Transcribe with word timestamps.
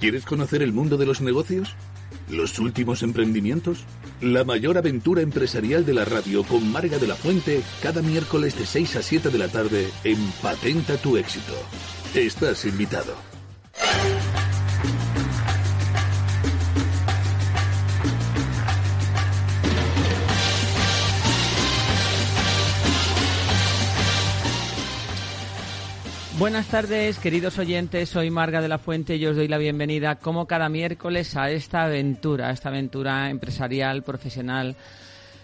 ¿Quieres 0.00 0.24
conocer 0.24 0.62
el 0.62 0.72
mundo 0.72 0.96
de 0.96 1.06
los 1.06 1.20
negocios? 1.20 1.74
¿Los 2.28 2.58
últimos 2.58 3.02
emprendimientos? 3.02 3.84
La 4.20 4.44
mayor 4.44 4.78
aventura 4.78 5.22
empresarial 5.22 5.84
de 5.84 5.94
la 5.94 6.04
radio 6.04 6.44
con 6.44 6.70
Marga 6.72 6.98
de 6.98 7.06
la 7.06 7.14
Fuente 7.14 7.62
cada 7.82 8.02
miércoles 8.02 8.58
de 8.58 8.66
6 8.66 8.96
a 8.96 9.02
7 9.02 9.30
de 9.30 9.38
la 9.38 9.48
tarde 9.48 9.88
en 10.04 10.18
Patenta 10.42 10.96
tu 10.96 11.16
éxito. 11.16 11.54
Estás 12.14 12.64
invitado. 12.64 13.14
Buenas 26.38 26.68
tardes, 26.68 27.18
queridos 27.18 27.58
oyentes. 27.58 28.08
Soy 28.08 28.30
Marga 28.30 28.62
de 28.62 28.68
la 28.68 28.78
Fuente 28.78 29.16
y 29.16 29.26
os 29.26 29.36
doy 29.36 29.48
la 29.48 29.58
bienvenida, 29.58 30.16
como 30.16 30.46
cada 30.46 30.70
miércoles, 30.70 31.36
a 31.36 31.50
esta 31.50 31.84
aventura, 31.84 32.48
a 32.48 32.52
esta 32.52 32.70
aventura 32.70 33.28
empresarial, 33.28 34.02
profesional 34.02 34.74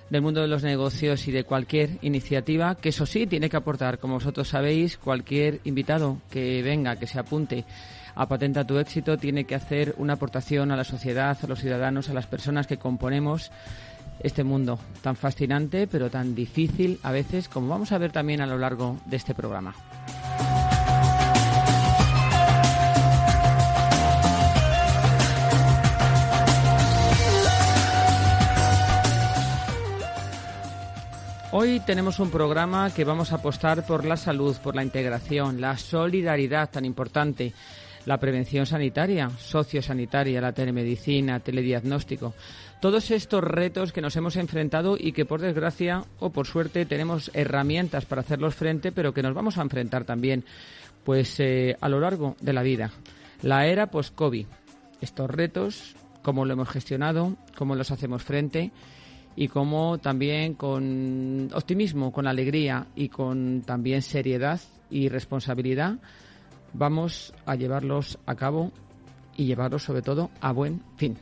del 0.08 0.22
mundo 0.22 0.40
de 0.40 0.48
los 0.48 0.62
negocios 0.62 1.28
y 1.28 1.32
de 1.32 1.44
cualquier 1.44 1.98
iniciativa 2.00 2.74
que 2.74 2.88
eso 2.88 3.04
sí 3.04 3.26
tiene 3.26 3.50
que 3.50 3.58
aportar, 3.58 3.98
como 3.98 4.14
vosotros 4.14 4.48
sabéis, 4.48 4.96
cualquier 4.96 5.60
invitado 5.64 6.22
que 6.30 6.62
venga, 6.62 6.96
que 6.96 7.06
se 7.06 7.18
apunte 7.18 7.66
a 8.14 8.26
Patenta 8.26 8.66
tu 8.66 8.78
éxito, 8.78 9.18
tiene 9.18 9.44
que 9.44 9.54
hacer 9.54 9.94
una 9.98 10.14
aportación 10.14 10.72
a 10.72 10.76
la 10.76 10.84
sociedad, 10.84 11.36
a 11.40 11.46
los 11.46 11.60
ciudadanos, 11.60 12.08
a 12.08 12.14
las 12.14 12.26
personas 12.26 12.66
que 12.66 12.78
componemos 12.78 13.52
este 14.20 14.42
mundo 14.42 14.80
tan 15.02 15.14
fascinante 15.14 15.86
pero 15.86 16.10
tan 16.10 16.34
difícil 16.34 16.98
a 17.02 17.12
veces, 17.12 17.48
como 17.48 17.68
vamos 17.68 17.92
a 17.92 17.98
ver 17.98 18.10
también 18.10 18.40
a 18.40 18.46
lo 18.46 18.58
largo 18.58 18.98
de 19.04 19.16
este 19.16 19.34
programa. 19.34 19.74
Hoy 31.50 31.80
tenemos 31.80 32.20
un 32.20 32.30
programa 32.30 32.92
que 32.92 33.04
vamos 33.04 33.32
a 33.32 33.36
apostar 33.36 33.86
por 33.86 34.04
la 34.04 34.18
salud, 34.18 34.54
por 34.62 34.76
la 34.76 34.82
integración, 34.82 35.62
la 35.62 35.78
solidaridad 35.78 36.68
tan 36.68 36.84
importante, 36.84 37.54
la 38.04 38.20
prevención 38.20 38.66
sanitaria, 38.66 39.30
sociosanitaria, 39.30 40.42
la 40.42 40.52
telemedicina, 40.52 41.40
telediagnóstico. 41.40 42.34
Todos 42.82 43.10
estos 43.10 43.42
retos 43.42 43.94
que 43.94 44.02
nos 44.02 44.14
hemos 44.16 44.36
enfrentado 44.36 44.98
y 45.00 45.12
que 45.12 45.24
por 45.24 45.40
desgracia 45.40 46.04
o 46.20 46.28
por 46.28 46.46
suerte 46.46 46.84
tenemos 46.84 47.30
herramientas 47.32 48.04
para 48.04 48.20
hacerlos 48.20 48.54
frente, 48.54 48.92
pero 48.92 49.14
que 49.14 49.22
nos 49.22 49.32
vamos 49.32 49.56
a 49.56 49.62
enfrentar 49.62 50.04
también 50.04 50.44
pues 51.02 51.40
eh, 51.40 51.78
a 51.80 51.88
lo 51.88 51.98
largo 51.98 52.36
de 52.42 52.52
la 52.52 52.62
vida. 52.62 52.90
La 53.40 53.66
era 53.66 53.90
post-COVID. 53.90 54.46
Estos 55.00 55.30
retos, 55.30 55.96
cómo 56.20 56.44
lo 56.44 56.52
hemos 56.52 56.68
gestionado, 56.68 57.38
cómo 57.56 57.74
los 57.74 57.90
hacemos 57.90 58.22
frente 58.22 58.70
y 59.40 59.46
cómo 59.46 59.98
también 59.98 60.54
con 60.54 61.48
optimismo, 61.54 62.10
con 62.10 62.26
alegría 62.26 62.88
y 62.96 63.08
con 63.08 63.62
también 63.64 64.02
seriedad 64.02 64.60
y 64.90 65.08
responsabilidad 65.08 65.98
vamos 66.72 67.32
a 67.46 67.54
llevarlos 67.54 68.18
a 68.26 68.34
cabo 68.34 68.72
y 69.36 69.44
llevarlos 69.44 69.84
sobre 69.84 70.02
todo 70.02 70.30
a 70.40 70.50
buen 70.50 70.82
fin. 70.96 71.16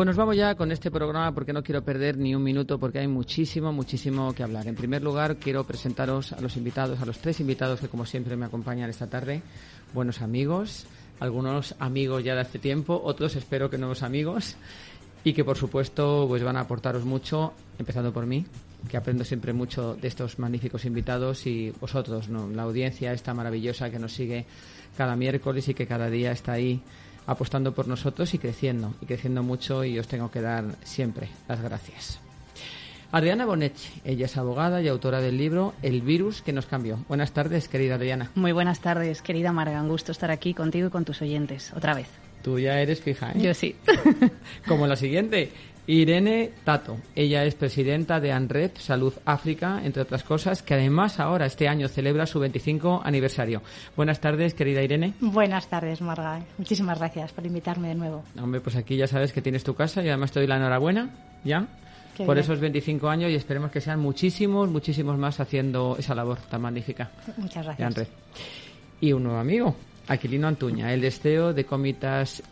Pues 0.00 0.06
nos 0.06 0.16
vamos 0.16 0.34
ya 0.34 0.54
con 0.54 0.72
este 0.72 0.90
programa 0.90 1.34
porque 1.34 1.52
no 1.52 1.62
quiero 1.62 1.84
perder 1.84 2.16
ni 2.16 2.34
un 2.34 2.42
minuto 2.42 2.78
porque 2.78 3.00
hay 3.00 3.06
muchísimo, 3.06 3.70
muchísimo 3.70 4.32
que 4.32 4.42
hablar. 4.42 4.66
En 4.66 4.74
primer 4.74 5.02
lugar, 5.02 5.36
quiero 5.36 5.64
presentaros 5.64 6.32
a 6.32 6.40
los 6.40 6.56
invitados, 6.56 7.02
a 7.02 7.04
los 7.04 7.18
tres 7.18 7.38
invitados 7.40 7.80
que 7.80 7.88
como 7.88 8.06
siempre 8.06 8.34
me 8.34 8.46
acompañan 8.46 8.88
esta 8.88 9.08
tarde. 9.08 9.42
Buenos 9.92 10.22
amigos, 10.22 10.86
algunos 11.18 11.74
amigos 11.80 12.24
ya 12.24 12.34
de 12.34 12.40
hace 12.40 12.58
tiempo, 12.58 12.98
otros 13.04 13.36
espero 13.36 13.68
que 13.68 13.76
nuevos 13.76 14.02
amigos 14.02 14.56
y 15.22 15.34
que 15.34 15.44
por 15.44 15.58
supuesto 15.58 16.24
pues 16.26 16.42
van 16.42 16.56
a 16.56 16.60
aportaros 16.60 17.04
mucho, 17.04 17.52
empezando 17.78 18.10
por 18.10 18.24
mí, 18.24 18.46
que 18.88 18.96
aprendo 18.96 19.22
siempre 19.22 19.52
mucho 19.52 19.96
de 19.96 20.08
estos 20.08 20.38
magníficos 20.38 20.86
invitados 20.86 21.46
y 21.46 21.74
vosotros, 21.78 22.30
¿no? 22.30 22.48
la 22.48 22.62
audiencia 22.62 23.12
esta 23.12 23.34
maravillosa 23.34 23.90
que 23.90 23.98
nos 23.98 24.14
sigue 24.14 24.46
cada 24.96 25.14
miércoles 25.14 25.68
y 25.68 25.74
que 25.74 25.86
cada 25.86 26.08
día 26.08 26.32
está 26.32 26.52
ahí 26.52 26.80
apostando 27.26 27.72
por 27.72 27.88
nosotros 27.88 28.34
y 28.34 28.38
creciendo, 28.38 28.94
y 29.00 29.06
creciendo 29.06 29.42
mucho 29.42 29.84
y 29.84 29.98
os 29.98 30.08
tengo 30.08 30.30
que 30.30 30.40
dar 30.40 30.64
siempre 30.84 31.28
las 31.48 31.60
gracias. 31.60 32.20
Adriana 33.12 33.44
Bonetti, 33.44 33.82
ella 34.04 34.26
es 34.26 34.36
abogada 34.36 34.80
y 34.80 34.86
autora 34.86 35.20
del 35.20 35.36
libro 35.36 35.74
El 35.82 36.00
virus 36.00 36.42
que 36.42 36.52
nos 36.52 36.66
cambió. 36.66 36.98
Buenas 37.08 37.32
tardes, 37.32 37.66
querida 37.66 37.96
Adriana. 37.96 38.30
Muy 38.36 38.52
buenas 38.52 38.80
tardes, 38.80 39.20
querida 39.20 39.52
Marga. 39.52 39.82
Un 39.82 39.88
gusto 39.88 40.12
estar 40.12 40.30
aquí 40.30 40.54
contigo 40.54 40.86
y 40.86 40.90
con 40.90 41.04
tus 41.04 41.20
oyentes, 41.20 41.72
otra 41.74 41.94
vez. 41.94 42.06
Tú 42.42 42.58
ya 42.58 42.80
eres 42.80 43.00
fija, 43.00 43.32
¿eh? 43.32 43.40
Yo 43.42 43.52
sí. 43.52 43.74
Como 44.66 44.86
la 44.86 44.94
siguiente, 44.94 45.50
Irene 45.90 46.52
Tato. 46.62 46.98
Ella 47.16 47.44
es 47.44 47.56
presidenta 47.56 48.20
de 48.20 48.30
ANRED 48.30 48.70
Salud 48.78 49.12
África, 49.24 49.80
entre 49.84 50.02
otras 50.02 50.22
cosas, 50.22 50.62
que 50.62 50.74
además 50.74 51.18
ahora, 51.18 51.46
este 51.46 51.66
año, 51.66 51.88
celebra 51.88 52.26
su 52.26 52.38
25 52.38 53.00
aniversario. 53.02 53.60
Buenas 53.96 54.20
tardes, 54.20 54.54
querida 54.54 54.82
Irene. 54.82 55.14
Buenas 55.20 55.66
tardes, 55.66 56.00
Marga. 56.00 56.44
Muchísimas 56.58 56.96
gracias 56.96 57.32
por 57.32 57.44
invitarme 57.44 57.88
de 57.88 57.96
nuevo. 57.96 58.22
Hombre, 58.40 58.60
pues 58.60 58.76
aquí 58.76 58.96
ya 58.96 59.08
sabes 59.08 59.32
que 59.32 59.42
tienes 59.42 59.64
tu 59.64 59.74
casa 59.74 60.00
y 60.00 60.08
además 60.08 60.30
te 60.30 60.38
doy 60.38 60.46
la 60.46 60.58
enhorabuena, 60.58 61.10
¿ya? 61.42 61.66
por 62.24 62.38
esos 62.38 62.60
25 62.60 63.08
años 63.08 63.30
y 63.30 63.34
esperemos 63.34 63.72
que 63.72 63.80
sean 63.80 63.98
muchísimos, 63.98 64.68
muchísimos 64.68 65.18
más 65.18 65.40
haciendo 65.40 65.96
esa 65.98 66.14
labor 66.14 66.38
tan 66.38 66.60
magnífica. 66.60 67.10
Muchas 67.36 67.64
gracias. 67.64 67.94
De 67.94 68.06
Y 69.00 69.12
un 69.12 69.24
nuevo 69.24 69.38
amigo, 69.38 69.74
Aquilino 70.06 70.46
Antuña, 70.46 70.92
el 70.92 71.00
deseo 71.00 71.52
de 71.52 71.64
Comitas 71.64 72.42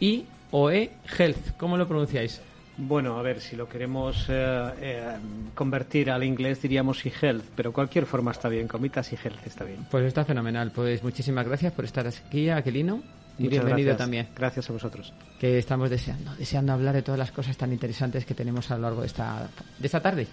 I 0.00 0.26
o 0.50 0.70
E 0.70 0.90
Health. 1.16 1.56
¿Cómo 1.56 1.76
lo 1.76 1.86
pronunciáis? 1.86 2.42
Bueno, 2.78 3.18
a 3.18 3.22
ver, 3.22 3.40
si 3.40 3.56
lo 3.56 3.68
queremos 3.68 4.26
eh, 4.28 4.70
eh, 4.80 5.16
convertir 5.54 6.10
al 6.10 6.22
inglés 6.22 6.60
diríamos 6.60 7.04
e-health, 7.06 7.44
pero 7.54 7.72
cualquier 7.72 8.04
forma 8.04 8.32
está 8.32 8.48
bien, 8.48 8.68
comitas 8.68 9.12
y 9.12 9.16
health 9.16 9.46
está 9.46 9.64
bien. 9.64 9.86
Pues 9.90 10.04
está 10.04 10.24
fenomenal. 10.24 10.72
Pues 10.74 11.02
muchísimas 11.02 11.46
gracias 11.46 11.72
por 11.72 11.86
estar 11.86 12.06
aquí, 12.06 12.50
Aquilino. 12.50 13.02
Y 13.38 13.48
bienvenido 13.48 13.96
también. 13.96 14.28
Gracias 14.34 14.68
a 14.68 14.72
vosotros. 14.72 15.12
Que 15.38 15.58
estamos 15.58 15.90
deseando, 15.90 16.34
deseando 16.36 16.72
hablar 16.72 16.94
de 16.94 17.02
todas 17.02 17.18
las 17.18 17.32
cosas 17.32 17.56
tan 17.56 17.72
interesantes 17.72 18.24
que 18.24 18.34
tenemos 18.34 18.70
a 18.70 18.76
lo 18.76 18.82
largo 18.82 19.00
de 19.00 19.06
esta, 19.06 19.48
de 19.78 19.86
esta 19.86 20.00
tarde, 20.00 20.26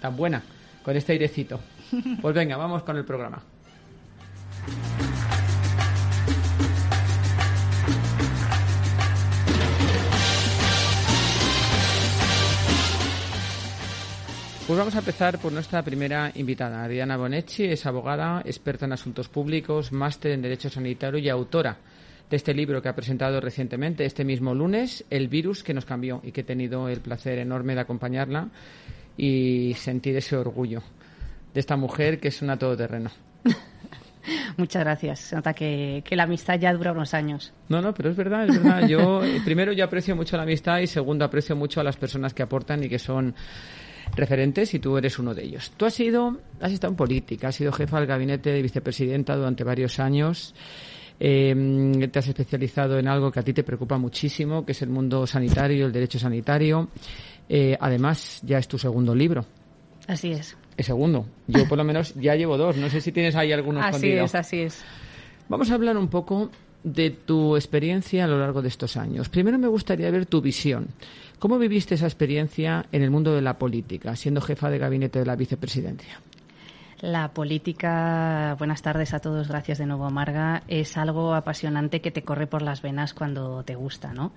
tan 0.00 0.16
buena, 0.16 0.42
con 0.84 0.96
este 0.96 1.12
airecito. 1.12 1.60
Pues 2.20 2.34
venga, 2.34 2.56
vamos 2.56 2.82
con 2.82 2.96
el 2.96 3.04
programa. 3.04 3.40
Pues 14.66 14.78
vamos 14.78 14.94
a 14.94 15.00
empezar 15.00 15.38
por 15.38 15.52
nuestra 15.52 15.82
primera 15.82 16.32
invitada. 16.36 16.82
Adriana 16.82 17.18
Bonetti 17.18 17.64
es 17.64 17.84
abogada, 17.84 18.40
experta 18.46 18.86
en 18.86 18.94
asuntos 18.94 19.28
públicos, 19.28 19.92
máster 19.92 20.32
en 20.32 20.40
Derecho 20.40 20.70
Sanitario 20.70 21.18
y 21.18 21.28
autora 21.28 21.76
de 22.30 22.36
este 22.36 22.54
libro 22.54 22.80
que 22.80 22.88
ha 22.88 22.94
presentado 22.94 23.42
recientemente, 23.42 24.06
este 24.06 24.24
mismo 24.24 24.54
lunes, 24.54 25.04
El 25.10 25.28
virus 25.28 25.62
que 25.62 25.74
nos 25.74 25.84
cambió 25.84 26.22
y 26.24 26.32
que 26.32 26.40
he 26.40 26.44
tenido 26.44 26.88
el 26.88 27.00
placer 27.00 27.40
enorme 27.40 27.74
de 27.74 27.82
acompañarla 27.82 28.48
y 29.18 29.74
sentir 29.74 30.16
ese 30.16 30.34
orgullo 30.34 30.82
de 31.52 31.60
esta 31.60 31.76
mujer 31.76 32.18
que 32.18 32.28
es 32.28 32.40
una 32.40 32.56
todoterreno. 32.56 33.10
Muchas 34.56 34.82
gracias. 34.82 35.20
Se 35.20 35.36
nota 35.36 35.52
que, 35.52 36.02
que, 36.06 36.16
la 36.16 36.22
amistad 36.22 36.58
ya 36.58 36.72
dura 36.72 36.92
unos 36.92 37.12
años. 37.12 37.52
No, 37.68 37.82
no, 37.82 37.92
pero 37.92 38.08
es 38.08 38.16
verdad, 38.16 38.48
es 38.48 38.62
verdad. 38.62 38.88
Yo, 38.88 39.20
primero, 39.44 39.74
yo 39.74 39.84
aprecio 39.84 40.16
mucho 40.16 40.38
la 40.38 40.44
amistad 40.44 40.78
y 40.78 40.86
segundo, 40.86 41.26
aprecio 41.26 41.54
mucho 41.54 41.80
a 41.80 41.84
las 41.84 41.98
personas 41.98 42.32
que 42.32 42.42
aportan 42.42 42.82
y 42.82 42.88
que 42.88 42.98
son 42.98 43.34
referentes 44.14 44.74
y 44.74 44.78
tú 44.78 44.96
eres 44.96 45.18
uno 45.18 45.34
de 45.34 45.44
ellos. 45.44 45.72
Tú 45.76 45.86
has 45.86 45.94
sido, 45.94 46.38
has 46.60 46.72
estado 46.72 46.92
en 46.92 46.96
política, 46.96 47.48
has 47.48 47.56
sido 47.56 47.72
jefa 47.72 47.98
del 47.98 48.06
gabinete 48.06 48.50
de 48.50 48.62
vicepresidenta 48.62 49.36
durante 49.36 49.64
varios 49.64 49.98
años. 49.98 50.54
Eh, 51.20 52.08
te 52.10 52.18
has 52.18 52.28
especializado 52.28 52.98
en 52.98 53.08
algo 53.08 53.30
que 53.30 53.40
a 53.40 53.42
ti 53.42 53.52
te 53.52 53.62
preocupa 53.62 53.98
muchísimo, 53.98 54.64
que 54.64 54.72
es 54.72 54.82
el 54.82 54.88
mundo 54.88 55.26
sanitario, 55.26 55.86
el 55.86 55.92
derecho 55.92 56.18
sanitario. 56.18 56.88
Eh, 57.48 57.76
además, 57.80 58.40
ya 58.42 58.58
es 58.58 58.68
tu 58.68 58.78
segundo 58.78 59.14
libro. 59.14 59.44
Así 60.06 60.32
es. 60.32 60.56
El 60.76 60.84
segundo. 60.84 61.26
Yo 61.46 61.68
por 61.68 61.78
lo 61.78 61.84
menos 61.84 62.14
ya 62.14 62.34
llevo 62.34 62.56
dos. 62.56 62.76
No 62.76 62.90
sé 62.90 63.00
si 63.00 63.12
tienes 63.12 63.36
ahí 63.36 63.52
alguno 63.52 63.80
Así 63.80 64.10
es, 64.12 64.34
así 64.34 64.60
es. 64.60 64.84
Vamos 65.48 65.70
a 65.70 65.74
hablar 65.74 65.96
un 65.96 66.08
poco 66.08 66.50
de 66.82 67.10
tu 67.10 67.56
experiencia 67.56 68.24
a 68.24 68.28
lo 68.28 68.38
largo 68.38 68.60
de 68.60 68.68
estos 68.68 68.96
años. 68.96 69.28
Primero 69.28 69.58
me 69.58 69.68
gustaría 69.68 70.10
ver 70.10 70.26
tu 70.26 70.40
visión. 70.40 70.88
¿Cómo 71.44 71.58
viviste 71.58 71.96
esa 71.96 72.06
experiencia 72.06 72.86
en 72.90 73.02
el 73.02 73.10
mundo 73.10 73.34
de 73.34 73.42
la 73.42 73.58
política, 73.58 74.16
siendo 74.16 74.40
jefa 74.40 74.70
de 74.70 74.78
gabinete 74.78 75.18
de 75.18 75.26
la 75.26 75.36
vicepresidencia? 75.36 76.18
La 77.02 77.34
política, 77.34 78.56
buenas 78.58 78.80
tardes 78.80 79.12
a 79.12 79.18
todos, 79.18 79.48
gracias 79.48 79.76
de 79.76 79.84
nuevo, 79.84 80.08
Marga, 80.08 80.62
es 80.68 80.96
algo 80.96 81.34
apasionante 81.34 82.00
que 82.00 82.10
te 82.10 82.22
corre 82.22 82.46
por 82.46 82.62
las 82.62 82.80
venas 82.80 83.12
cuando 83.12 83.62
te 83.62 83.74
gusta, 83.74 84.14
¿no? 84.14 84.32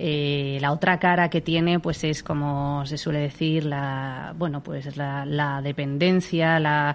Eh, 0.00 0.58
la 0.60 0.70
otra 0.70 1.00
cara 1.00 1.28
que 1.28 1.40
tiene, 1.40 1.80
pues 1.80 2.04
es 2.04 2.22
como 2.22 2.86
se 2.86 2.96
suele 2.96 3.18
decir, 3.18 3.64
la, 3.64 4.32
bueno, 4.38 4.62
pues 4.62 4.96
la, 4.96 5.60
dependencia, 5.60 6.60
la, 6.60 6.94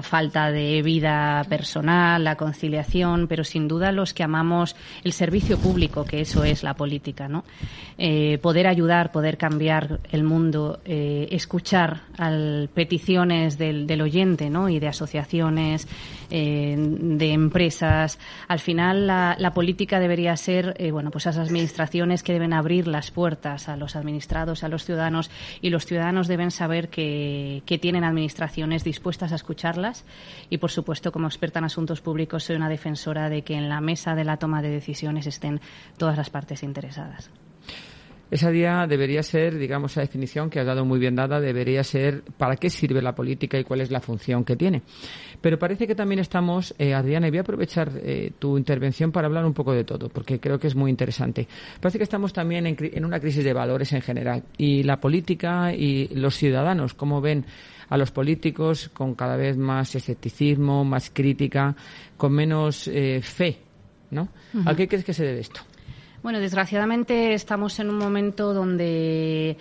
falta 0.00 0.50
de 0.50 0.80
vida 0.80 1.44
personal, 1.50 2.24
la 2.24 2.36
conciliación, 2.36 3.28
pero 3.28 3.44
sin 3.44 3.68
duda 3.68 3.92
los 3.92 4.14
que 4.14 4.22
amamos 4.22 4.74
el 5.04 5.12
servicio 5.12 5.58
público, 5.58 6.06
que 6.06 6.22
eso 6.22 6.42
es 6.42 6.62
la 6.62 6.72
política, 6.72 7.28
¿no? 7.28 7.44
Eh, 7.98 8.38
poder 8.38 8.66
ayudar, 8.66 9.12
poder 9.12 9.36
cambiar 9.36 10.00
el 10.10 10.24
mundo, 10.24 10.80
eh, 10.86 11.28
escuchar 11.32 12.04
al 12.16 12.70
peticiones 12.72 13.58
del, 13.58 13.86
del, 13.86 14.00
oyente, 14.00 14.48
¿no? 14.48 14.70
Y 14.70 14.78
de 14.78 14.88
asociaciones, 14.88 15.86
de 16.30 17.32
empresas. 17.32 18.18
Al 18.48 18.60
final, 18.60 19.06
la, 19.06 19.36
la 19.38 19.52
política 19.52 19.98
debería 20.00 20.34
ser, 20.36 20.74
bueno, 20.92 21.10
pues 21.10 21.26
esas 21.26 21.48
administraciones 21.48 22.22
deben 22.32 22.52
abrir 22.52 22.86
las 22.86 23.10
puertas 23.10 23.68
a 23.68 23.76
los 23.76 23.96
administrados, 23.96 24.64
a 24.64 24.68
los 24.68 24.84
ciudadanos, 24.84 25.30
y 25.60 25.70
los 25.70 25.86
ciudadanos 25.86 26.28
deben 26.28 26.50
saber 26.50 26.88
que, 26.88 27.62
que 27.66 27.78
tienen 27.78 28.04
administraciones 28.04 28.84
dispuestas 28.84 29.32
a 29.32 29.36
escucharlas. 29.36 30.04
Y, 30.48 30.58
por 30.58 30.70
supuesto, 30.70 31.12
como 31.12 31.26
experta 31.26 31.58
en 31.58 31.66
asuntos 31.66 32.00
públicos, 32.00 32.44
soy 32.44 32.56
una 32.56 32.68
defensora 32.68 33.28
de 33.28 33.42
que 33.42 33.54
en 33.54 33.68
la 33.68 33.80
mesa 33.80 34.14
de 34.14 34.24
la 34.24 34.36
toma 34.36 34.62
de 34.62 34.70
decisiones 34.70 35.26
estén 35.26 35.60
todas 35.96 36.16
las 36.16 36.30
partes 36.30 36.62
interesadas. 36.62 37.30
Esa 38.30 38.50
día 38.50 38.86
debería 38.88 39.24
ser, 39.24 39.58
digamos, 39.58 39.90
esa 39.92 40.02
definición 40.02 40.50
que 40.50 40.60
has 40.60 40.66
dado 40.66 40.84
muy 40.84 41.00
bien 41.00 41.16
dada, 41.16 41.40
debería 41.40 41.82
ser 41.82 42.22
para 42.38 42.54
qué 42.54 42.70
sirve 42.70 43.02
la 43.02 43.12
política 43.12 43.58
y 43.58 43.64
cuál 43.64 43.80
es 43.80 43.90
la 43.90 44.00
función 44.00 44.44
que 44.44 44.54
tiene. 44.54 44.82
Pero 45.40 45.58
parece 45.58 45.86
que 45.86 45.94
también 45.94 46.18
estamos, 46.18 46.74
eh, 46.78 46.94
Adriana, 46.94 47.26
y 47.26 47.30
voy 47.30 47.38
a 47.38 47.42
aprovechar 47.42 47.90
eh, 47.96 48.32
tu 48.38 48.58
intervención 48.58 49.10
para 49.10 49.26
hablar 49.26 49.44
un 49.44 49.54
poco 49.54 49.72
de 49.72 49.84
todo, 49.84 50.08
porque 50.08 50.38
creo 50.38 50.58
que 50.58 50.66
es 50.66 50.74
muy 50.74 50.90
interesante. 50.90 51.48
Parece 51.80 51.98
que 51.98 52.04
estamos 52.04 52.32
también 52.32 52.66
en, 52.66 52.76
en 52.80 53.04
una 53.04 53.20
crisis 53.20 53.44
de 53.44 53.52
valores 53.52 53.92
en 53.92 54.02
general 54.02 54.42
y 54.58 54.82
la 54.82 55.00
política 55.00 55.72
y 55.72 56.08
los 56.08 56.36
ciudadanos, 56.36 56.94
cómo 56.94 57.20
ven 57.20 57.44
a 57.90 57.96
los 57.96 58.10
políticos 58.10 58.88
con 58.92 59.14
cada 59.14 59.36
vez 59.36 59.56
más 59.56 59.94
escepticismo, 59.94 60.84
más 60.84 61.10
crítica, 61.10 61.74
con 62.16 62.32
menos 62.32 62.88
eh, 62.88 63.20
fe, 63.22 63.58
¿no? 64.10 64.28
¿A 64.64 64.74
qué 64.74 64.88
crees 64.88 65.04
que 65.04 65.12
se 65.12 65.24
debe 65.24 65.40
esto? 65.40 65.60
Bueno, 66.22 66.38
desgraciadamente 66.38 67.34
estamos 67.34 67.78
en 67.80 67.88
un 67.88 67.98
momento 67.98 68.54
donde 68.54 69.56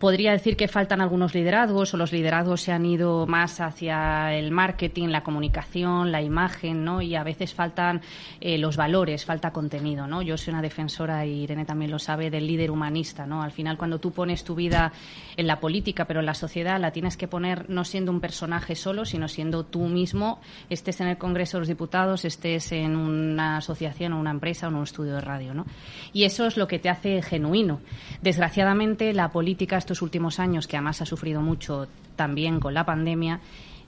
Podría 0.00 0.32
decir 0.32 0.56
que 0.56 0.66
faltan 0.66 1.02
algunos 1.02 1.34
liderazgos 1.34 1.92
o 1.92 1.98
los 1.98 2.10
liderazgos 2.10 2.62
se 2.62 2.72
han 2.72 2.86
ido 2.86 3.26
más 3.26 3.60
hacia 3.60 4.34
el 4.34 4.50
marketing, 4.50 5.08
la 5.08 5.22
comunicación, 5.22 6.10
la 6.10 6.22
imagen, 6.22 6.86
¿no? 6.86 7.02
Y 7.02 7.14
a 7.16 7.22
veces 7.22 7.52
faltan 7.52 8.00
eh, 8.40 8.56
los 8.56 8.78
valores, 8.78 9.26
falta 9.26 9.50
contenido, 9.52 10.06
¿no? 10.06 10.22
Yo 10.22 10.38
soy 10.38 10.54
una 10.54 10.62
defensora, 10.62 11.26
y 11.26 11.42
Irene 11.42 11.66
también 11.66 11.90
lo 11.90 11.98
sabe, 11.98 12.30
del 12.30 12.46
líder 12.46 12.70
humanista, 12.70 13.26
¿no? 13.26 13.42
Al 13.42 13.52
final, 13.52 13.76
cuando 13.76 13.98
tú 13.98 14.10
pones 14.10 14.42
tu 14.42 14.54
vida 14.54 14.90
en 15.36 15.46
la 15.46 15.60
política, 15.60 16.06
pero 16.06 16.20
en 16.20 16.26
la 16.26 16.32
sociedad, 16.32 16.80
la 16.80 16.92
tienes 16.92 17.18
que 17.18 17.28
poner 17.28 17.68
no 17.68 17.84
siendo 17.84 18.10
un 18.10 18.20
personaje 18.20 18.76
solo, 18.76 19.04
sino 19.04 19.28
siendo 19.28 19.66
tú 19.66 19.80
mismo, 19.80 20.40
estés 20.70 21.02
en 21.02 21.08
el 21.08 21.18
Congreso 21.18 21.58
de 21.58 21.60
los 21.60 21.68
Diputados, 21.68 22.24
estés 22.24 22.72
en 22.72 22.96
una 22.96 23.58
asociación 23.58 24.14
o 24.14 24.20
una 24.20 24.30
empresa 24.30 24.66
o 24.66 24.70
en 24.70 24.76
un 24.76 24.84
estudio 24.84 25.16
de 25.16 25.20
radio, 25.20 25.52
¿no? 25.52 25.66
Y 26.14 26.24
eso 26.24 26.46
es 26.46 26.56
lo 26.56 26.66
que 26.66 26.78
te 26.78 26.88
hace 26.88 27.20
genuino. 27.20 27.80
Desgraciadamente, 28.22 29.12
la 29.12 29.28
política 29.28 29.76
estos 29.90 30.02
últimos 30.02 30.38
años, 30.38 30.68
que 30.68 30.76
además 30.76 31.02
ha 31.02 31.04
sufrido 31.04 31.40
mucho 31.40 31.88
también 32.14 32.60
con 32.60 32.72
la 32.74 32.86
pandemia, 32.86 33.40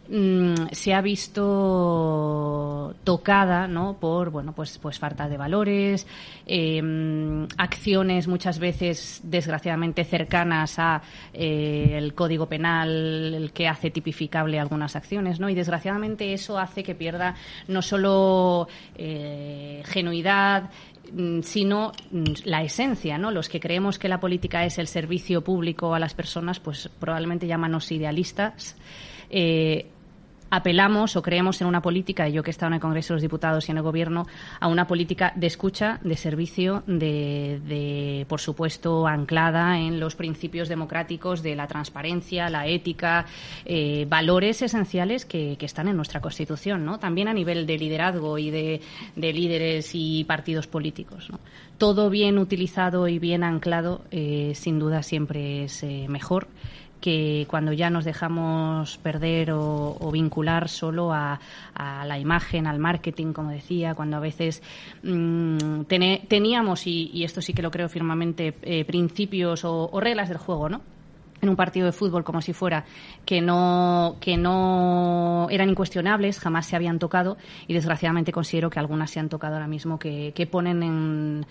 mm, 0.09 0.55
se 0.73 0.95
ha 0.95 1.01
visto 1.01 2.93
tocada 3.05 3.69
¿no? 3.69 3.99
por 4.01 4.31
bueno 4.31 4.53
pues 4.53 4.79
pues 4.79 4.99
falta 4.99 5.29
de 5.29 5.37
valores 5.37 6.09
em, 6.45 7.47
acciones 7.57 8.27
muchas 8.27 8.59
veces 8.59 9.21
desgraciadamente 9.23 10.03
cercanas 10.05 10.81
a 10.81 11.03
eh, 11.33 11.95
el 11.97 12.15
código 12.15 12.47
penal 12.47 13.53
que 13.55 13.69
hace 13.69 13.93
tipificable 13.93 14.59
algunas 14.59 14.97
acciones 14.97 15.39
no 15.39 15.49
y 15.49 15.55
desgraciadamente 15.55 16.33
eso 16.33 16.59
hace 16.59 16.83
que 16.83 16.97
pierda 16.97 17.37
no 17.69 17.81
solo 17.81 18.67
eh, 18.97 19.83
genuidad 19.87 20.69
sino 21.43 21.93
mm, 22.11 22.25
la 22.45 22.63
esencia, 22.63 23.19
¿no? 23.19 23.31
Los 23.31 23.49
que 23.49 23.61
creemos 23.61 23.99
que 23.99 24.09
la 24.09 24.21
política 24.21 24.65
es 24.65 24.79
el 24.79 24.87
servicio 24.87 25.43
público 25.43 25.95
a 25.95 25.99
las 25.99 26.15
personas, 26.15 26.61
pues 26.61 26.89
probablemente 26.99 27.47
llámanos 27.47 27.91
idealistas. 27.93 28.77
Eh, 29.31 29.87
apelamos 30.53 31.17
o 31.17 31.23
creemos 31.23 31.63
en 31.63 31.67
una 31.67 31.81
política, 31.81 32.29
y 32.29 32.33
yo 32.33 32.43
que 32.43 32.51
he 32.51 32.53
estado 32.53 32.69
en 32.69 32.75
el 32.75 32.81
Congreso 32.81 33.15
de 33.15 33.17
los 33.17 33.23
Diputados 33.23 33.67
y 33.67 33.73
en 33.73 33.79
el 33.79 33.83
Gobierno, 33.83 34.27
a 34.61 34.69
una 34.69 34.87
política 34.87 35.33
de 35.35 35.47
escucha, 35.47 35.99
de 36.05 36.15
servicio, 36.15 36.83
de, 36.87 38.27
por 38.29 38.39
supuesto, 38.39 39.07
anclada 39.07 39.79
en 39.79 39.99
los 39.99 40.15
principios 40.15 40.69
democráticos 40.69 41.43
de 41.43 41.57
la 41.57 41.67
transparencia, 41.69 42.51
la 42.51 42.67
ética, 42.67 43.25
eh, 43.65 44.05
valores 44.07 44.61
esenciales 44.61 45.25
que, 45.25 45.57
están 45.63 45.89
en 45.89 45.97
nuestra 45.97 46.21
Constitución, 46.21 46.85
¿no? 46.85 46.99
También 46.99 47.29
a 47.29 47.33
nivel 47.33 47.67
de 47.67 47.79
liderazgo 47.79 48.37
y 48.37 48.51
de, 48.51 48.81
líderes 49.17 49.93
y 49.95 50.25
partidos 50.25 50.67
políticos, 50.67 51.31
Todo 51.79 52.11
bien 52.11 52.37
utilizado 52.37 53.09
y 53.09 53.19
bien 53.19 53.43
anclado, 53.43 54.03
eh, 54.11 54.53
sin 54.55 54.79
duda, 54.79 55.03
siempre 55.03 55.65
es 55.65 55.83
eh, 55.83 56.07
mejor 56.09 56.49
que 57.03 57.47
cuando 57.51 57.73
ya 57.73 57.91
nos 57.91 58.07
dejamos 58.07 58.97
perder 58.99 59.51
o, 59.53 60.11
vincular 60.11 60.69
solo 60.69 61.13
a, 61.13 61.39
la 61.75 62.19
imagen, 62.19 62.67
al 62.67 62.79
marketing, 62.79 63.35
como 63.35 63.51
decía, 63.51 63.95
cuando 63.95 64.17
a 64.17 64.21
veces 64.21 64.63
mm, 65.03 65.83
teníamos, 66.29 66.87
y, 66.87 67.25
esto 67.25 67.43
sí 67.43 67.53
que 67.53 67.61
lo 67.61 67.71
creo 67.71 67.89
firmemente, 67.89 68.55
eh, 68.63 68.85
principios 68.87 69.65
o, 69.65 70.01
reglas 70.01 70.29
del 70.29 70.39
juego, 70.39 70.71
¿no? 70.71 70.81
en 71.43 71.49
un 71.49 71.57
partido 71.57 71.87
de 71.87 71.93
fútbol 71.93 72.23
como 72.23 72.41
si 72.41 72.53
fuera 72.53 72.85
que 73.25 73.41
no 73.41 74.15
que 74.21 74.37
no 74.37 75.49
eran 75.51 75.71
incuestionables 75.71 76.39
jamás 76.39 76.67
se 76.67 76.77
habían 76.77 77.01
tocado 77.01 77.37
y 77.67 77.75
desgraciadamente 77.75 78.31
considero 78.31 78.71
que 78.71 78.79
algunas 78.79 79.11
se 79.11 79.19
han 79.19 79.29
tocado 79.29 79.55
ahora 79.55 79.67
mismo 79.67 79.99
que, 79.99 80.33
que 80.37 80.47
ponen 80.47 80.85
en 80.85 81.47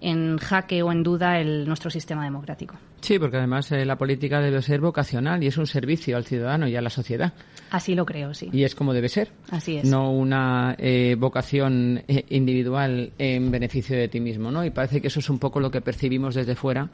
en 0.00 0.38
jaque 0.38 0.82
o 0.82 0.92
en 0.92 1.02
duda 1.02 1.40
el, 1.40 1.66
nuestro 1.66 1.90
sistema 1.90 2.24
democrático. 2.24 2.76
Sí, 3.00 3.18
porque 3.18 3.36
además 3.36 3.70
eh, 3.72 3.84
la 3.84 3.96
política 3.96 4.40
debe 4.40 4.60
ser 4.62 4.80
vocacional 4.80 5.42
y 5.42 5.46
es 5.46 5.56
un 5.58 5.66
servicio 5.66 6.16
al 6.16 6.24
ciudadano 6.24 6.66
y 6.66 6.76
a 6.76 6.82
la 6.82 6.90
sociedad. 6.90 7.32
Así 7.70 7.94
lo 7.94 8.04
creo, 8.06 8.34
sí. 8.34 8.48
Y 8.52 8.64
es 8.64 8.74
como 8.74 8.92
debe 8.92 9.08
ser. 9.08 9.30
Así 9.50 9.76
es. 9.76 9.84
No 9.84 10.10
una 10.12 10.74
eh, 10.78 11.14
vocación 11.18 12.02
eh, 12.08 12.24
individual 12.30 13.12
en 13.18 13.50
beneficio 13.50 13.96
de 13.96 14.08
ti 14.08 14.20
mismo, 14.20 14.50
¿no? 14.50 14.64
Y 14.64 14.70
parece 14.70 15.00
que 15.00 15.08
eso 15.08 15.20
es 15.20 15.30
un 15.30 15.38
poco 15.38 15.60
lo 15.60 15.70
que 15.70 15.80
percibimos 15.80 16.34
desde 16.34 16.54
fuera 16.54 16.88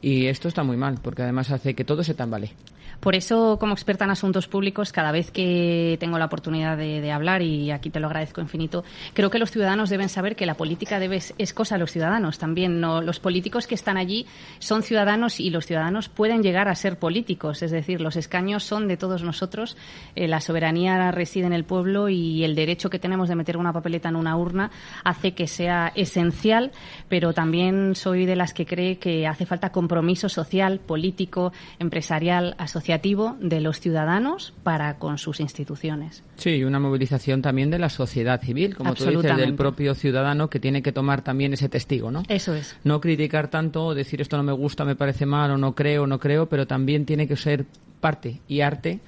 y 0.00 0.26
esto 0.26 0.48
está 0.48 0.62
muy 0.62 0.76
mal, 0.76 0.98
porque 1.02 1.22
además 1.22 1.50
hace 1.50 1.74
que 1.74 1.84
todo 1.84 2.02
se 2.02 2.14
tambale. 2.14 2.52
Por 3.00 3.14
eso, 3.14 3.58
como 3.60 3.74
experta 3.74 4.04
en 4.04 4.10
asuntos 4.10 4.48
públicos, 4.48 4.92
cada 4.92 5.12
vez 5.12 5.30
que 5.30 5.96
tengo 6.00 6.18
la 6.18 6.24
oportunidad 6.24 6.76
de, 6.76 7.12
hablar, 7.12 7.42
y 7.42 7.70
aquí 7.70 7.90
te 7.90 8.00
lo 8.00 8.08
agradezco 8.08 8.40
infinito, 8.40 8.84
creo 9.14 9.30
que 9.30 9.38
los 9.38 9.52
ciudadanos 9.52 9.88
deben 9.88 10.08
saber 10.08 10.34
que 10.34 10.46
la 10.46 10.54
política 10.54 10.98
debe, 10.98 11.20
es 11.38 11.54
cosa 11.54 11.76
de 11.76 11.80
los 11.80 11.92
ciudadanos 11.92 12.38
también. 12.38 12.80
No, 12.80 13.00
los 13.00 13.20
políticos 13.20 13.66
que 13.66 13.76
están 13.76 13.96
allí 13.96 14.26
son 14.58 14.82
ciudadanos 14.82 15.38
y 15.38 15.50
los 15.50 15.66
ciudadanos 15.66 16.08
pueden 16.08 16.42
llegar 16.42 16.68
a 16.68 16.74
ser 16.74 16.98
políticos. 16.98 17.62
Es 17.62 17.70
decir, 17.70 18.00
los 18.00 18.16
escaños 18.16 18.64
son 18.64 18.88
de 18.88 18.96
todos 18.96 19.22
nosotros, 19.22 19.76
eh, 20.16 20.26
la 20.26 20.40
soberanía 20.40 21.12
reside 21.12 21.46
en 21.46 21.52
el 21.52 21.64
pueblo 21.64 22.08
y 22.08 22.42
el 22.42 22.56
derecho 22.56 22.90
que 22.90 22.98
tenemos 22.98 23.28
de 23.28 23.36
meter 23.36 23.56
una 23.56 23.72
papeleta 23.72 24.08
en 24.08 24.16
una 24.16 24.36
urna 24.36 24.70
hace 25.04 25.34
que 25.34 25.46
sea 25.46 25.92
esencial, 25.94 26.72
pero 27.08 27.32
también 27.32 27.94
soy 27.94 28.26
de 28.26 28.34
las 28.34 28.52
que 28.52 28.66
cree 28.66 28.98
que 28.98 29.26
hace 29.26 29.46
falta 29.46 29.70
compromiso 29.88 30.28
social, 30.28 30.80
político, 30.80 31.50
empresarial, 31.78 32.54
asociativo 32.58 33.38
de 33.40 33.62
los 33.62 33.80
ciudadanos 33.80 34.52
para 34.62 34.98
con 34.98 35.16
sus 35.16 35.40
instituciones. 35.40 36.22
Sí, 36.36 36.62
una 36.62 36.78
movilización 36.78 37.40
también 37.40 37.70
de 37.70 37.78
la 37.78 37.88
sociedad 37.88 38.38
civil, 38.38 38.76
como 38.76 38.92
tú 38.92 39.06
dices, 39.06 39.34
del 39.34 39.54
propio 39.54 39.94
ciudadano 39.94 40.50
que 40.50 40.60
tiene 40.60 40.82
que 40.82 40.92
tomar 40.92 41.22
también 41.22 41.54
ese 41.54 41.70
testigo, 41.70 42.10
¿no? 42.10 42.22
Eso 42.28 42.54
es. 42.54 42.76
No 42.84 43.00
criticar 43.00 43.48
tanto, 43.48 43.94
decir 43.94 44.20
esto 44.20 44.36
no 44.36 44.42
me 44.42 44.52
gusta, 44.52 44.84
me 44.84 44.94
parece 44.94 45.24
mal, 45.24 45.52
o 45.52 45.56
no 45.56 45.74
creo, 45.74 46.06
no 46.06 46.18
creo, 46.18 46.50
pero 46.50 46.66
también 46.66 47.06
tiene 47.06 47.26
que 47.26 47.36
ser 47.36 47.64
parte 47.98 48.42
y 48.46 48.60
arte 48.60 49.00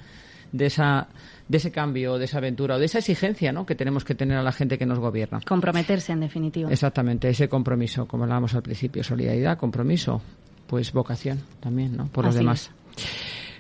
de 0.51 0.65
esa 0.65 1.09
de 1.51 1.57
ese 1.57 1.73
cambio, 1.73 2.17
de 2.17 2.27
esa 2.27 2.39
aventura 2.39 2.77
o 2.77 2.79
de 2.79 2.85
esa 2.85 2.99
exigencia 2.99 3.51
¿no? 3.51 3.67
que 3.67 3.75
tenemos 3.75 4.05
que 4.05 4.15
tener 4.15 4.39
a 4.39 4.43
la 4.43 4.53
gente 4.53 4.79
que 4.79 4.87
nos 4.87 5.01
gobierna. 5.01 5.41
Comprometerse, 5.45 6.13
en 6.13 6.21
definitiva. 6.21 6.71
Exactamente, 6.71 7.29
ese 7.29 7.49
compromiso, 7.49 8.07
como 8.07 8.23
hablábamos 8.23 8.55
al 8.55 8.63
principio, 8.63 9.03
solidaridad, 9.03 9.59
compromiso, 9.59 10.23
pues 10.71 10.93
vocación 10.93 11.41
también, 11.59 11.97
¿no? 11.97 12.07
Por 12.07 12.25
los 12.25 12.35
demás. 12.37 12.71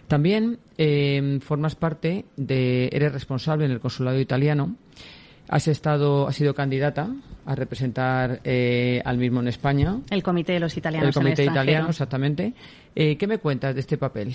También 0.06 0.58
eh, 0.78 1.40
formas 1.42 1.74
parte 1.74 2.24
de, 2.36 2.88
eres 2.92 3.12
responsable 3.12 3.64
en 3.64 3.72
el 3.72 3.80
consulado 3.80 4.20
italiano. 4.20 4.76
Has 5.48 5.66
estado, 5.66 6.28
has 6.28 6.36
sido 6.36 6.54
candidata 6.54 7.08
a 7.46 7.56
representar 7.56 8.40
eh, 8.44 9.02
al 9.04 9.18
mismo 9.18 9.40
en 9.40 9.48
España. 9.48 9.98
El 10.08 10.22
Comité 10.22 10.52
de 10.52 10.60
los 10.60 10.76
Italianos. 10.76 11.08
El 11.08 11.14
Comité 11.14 11.42
en 11.42 11.50
Italiano, 11.50 11.88
exactamente. 11.88 12.54
Eh, 12.94 13.16
¿Qué 13.16 13.26
me 13.26 13.38
cuentas 13.38 13.74
de 13.74 13.80
este 13.80 13.96
papel? 13.96 14.34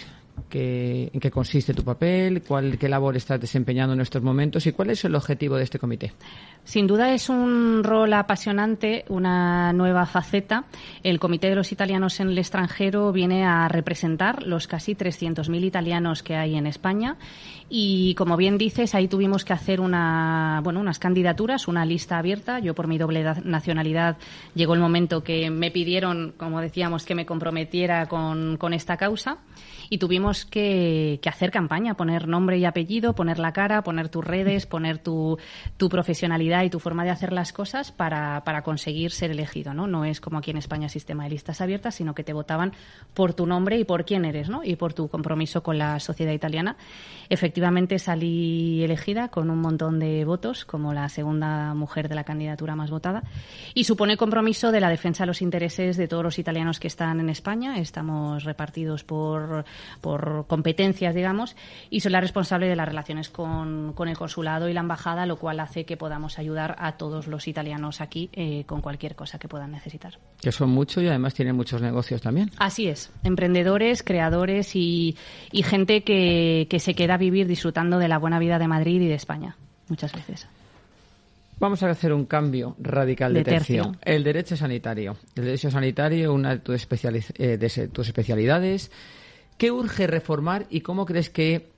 ¿Qué, 0.50 1.10
¿En 1.14 1.20
qué 1.20 1.32
consiste 1.32 1.74
tu 1.74 1.84
papel? 1.84 2.42
¿Cuál, 2.42 2.78
¿Qué 2.78 2.90
labor 2.90 3.16
estás 3.16 3.40
desempeñando 3.40 3.94
en 3.94 4.02
estos 4.02 4.22
momentos? 4.22 4.66
¿Y 4.68 4.72
cuál 4.72 4.90
es 4.90 5.04
el 5.06 5.16
objetivo 5.16 5.56
de 5.58 5.64
este 5.64 5.80
comité? 5.80 6.14
Sin 6.66 6.88
duda 6.88 7.14
es 7.14 7.30
un 7.30 7.84
rol 7.84 8.12
apasionante, 8.14 9.06
una 9.10 9.72
nueva 9.72 10.08
faceta. 10.08 10.66
El 11.04 11.20
Comité 11.20 11.48
de 11.48 11.56
los 11.56 11.72
Italianos 11.72 12.20
en 12.20 12.30
el 12.30 12.38
extranjero 12.40 13.12
viene 13.12 13.46
a 13.46 13.68
representar 13.68 14.44
los 14.44 14.68
casi 14.68 14.96
300.000 14.96 15.64
italianos 15.64 16.24
que 16.24 16.36
hay 16.36 16.56
en 16.56 16.66
España 16.66 17.18
y, 17.70 18.16
como 18.16 18.36
bien 18.36 18.58
dices, 18.58 18.96
ahí 18.96 19.08
tuvimos 19.08 19.46
que 19.46 19.54
hacer 19.54 19.80
una, 19.80 20.62
bueno, 20.64 20.80
unas 20.80 20.98
candidaturas, 20.98 21.68
una 21.68 21.86
lista 21.86 22.18
abierta. 22.18 22.60
Yo, 22.60 22.74
por 22.74 22.88
mi 22.88 22.98
doble 22.98 23.24
nacionalidad, 23.44 24.18
llegó 24.56 24.74
el 24.74 24.80
momento 24.80 25.24
que 25.24 25.52
me 25.52 25.70
pidieron, 25.70 26.34
como 26.36 26.62
decíamos, 26.62 27.06
que 27.06 27.14
me 27.14 27.28
comprometiera 27.28 28.08
con, 28.08 28.55
con 28.58 28.74
esta 28.74 28.98
causa 28.98 29.38
y 29.90 29.98
tuvimos 29.98 30.46
que, 30.46 31.20
hacer 31.26 31.52
campaña, 31.52 31.96
poner 31.96 32.28
nombre 32.28 32.58
y 32.58 32.66
apellido, 32.66 33.14
poner 33.14 33.40
la 33.40 33.52
cara, 33.52 33.82
poner 33.84 34.10
tus 34.10 34.24
redes, 34.24 34.66
poner 34.66 35.00
tu, 35.00 35.38
tu 35.78 35.90
profesionalidad 35.90 36.64
y 36.64 36.70
tu 36.70 36.80
forma 36.80 37.04
de 37.04 37.10
hacer 37.10 37.34
las 37.34 37.54
cosas 37.54 37.92
para, 37.92 38.44
para, 38.44 38.62
conseguir 38.62 39.12
ser 39.12 39.32
elegido, 39.32 39.74
¿no? 39.74 39.88
No 39.88 40.06
es 40.06 40.22
como 40.22 40.38
aquí 40.38 40.52
en 40.52 40.58
España 40.58 40.90
sistema 40.90 41.26
de 41.26 41.32
listas 41.32 41.62
abiertas, 41.62 41.96
sino 41.96 42.16
que 42.16 42.24
te 42.24 42.34
votaban 42.34 42.74
por 43.14 43.34
tu 43.34 43.46
nombre 43.46 43.78
y 43.78 43.84
por 43.84 44.06
quién 44.06 44.26
eres, 44.26 44.50
¿no? 44.50 44.64
Y 44.64 44.76
por 44.76 44.94
tu 44.94 45.08
compromiso 45.08 45.62
con 45.62 45.78
la 45.78 46.00
sociedad 46.00 46.34
italiana. 46.34 46.78
Efectivamente 47.30 48.00
salí 48.00 48.84
elegida 48.84 49.30
con 49.30 49.50
un 49.50 49.60
montón 49.60 50.00
de 50.00 50.26
votos, 50.26 50.66
como 50.66 50.94
la 50.94 51.10
segunda 51.10 51.74
mujer 51.74 52.10
de 52.10 52.16
la 52.16 52.24
candidatura 52.24 52.76
más 52.76 52.92
votada, 52.92 53.24
y 53.74 53.84
supone 53.84 54.18
compromiso 54.18 54.72
de 54.72 54.80
la 54.80 54.90
defensa 54.90 55.24
de 55.24 55.28
los 55.28 55.42
intereses 55.42 55.98
de 55.98 56.08
todos 56.08 56.24
los 56.24 56.40
italianos 56.40 56.80
que 56.80 56.88
están 56.88 57.20
en 57.20 57.30
España. 57.30 57.78
Estamos 57.78 58.44
repartidos 58.44 59.04
por 59.04 59.66
por 60.02 60.46
competencias, 60.48 61.16
digamos, 61.16 61.56
y 61.90 62.00
soy 62.00 62.12
la 62.12 62.22
responsable 62.22 62.68
de 62.68 62.76
las 62.76 62.88
relaciones 62.88 63.30
con, 63.30 63.94
el 63.98 64.18
consulado 64.18 64.70
y 64.70 64.74
la 64.74 64.82
embajada, 64.82 65.26
lo 65.26 65.38
cual 65.38 65.60
hace 65.60 65.86
que 65.86 65.98
podamos 65.98 66.40
ayudar 66.40 66.76
a 66.80 66.94
todos 66.94 67.28
los 67.28 67.48
italianos 67.48 68.02
aquí 68.02 68.30
eh, 68.34 68.64
con 68.66 68.82
cualquier 68.82 69.16
cosa 69.16 69.40
que 69.40 69.48
puedan 69.48 69.72
necesitar. 69.72 70.20
Que 70.40 70.52
son 70.52 70.70
muchos 70.70 71.04
y 71.04 71.08
además 71.08 71.34
tienen 71.34 71.56
muchos 71.56 71.82
negocios 71.82 72.22
también. 72.22 72.52
Así 72.58 72.88
es, 72.88 73.12
emprendedores, 73.24 74.04
creadores 74.04 74.76
y, 74.76 75.16
gente 75.64 76.04
que, 76.04 76.68
que 76.70 76.80
se 76.80 76.94
queda 76.94 77.16
a 77.16 77.18
vivir 77.18 77.48
disfrutando 77.48 77.98
de 77.98 78.08
la 78.08 78.18
buena 78.18 78.40
vida 78.40 78.60
de 78.60 78.68
Madrid 78.68 79.02
y 79.02 79.08
de 79.08 79.16
España. 79.16 79.56
Muchas 79.88 80.14
veces. 80.14 80.48
Vamos 81.58 81.82
a 81.84 81.90
hacer 81.90 82.12
un 82.12 82.26
cambio 82.26 82.76
radical 82.80 83.34
de, 83.34 83.44
tercio. 83.44 83.94
El 84.04 84.24
derecho 84.24 84.58
sanitario. 84.58 85.16
El 85.36 85.46
derecho 85.46 85.72
sanitario, 85.72 86.34
una 86.34 86.52
de 86.52 86.60
tus, 86.60 86.86
eh, 87.36 87.58
de 87.58 87.88
tus 87.88 88.08
especialidades, 88.08 88.92
¿Qué 89.58 89.72
urge 89.72 90.08
reformar 90.08 90.66
y 90.70 90.82
cómo 90.82 91.06
crees 91.06 91.30
que 91.30 91.72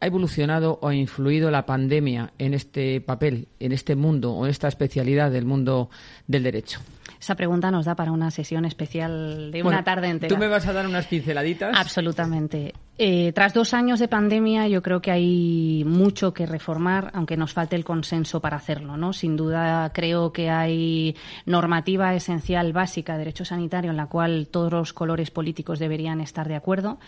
ha 0.00 0.06
evolucionado 0.06 0.78
o 0.82 0.88
ha 0.88 0.94
influido 0.94 1.50
la 1.50 1.64
pandemia 1.64 2.32
en 2.38 2.54
este 2.54 3.00
papel, 3.00 3.48
en 3.60 3.72
este 3.72 3.94
mundo 3.94 4.32
o 4.32 4.44
en 4.44 4.50
esta 4.50 4.68
especialidad 4.68 5.30
del 5.30 5.44
mundo 5.44 5.90
del 6.26 6.42
derecho? 6.42 6.80
Esa 7.20 7.36
pregunta 7.36 7.70
nos 7.70 7.86
da 7.86 7.94
para 7.94 8.12
una 8.12 8.30
sesión 8.30 8.66
especial 8.66 9.50
de 9.50 9.62
una 9.62 9.82
tarde 9.82 10.08
entera. 10.08 10.28
¿Tú 10.28 10.38
me 10.38 10.48
vas 10.48 10.66
a 10.66 10.74
dar 10.74 10.86
unas 10.86 11.06
pinceladitas? 11.06 11.74
Absolutamente. 11.74 12.74
Eh, 12.96 13.32
tras 13.32 13.52
dos 13.52 13.74
años 13.74 13.98
de 13.98 14.06
pandemia, 14.06 14.68
yo 14.68 14.80
creo 14.80 15.02
que 15.02 15.10
hay 15.10 15.82
mucho 15.84 16.32
que 16.32 16.46
reformar, 16.46 17.10
aunque 17.12 17.36
nos 17.36 17.52
falte 17.52 17.74
el 17.74 17.84
consenso 17.84 18.40
para 18.40 18.56
hacerlo. 18.56 18.96
¿no? 18.96 19.12
Sin 19.12 19.36
duda, 19.36 19.90
creo 19.92 20.32
que 20.32 20.48
hay 20.48 21.16
normativa 21.44 22.14
esencial 22.14 22.72
básica 22.72 23.14
de 23.14 23.18
derecho 23.18 23.44
sanitario 23.44 23.90
en 23.90 23.96
la 23.96 24.06
cual 24.06 24.46
todos 24.46 24.70
los 24.70 24.92
colores 24.92 25.32
políticos 25.32 25.80
deberían 25.80 26.20
estar 26.20 26.46
de 26.46 26.54
acuerdo, 26.54 27.00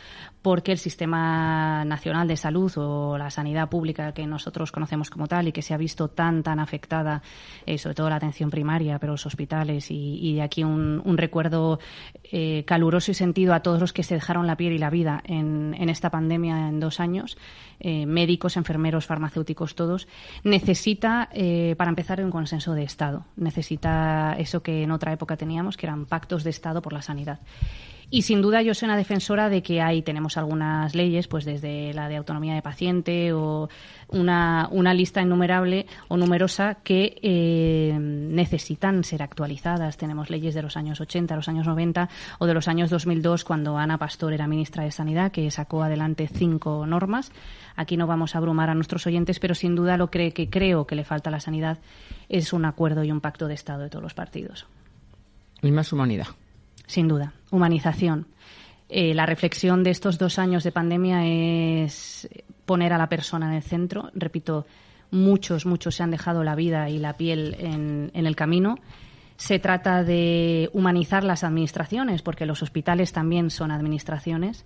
porque 0.43 0.73
el 0.73 0.79
sistema 0.79 1.85
nacional 1.85 2.27
de 2.27 2.37
salud 2.37 2.73
o 2.79 3.17
la 3.17 3.31
sanidad 3.31 3.69
pública 3.69 4.11
que 4.11 4.27
nosotros 4.27 4.73
conocemos 4.73 5.09
como 5.09 5.29
tal 5.29 5.47
y 5.47 5.53
que 5.53 5.63
se 5.63 5.73
ha 5.73 5.77
visto 5.77 6.09
tan 6.09 6.43
tan 6.43 6.59
afectada, 6.59 7.23
eh, 7.65 7.79
sobre 7.79 7.95
todo 7.95 8.11
la 8.11 8.17
atención 8.17 8.51
primaria, 8.51 8.99
pero 8.99 9.13
los 9.13 9.27
hospitales 9.27 9.87
y, 9.91 10.35
de 10.35 10.43
aquí 10.43 10.65
un, 10.65 11.17
recuerdo 11.17 11.79
eh, 12.25 12.65
caluroso 12.67 13.13
y 13.13 13.15
sentido 13.15 13.55
a 13.55 13.61
todos 13.61 13.81
los 13.81 13.93
que 13.93 14.03
se 14.03 14.15
dejaron 14.15 14.47
la 14.47 14.57
piel 14.57 14.73
y 14.73 14.79
la 14.79 14.91
vida 14.91 15.23
en 15.25 15.76
en 15.79 15.89
esta 15.89 16.11
pandemia 16.11 16.69
en 16.69 16.81
dos 16.81 17.01
años, 17.01 17.37
eh, 17.81 18.07
médicos, 18.07 18.57
enfermeros, 18.57 19.07
farmacéuticos, 19.07 19.75
todos, 19.75 20.09
necesita, 20.45 21.29
eh, 21.33 21.75
para 21.77 21.91
empezar, 21.91 22.23
un 22.23 22.31
consenso 22.31 22.75
de 22.75 22.83
Estado. 22.83 23.25
Necesita 23.37 24.35
eso 24.39 24.63
que 24.63 24.83
en 24.83 24.91
otra 24.91 25.13
época 25.13 25.37
teníamos, 25.37 25.77
que 25.77 25.87
eran 25.87 26.07
pactos 26.07 26.45
de 26.45 26.51
Estado 26.51 26.83
por 26.83 26.93
la 26.93 27.03
sanidad. 27.03 27.41
Y 28.09 28.23
sin 28.23 28.41
duda 28.41 28.63
yo 28.63 28.73
soy 28.73 28.87
una 28.87 28.97
defensora 28.97 29.49
de 29.49 29.65
que 29.65 29.81
hay, 29.83 30.01
tenemos 30.01 30.37
algunas 30.37 30.95
leyes, 30.95 31.27
pues 31.27 31.45
desde 31.45 31.93
la 31.93 32.09
de 32.09 32.17
autonomía 32.17 32.55
de 32.55 32.63
paciente 32.63 33.33
o 33.33 33.69
una, 34.09 34.69
una 34.71 34.95
lista 34.95 35.21
innumerable 35.21 35.87
o 36.07 36.17
numerosa 36.17 36.77
que 36.85 37.19
eh, 37.21 37.99
necesitan 37.99 39.03
ser 39.03 39.25
actualizadas. 39.25 39.97
Tenemos 39.97 40.31
leyes 40.31 40.55
de 40.55 40.63
los 40.63 40.77
años 40.77 41.01
80, 41.01 41.35
los 41.35 41.49
años 41.49 41.67
90 41.67 42.09
o 42.39 42.47
de 42.47 42.55
los 42.55 42.69
años 42.69 42.91
2002 42.91 43.43
cuando 43.43 43.77
Ana 43.77 43.99
Pastor 43.99 44.33
era 44.33 44.47
ministra 44.47 44.85
de 44.85 44.93
Sanidad 44.93 45.33
que 45.33 45.51
sacó 45.51 45.83
adelante 45.83 46.29
cinco 46.33 46.87
normas. 46.87 47.33
Aquí 47.75 47.97
no 47.97 48.07
vamos 48.07 48.37
a 48.37 48.39
abrumar 48.39 48.71
a 48.71 48.75
nuestros 48.77 49.05
oyentes, 49.09 49.41
pero 49.41 49.57
sin 49.57 49.75
duda 49.75 49.97
lo 49.97 50.11
que 50.11 50.33
creo 50.49 50.87
que 50.87 50.95
le 50.95 51.03
falta 51.03 51.31
a 51.31 51.33
la 51.33 51.41
sanidad 51.41 51.79
es 52.29 52.53
un 52.53 52.67
acuerdo 52.67 53.03
y 53.03 53.11
un 53.11 53.21
pacto 53.21 53.49
de 53.49 53.55
Estado 53.55 53.83
de 53.83 53.91
todos 53.91 54.05
los 54.05 54.15
partidos. 54.15 54.67
Y 55.61 55.73
más 55.73 55.93
humanidad 55.93 56.29
sin 56.87 57.09
duda. 57.09 57.33
Humanización. 57.57 58.27
Eh, 58.89 59.15
la 59.15 59.27
reflexión 59.27 59.83
de 59.83 59.91
estos 59.91 60.19
dos 60.19 60.39
años 60.39 60.63
de 60.63 60.73
pandemia 60.73 61.27
es 61.27 62.29
poner 62.65 62.93
a 62.93 62.99
la 62.99 63.09
persona 63.09 63.49
en 63.49 63.55
el 63.55 63.63
centro. 63.63 64.11
Repito, 64.15 64.67
muchos, 65.11 65.67
muchos 65.67 65.97
se 65.97 66.03
han 66.03 66.11
dejado 66.11 66.45
la 66.45 66.55
vida 66.55 66.89
y 66.89 66.99
la 66.99 67.17
piel 67.17 67.57
en, 67.59 68.11
en 68.15 68.27
el 68.27 68.37
camino. 68.37 68.77
Se 69.37 69.59
trata 69.59 70.03
de 70.03 70.71
humanizar 70.73 71.23
las 71.23 71.45
administraciones, 71.45 72.23
porque 72.23 72.47
los 72.47 72.63
hospitales 72.63 73.13
también 73.13 73.51
son 73.51 73.71
administraciones 73.71 74.65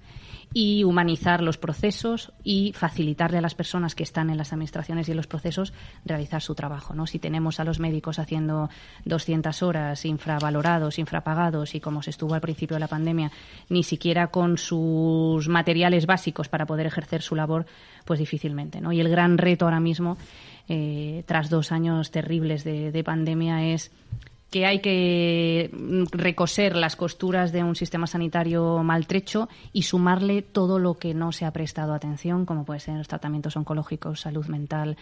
y 0.53 0.83
humanizar 0.83 1.43
los 1.43 1.59
procesos 1.59 2.33
y 2.43 2.73
facilitarle 2.73 3.39
a 3.39 3.41
las 3.41 3.55
personas 3.55 3.95
que 3.95 4.03
están 4.03 4.31
en 4.31 4.37
las 4.37 4.53
administraciones 4.53 5.09
y 5.09 5.13
en 5.13 5.17
los 5.17 5.29
procesos 5.29 5.73
realizar 6.05 6.43
su 6.43 6.55
trabajo. 6.55 6.95
¿no? 6.95 7.07
Si 7.07 7.19
tenemos 7.19 7.61
a 7.61 7.65
los 7.65 7.79
médicos 7.79 8.19
haciendo 8.19 8.69
200 9.05 9.63
horas 9.63 10.05
infravalorados, 10.05 10.99
infrapagados 10.99 11.75
y 11.75 11.81
como 11.81 12.03
se 12.03 12.11
estuvo 12.11 12.35
al 12.35 12.41
principio 12.41 12.75
de 12.75 12.81
la 12.81 12.89
pandemia, 12.89 13.31
ni 13.69 13.85
siquiera 13.85 14.29
con 14.29 14.59
sus 14.59 15.49
materiales 15.49 16.07
básicos 16.07 16.49
para 16.49 16.67
poder 16.67 16.87
ejercer 16.87 17.23
su 17.23 17.37
labor, 17.37 17.67
pues 18.05 18.19
difícilmente. 18.19 18.81
¿no? 18.81 18.93
Y 18.93 19.01
el 19.01 19.09
gran 19.09 19.39
reto 19.39 19.67
ahora 19.67 19.81
mismo, 19.81 20.17
eh, 20.69 21.23
tras 21.27 21.49
dos 21.49 21.71
años 21.71 22.11
terribles 22.11 22.65
de 22.65 23.03
pandemia, 23.05 23.67
es 23.73 23.93
que 24.51 24.67
hay 24.67 24.81
que 24.81 25.71
mm, 25.73 26.05
recoser 26.11 26.77
las 26.77 26.97
costuras 26.97 27.53
de 27.53 27.63
un 27.63 27.77
sistema 27.77 28.07
sanitario 28.07 28.83
maltrecho 28.83 29.49
y 29.73 29.83
sumarle 29.83 30.43
todo 30.43 30.79
lo 30.79 30.99
que 30.99 31.15
no 31.15 31.33
se 31.33 31.45
ha 31.45 31.53
prestado 31.53 31.95
atención, 31.95 32.45
como 32.45 32.65
pueden 32.65 32.81
ser 32.81 32.97
los 32.97 33.09
tratamientos 33.09 33.57
oncológicos, 33.57 34.21
salud 34.21 34.47
mental, 34.47 34.97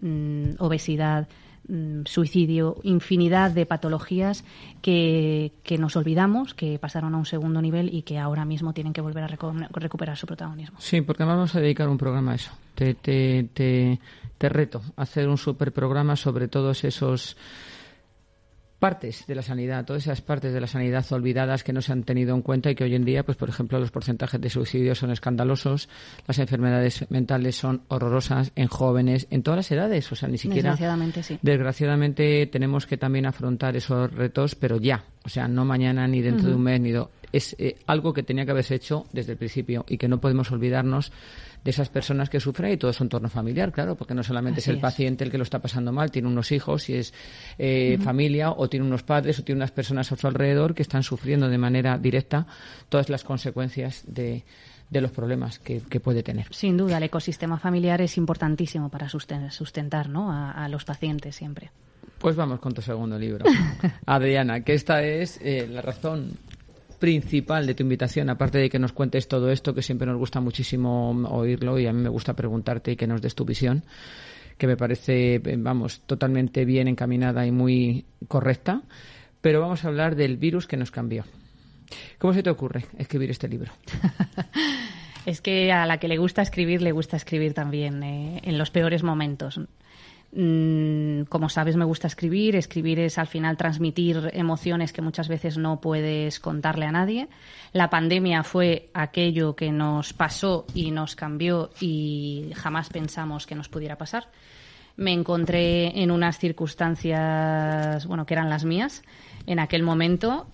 mm, 0.00 0.54
obesidad, 0.58 1.28
mm, 1.68 2.06
suicidio, 2.06 2.76
infinidad 2.82 3.50
de 3.50 3.66
patologías 3.66 4.44
que, 4.80 5.52
nos 5.78 5.96
olvidamos, 5.96 6.54
que 6.54 6.78
pasaron 6.78 7.14
a 7.14 7.18
un 7.18 7.26
segundo 7.26 7.60
nivel 7.60 7.92
y 7.92 8.02
que 8.02 8.18
ahora 8.18 8.46
mismo 8.46 8.72
tienen 8.72 8.94
que 8.94 9.02
volver 9.02 9.24
a 9.24 9.28
recuperar 9.28 10.16
su 10.16 10.26
protagonismo. 10.26 10.78
Sí, 10.80 11.02
porque 11.02 11.24
vamos 11.24 11.54
a 11.54 11.60
dedicar 11.60 11.88
un 11.88 11.98
programa 11.98 12.32
a 12.32 12.34
eso. 12.36 12.52
Te, 12.74 12.94
te, 12.94 13.48
te, 13.52 14.00
te 14.38 14.48
reto 14.48 14.80
hacer 14.96 15.28
un 15.28 15.38
super 15.38 15.72
programa 15.72 16.16
sobre 16.16 16.48
todos 16.48 16.84
esos 16.84 17.36
partes 18.84 19.26
de 19.26 19.34
la 19.34 19.40
sanidad, 19.40 19.86
todas 19.86 20.02
esas 20.02 20.20
partes 20.20 20.52
de 20.52 20.60
la 20.60 20.66
sanidad 20.66 21.10
olvidadas 21.10 21.64
que 21.64 21.72
no 21.72 21.80
se 21.80 21.90
han 21.90 22.02
tenido 22.02 22.34
en 22.34 22.42
cuenta 22.42 22.70
y 22.70 22.74
que 22.74 22.84
hoy 22.84 22.94
en 22.94 23.06
día, 23.06 23.22
pues 23.22 23.38
por 23.38 23.48
ejemplo, 23.48 23.80
los 23.80 23.90
porcentajes 23.90 24.38
de 24.38 24.50
suicidio 24.50 24.94
son 24.94 25.10
escandalosos, 25.10 25.88
las 26.26 26.38
enfermedades 26.38 27.10
mentales 27.10 27.56
son 27.56 27.80
horrorosas 27.88 28.52
en 28.56 28.68
jóvenes, 28.68 29.26
en 29.30 29.42
todas 29.42 29.56
las 29.56 29.72
edades, 29.72 30.12
o 30.12 30.14
sea, 30.14 30.28
ni 30.28 30.36
siquiera. 30.36 30.72
Desgraciadamente, 30.72 31.22
sí. 31.22 31.38
Desgraciadamente 31.40 32.46
tenemos 32.48 32.84
que 32.86 32.98
también 32.98 33.24
afrontar 33.24 33.74
esos 33.74 34.12
retos, 34.12 34.54
pero 34.54 34.78
ya, 34.78 35.02
o 35.24 35.30
sea, 35.30 35.48
no 35.48 35.64
mañana 35.64 36.06
ni 36.06 36.20
dentro 36.20 36.50
de 36.50 36.54
un 36.54 36.62
mes 36.62 36.78
ni 36.78 36.90
dos. 36.90 37.08
Es 37.32 37.56
eh, 37.58 37.78
algo 37.86 38.12
que 38.12 38.22
tenía 38.22 38.44
que 38.44 38.50
haberse 38.50 38.74
hecho 38.74 39.06
desde 39.14 39.32
el 39.32 39.38
principio 39.38 39.86
y 39.88 39.96
que 39.96 40.08
no 40.08 40.20
podemos 40.20 40.52
olvidarnos 40.52 41.10
de 41.64 41.70
esas 41.70 41.88
personas 41.88 42.28
que 42.28 42.40
sufren 42.40 42.72
y 42.72 42.76
todo 42.76 42.92
su 42.92 43.02
entorno 43.02 43.30
familiar, 43.30 43.72
claro, 43.72 43.96
porque 43.96 44.14
no 44.14 44.22
solamente 44.22 44.60
es 44.60 44.68
el 44.68 44.78
paciente 44.78 45.24
el 45.24 45.30
que 45.30 45.38
lo 45.38 45.44
está 45.44 45.60
pasando 45.60 45.92
mal, 45.92 46.10
tiene 46.10 46.28
unos 46.28 46.52
hijos, 46.52 46.84
si 46.84 46.94
es 46.94 47.14
eh, 47.58 47.98
familia, 48.02 48.50
o 48.50 48.68
tiene 48.68 48.86
unos 48.86 49.02
padres, 49.02 49.38
o 49.38 49.44
tiene 49.44 49.60
unas 49.60 49.70
personas 49.72 50.12
a 50.12 50.16
su 50.16 50.26
alrededor 50.26 50.74
que 50.74 50.82
están 50.82 51.02
sufriendo 51.02 51.48
de 51.48 51.58
manera 51.58 51.96
directa 51.98 52.46
todas 52.88 53.08
las 53.08 53.24
consecuencias 53.24 54.04
de, 54.06 54.44
de 54.90 55.00
los 55.00 55.10
problemas 55.10 55.58
que, 55.58 55.80
puede 56.00 56.22
tener. 56.22 56.46
Sin 56.50 56.76
duda, 56.76 56.98
el 56.98 57.02
ecosistema 57.04 57.58
familiar 57.58 58.00
es 58.00 58.16
importantísimo 58.18 58.90
para 58.90 59.08
sustentar 59.08 60.08
¿no? 60.08 60.30
a, 60.30 60.68
los 60.68 60.84
pacientes 60.84 61.34
siempre. 61.34 61.70
Pues 62.18 62.36
vamos 62.36 62.60
con 62.60 62.72
tu 62.72 62.80
segundo 62.80 63.18
libro, 63.18 63.44
Adriana, 64.06 64.60
que 64.60 64.74
esta 64.74 65.02
es 65.02 65.40
eh, 65.42 65.66
la 65.70 65.82
razón 65.82 66.38
principal 67.04 67.66
de 67.66 67.74
tu 67.74 67.82
invitación, 67.82 68.30
aparte 68.30 68.56
de 68.56 68.70
que 68.70 68.78
nos 68.78 68.92
cuentes 68.92 69.28
todo 69.28 69.50
esto, 69.50 69.74
que 69.74 69.82
siempre 69.82 70.06
nos 70.06 70.16
gusta 70.16 70.40
muchísimo 70.40 71.10
oírlo 71.28 71.78
y 71.78 71.86
a 71.86 71.92
mí 71.92 72.00
me 72.00 72.08
gusta 72.08 72.32
preguntarte 72.32 72.92
y 72.92 72.96
que 72.96 73.06
nos 73.06 73.20
des 73.20 73.34
tu 73.34 73.44
visión, 73.44 73.84
que 74.56 74.66
me 74.66 74.78
parece, 74.78 75.38
vamos, 75.58 76.00
totalmente 76.06 76.64
bien 76.64 76.88
encaminada 76.88 77.44
y 77.44 77.50
muy 77.50 78.06
correcta. 78.26 78.80
Pero 79.42 79.60
vamos 79.60 79.84
a 79.84 79.88
hablar 79.88 80.16
del 80.16 80.38
virus 80.38 80.66
que 80.66 80.78
nos 80.78 80.90
cambió. 80.90 81.24
¿Cómo 82.16 82.32
se 82.32 82.42
te 82.42 82.48
ocurre 82.48 82.86
escribir 82.96 83.30
este 83.30 83.48
libro? 83.48 83.70
es 85.26 85.42
que 85.42 85.72
a 85.72 85.84
la 85.84 85.98
que 85.98 86.08
le 86.08 86.16
gusta 86.16 86.40
escribir, 86.40 86.80
le 86.80 86.92
gusta 86.92 87.18
escribir 87.18 87.52
también 87.52 88.02
eh, 88.02 88.40
en 88.44 88.56
los 88.56 88.70
peores 88.70 89.02
momentos. 89.02 89.60
Mm, 90.36 91.22
como 91.28 91.48
sabes, 91.48 91.76
me 91.76 91.84
gusta 91.84 92.08
escribir. 92.08 92.56
Escribir 92.56 92.98
es 92.98 93.18
al 93.18 93.28
final 93.28 93.56
transmitir 93.56 94.30
emociones 94.32 94.92
que 94.92 95.00
muchas 95.00 95.28
veces 95.28 95.56
no 95.58 95.80
puedes 95.80 96.40
contarle 96.40 96.86
a 96.86 96.92
nadie. 96.92 97.28
La 97.72 97.88
pandemia 97.88 98.42
fue 98.42 98.90
aquello 98.94 99.54
que 99.54 99.70
nos 99.70 100.12
pasó 100.12 100.66
y 100.74 100.90
nos 100.90 101.14
cambió 101.14 101.70
y 101.80 102.50
jamás 102.56 102.88
pensamos 102.88 103.46
que 103.46 103.54
nos 103.54 103.68
pudiera 103.68 103.96
pasar. 103.96 104.28
Me 104.96 105.12
encontré 105.12 106.02
en 106.02 106.10
unas 106.10 106.38
circunstancias, 106.38 108.06
bueno, 108.06 108.26
que 108.26 108.34
eran 108.34 108.50
las 108.50 108.64
mías 108.64 109.02
en 109.46 109.58
aquel 109.58 109.82
momento 109.82 110.46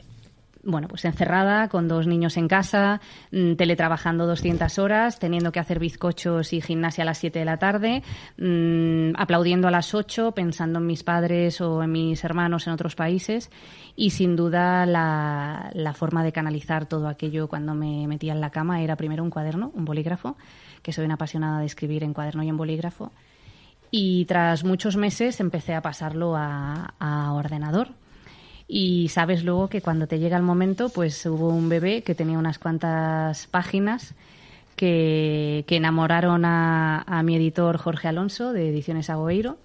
bueno, 0.63 0.89
pues 0.89 1.05
encerrada, 1.05 1.69
con 1.69 1.89
dos 1.89 2.07
niños 2.07 2.37
en 2.37 2.49
casa, 2.49 3.01
mm, 3.33 3.55
teletrabajando 3.55 4.27
200 4.27 4.79
horas, 4.79 5.19
teniendo 5.19 5.53
que 5.53 5.61
hacer 5.61 5.79
bizcochos 5.79 6.53
y 6.53 6.61
gimnasia 6.61 7.03
a 7.03 7.07
las 7.07 7.19
7 7.19 7.39
de 7.39 7.45
la 7.45 7.59
tarde, 7.59 8.03
mm, 8.37 9.17
aplaudiendo 9.17 9.69
a 9.69 9.71
las 9.71 9.95
8, 9.95 10.33
pensando 10.33 10.79
en 10.79 10.87
mis 10.87 11.03
padres 11.03 11.61
o 11.61 11.83
en 11.83 11.93
mis 11.93 12.23
hermanos 12.25 12.67
en 12.67 12.75
otros 12.75 12.95
países 12.95 13.51
y 13.97 14.11
sin 14.11 14.37
duda 14.37 14.87
la, 14.87 15.71
forma 15.95 16.23
de 16.23 16.33
canalizar 16.33 16.87
todo 16.87 17.09
aquello 17.09 17.49
cuando 17.49 17.75
me 17.75 18.07
metía 18.07 18.33
en 18.33 18.41
la 18.41 18.51
cama 18.51 18.81
era 18.81 18.97
primero 18.97 19.25
un 19.25 19.31
cuaderno, 19.31 19.71
un 19.75 19.85
bolígrafo, 19.85 20.37
que 20.83 20.93
soy 20.93 21.05
una 21.05 21.15
apasionada 21.15 21.61
de 21.61 21.67
escribir 21.67 22.05
en 22.05 22.15
cuaderno 22.15 22.43
y 22.43 22.49
en 22.49 22.57
bolígrafo. 22.57 23.13
Y 23.91 24.25
tras 24.27 24.63
muchos 24.63 24.97
meses 24.97 25.41
empecé 25.41 25.75
a 25.75 25.83
pasarlo 25.83 26.37
a 26.37 27.33
ordenador 27.35 27.89
y 28.73 29.09
sabes 29.09 29.43
luego 29.43 29.67
que 29.69 29.83
cuando 29.83 30.07
te 30.07 30.21
llega 30.21 30.37
el 30.37 30.45
momento, 30.45 30.91
pues 30.91 31.27
hubo 31.27 31.49
un 31.49 31.69
bebé 31.69 32.03
que 32.03 32.15
tenía 32.15 32.39
unas 32.39 32.61
cuantas 32.61 33.49
páginas 33.49 34.15
que, 34.77 35.65
enamoraron 35.69 36.45
a, 36.45 37.03
a, 37.03 37.23
mi 37.25 37.35
editor 37.35 37.79
Jorge 37.79 38.07
Alonso 38.07 38.53
de 38.53 38.69
Ediciones 38.69 39.11
Agoeiro 39.11 39.59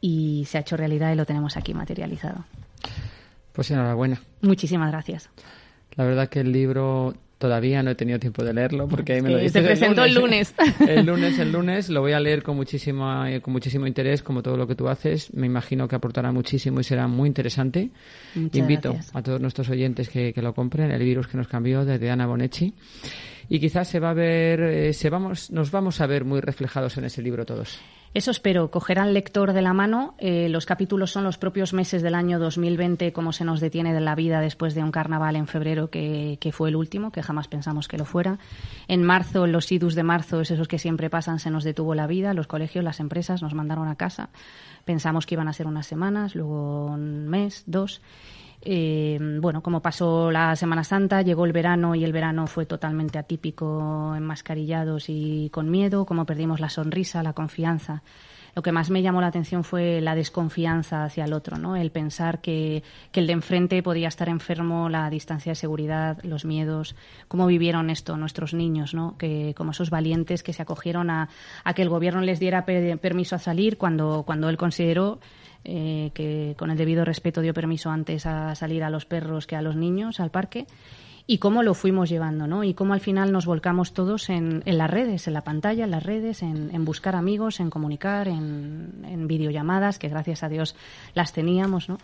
y 0.00 0.44
se 0.48 0.58
ha 0.58 0.62
hecho 0.62 0.76
realidad 0.76 1.12
y 1.12 1.14
lo 1.14 1.24
tenemos 1.24 1.56
aquí 1.56 1.72
materializado. 1.72 2.44
Pues 3.52 3.70
enhorabuena. 3.70 4.20
Muchísimas 4.42 4.90
gracias. 4.90 5.30
La 5.94 6.02
verdad 6.02 6.28
que 6.28 6.40
el 6.40 6.50
libro 6.50 7.14
Todavía 7.40 7.82
no 7.82 7.90
he 7.90 7.94
tenido 7.94 8.18
tiempo 8.18 8.44
de 8.44 8.52
leerlo 8.52 8.86
porque 8.86 9.14
ahí 9.14 9.22
me 9.22 9.30
lo 9.30 9.38
dices. 9.38 9.52
Se 9.52 9.62
presentó 9.62 10.04
el 10.04 10.12
lunes. 10.12 10.54
El 10.86 11.06
lunes, 11.06 11.38
el 11.38 11.50
lunes. 11.50 11.88
Lo 11.88 12.02
voy 12.02 12.12
a 12.12 12.20
leer 12.20 12.42
con, 12.42 12.54
muchísimo 12.54 13.24
con 13.40 13.52
muchísimo 13.54 13.86
interés, 13.86 14.22
como 14.22 14.42
todo 14.42 14.58
lo 14.58 14.66
que 14.66 14.74
tú 14.74 14.88
haces. 14.88 15.32
Me 15.32 15.46
imagino 15.46 15.88
que 15.88 15.96
aportará 15.96 16.32
muchísimo 16.32 16.80
y 16.80 16.84
será 16.84 17.08
muy 17.08 17.28
interesante. 17.28 17.88
Invito 18.34 18.94
a 19.14 19.22
todos 19.22 19.40
nuestros 19.40 19.70
oyentes 19.70 20.10
que, 20.10 20.34
que, 20.34 20.42
lo 20.42 20.52
compren. 20.52 20.90
El 20.90 21.02
virus 21.02 21.28
que 21.28 21.38
nos 21.38 21.48
cambió, 21.48 21.86
desde 21.86 22.10
Ana 22.10 22.26
Bonetti 22.26 22.74
y 23.48 23.58
quizás 23.58 23.88
se 23.88 23.98
va 23.98 24.10
a 24.10 24.14
ver, 24.14 24.60
eh, 24.60 24.92
se 24.92 25.10
vamos, 25.10 25.50
nos 25.50 25.70
vamos 25.72 26.00
a 26.00 26.06
ver 26.06 26.24
muy 26.24 26.40
reflejados 26.40 26.96
en 26.98 27.04
ese 27.06 27.20
libro 27.20 27.44
todos. 27.44 27.80
Eso 28.12 28.32
espero, 28.32 28.72
coger 28.72 28.98
al 28.98 29.14
lector 29.14 29.52
de 29.52 29.62
la 29.62 29.72
mano. 29.72 30.14
Eh, 30.18 30.48
los 30.48 30.66
capítulos 30.66 31.12
son 31.12 31.22
los 31.22 31.38
propios 31.38 31.72
meses 31.72 32.02
del 32.02 32.16
año 32.16 32.40
2020, 32.40 33.12
como 33.12 33.32
se 33.32 33.44
nos 33.44 33.60
detiene 33.60 33.94
de 33.94 34.00
la 34.00 34.16
vida 34.16 34.40
después 34.40 34.74
de 34.74 34.82
un 34.82 34.90
carnaval 34.90 35.36
en 35.36 35.46
febrero 35.46 35.90
que, 35.90 36.36
que, 36.40 36.50
fue 36.50 36.70
el 36.70 36.76
último, 36.76 37.12
que 37.12 37.22
jamás 37.22 37.46
pensamos 37.46 37.86
que 37.86 37.98
lo 37.98 38.04
fuera. 38.04 38.40
En 38.88 39.04
marzo, 39.04 39.46
los 39.46 39.70
idus 39.70 39.94
de 39.94 40.02
marzo, 40.02 40.40
esos 40.40 40.66
que 40.66 40.80
siempre 40.80 41.08
pasan, 41.08 41.38
se 41.38 41.50
nos 41.50 41.62
detuvo 41.62 41.94
la 41.94 42.08
vida. 42.08 42.34
Los 42.34 42.48
colegios, 42.48 42.84
las 42.84 42.98
empresas 42.98 43.42
nos 43.42 43.54
mandaron 43.54 43.86
a 43.86 43.94
casa. 43.94 44.30
Pensamos 44.84 45.24
que 45.24 45.36
iban 45.36 45.46
a 45.46 45.52
ser 45.52 45.68
unas 45.68 45.86
semanas, 45.86 46.34
luego 46.34 46.86
un 46.86 47.28
mes, 47.28 47.62
dos. 47.66 48.02
Eh, 48.62 49.18
bueno, 49.40 49.62
como 49.62 49.80
pasó 49.80 50.30
la 50.30 50.54
Semana 50.54 50.84
Santa, 50.84 51.22
llegó 51.22 51.46
el 51.46 51.52
verano 51.52 51.94
y 51.94 52.04
el 52.04 52.12
verano 52.12 52.46
fue 52.46 52.66
totalmente 52.66 53.18
atípico, 53.18 54.14
enmascarillados 54.14 55.06
y 55.08 55.48
con 55.50 55.70
miedo, 55.70 56.04
como 56.04 56.26
perdimos 56.26 56.60
la 56.60 56.68
sonrisa, 56.68 57.22
la 57.22 57.32
confianza. 57.32 58.02
Lo 58.54 58.62
que 58.62 58.72
más 58.72 58.90
me 58.90 59.02
llamó 59.02 59.20
la 59.20 59.28
atención 59.28 59.64
fue 59.64 60.00
la 60.00 60.14
desconfianza 60.14 61.04
hacia 61.04 61.24
el 61.24 61.32
otro, 61.32 61.56
¿no? 61.56 61.76
El 61.76 61.90
pensar 61.90 62.40
que, 62.40 62.82
el 63.12 63.26
de 63.26 63.32
enfrente 63.32 63.82
podía 63.82 64.08
estar 64.08 64.28
enfermo, 64.28 64.88
la 64.88 65.08
distancia 65.08 65.52
de 65.52 65.56
seguridad, 65.56 66.18
los 66.24 66.44
miedos, 66.44 66.96
cómo 67.28 67.46
vivieron 67.46 67.90
esto 67.90 68.16
nuestros 68.16 68.52
niños, 68.52 68.92
¿no? 68.92 69.16
Que 69.18 69.54
como 69.56 69.70
esos 69.70 69.90
valientes 69.90 70.42
que 70.42 70.52
se 70.52 70.62
acogieron 70.62 71.10
a, 71.10 71.28
a 71.64 71.74
que 71.74 71.82
el 71.82 71.88
gobierno 71.88 72.20
les 72.22 72.40
diera 72.40 72.64
permiso 72.64 73.36
a 73.36 73.38
salir 73.38 73.78
cuando, 73.78 74.24
cuando 74.26 74.48
él 74.48 74.56
consideró 74.56 75.20
eh, 75.64 76.10
que 76.14 76.54
con 76.58 76.70
el 76.70 76.76
debido 76.76 77.04
respeto 77.04 77.40
dio 77.40 77.54
permiso 77.54 77.90
antes 77.90 78.26
a 78.26 78.54
salir 78.54 78.82
a 78.82 78.90
los 78.90 79.04
perros 79.04 79.46
que 79.46 79.56
a 79.56 79.62
los 79.62 79.76
niños 79.76 80.20
al 80.20 80.30
parque 80.30 80.66
y 81.26 81.38
cómo 81.38 81.62
lo 81.62 81.74
fuimos 81.74 82.08
llevando, 82.08 82.46
¿no? 82.46 82.64
Y 82.64 82.74
cómo 82.74 82.92
al 82.92 83.00
final 83.00 83.30
nos 83.30 83.46
volcamos 83.46 83.92
todos 83.92 84.30
en, 84.30 84.62
en 84.64 84.78
las 84.78 84.90
redes, 84.90 85.28
en 85.28 85.34
la 85.34 85.44
pantalla, 85.44 85.84
en 85.84 85.92
las 85.92 86.02
redes, 86.02 86.42
en, 86.42 86.84
buscar 86.84 87.14
amigos, 87.14 87.60
en 87.60 87.70
comunicar, 87.70 88.26
en, 88.26 89.04
en, 89.06 89.28
videollamadas, 89.28 90.00
que 90.00 90.08
gracias 90.08 90.42
a 90.42 90.48
Dios 90.48 90.74
las 91.14 91.32
teníamos, 91.32 91.88
¿no? 91.88 91.98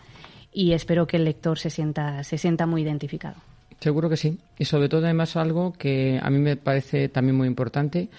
Y 0.53 0.71
espero 0.71 1.07
que 1.07 1.17
el 1.17 1.25
lector 1.25 1.59
se 1.59 1.69
sienta, 1.69 2.23
se 2.23 2.37
sienta 2.37 2.65
muy 2.65 2.83
identificado. 2.83 3.35
Seguro 3.81 4.09
que 4.09 4.17
sí. 4.17 4.39
Y 4.57 4.65
sobre 4.65 4.87
todo, 4.87 5.03
además, 5.03 5.35
algo 5.35 5.73
que 5.73 6.19
a 6.21 6.29
mí 6.29 6.39
me 6.39 6.55
parece 6.55 7.09
también 7.09 7.35
muy 7.35 7.47
importante, 7.47 8.09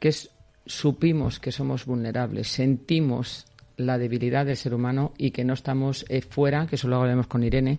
que 0.00 0.08
es 0.08 0.30
supimos 0.66 1.40
que 1.40 1.50
somos 1.52 1.86
vulnerables, 1.86 2.48
sentimos 2.48 3.46
la 3.78 3.96
debilidad 3.96 4.44
del 4.44 4.56
ser 4.56 4.74
humano 4.74 5.12
y 5.16 5.30
que 5.30 5.44
no 5.44 5.54
estamos 5.54 6.04
eh, 6.08 6.20
fuera, 6.20 6.66
que 6.66 6.76
eso 6.76 6.88
lo 6.88 6.96
hablaremos 6.96 7.28
con 7.28 7.42
Irene, 7.42 7.78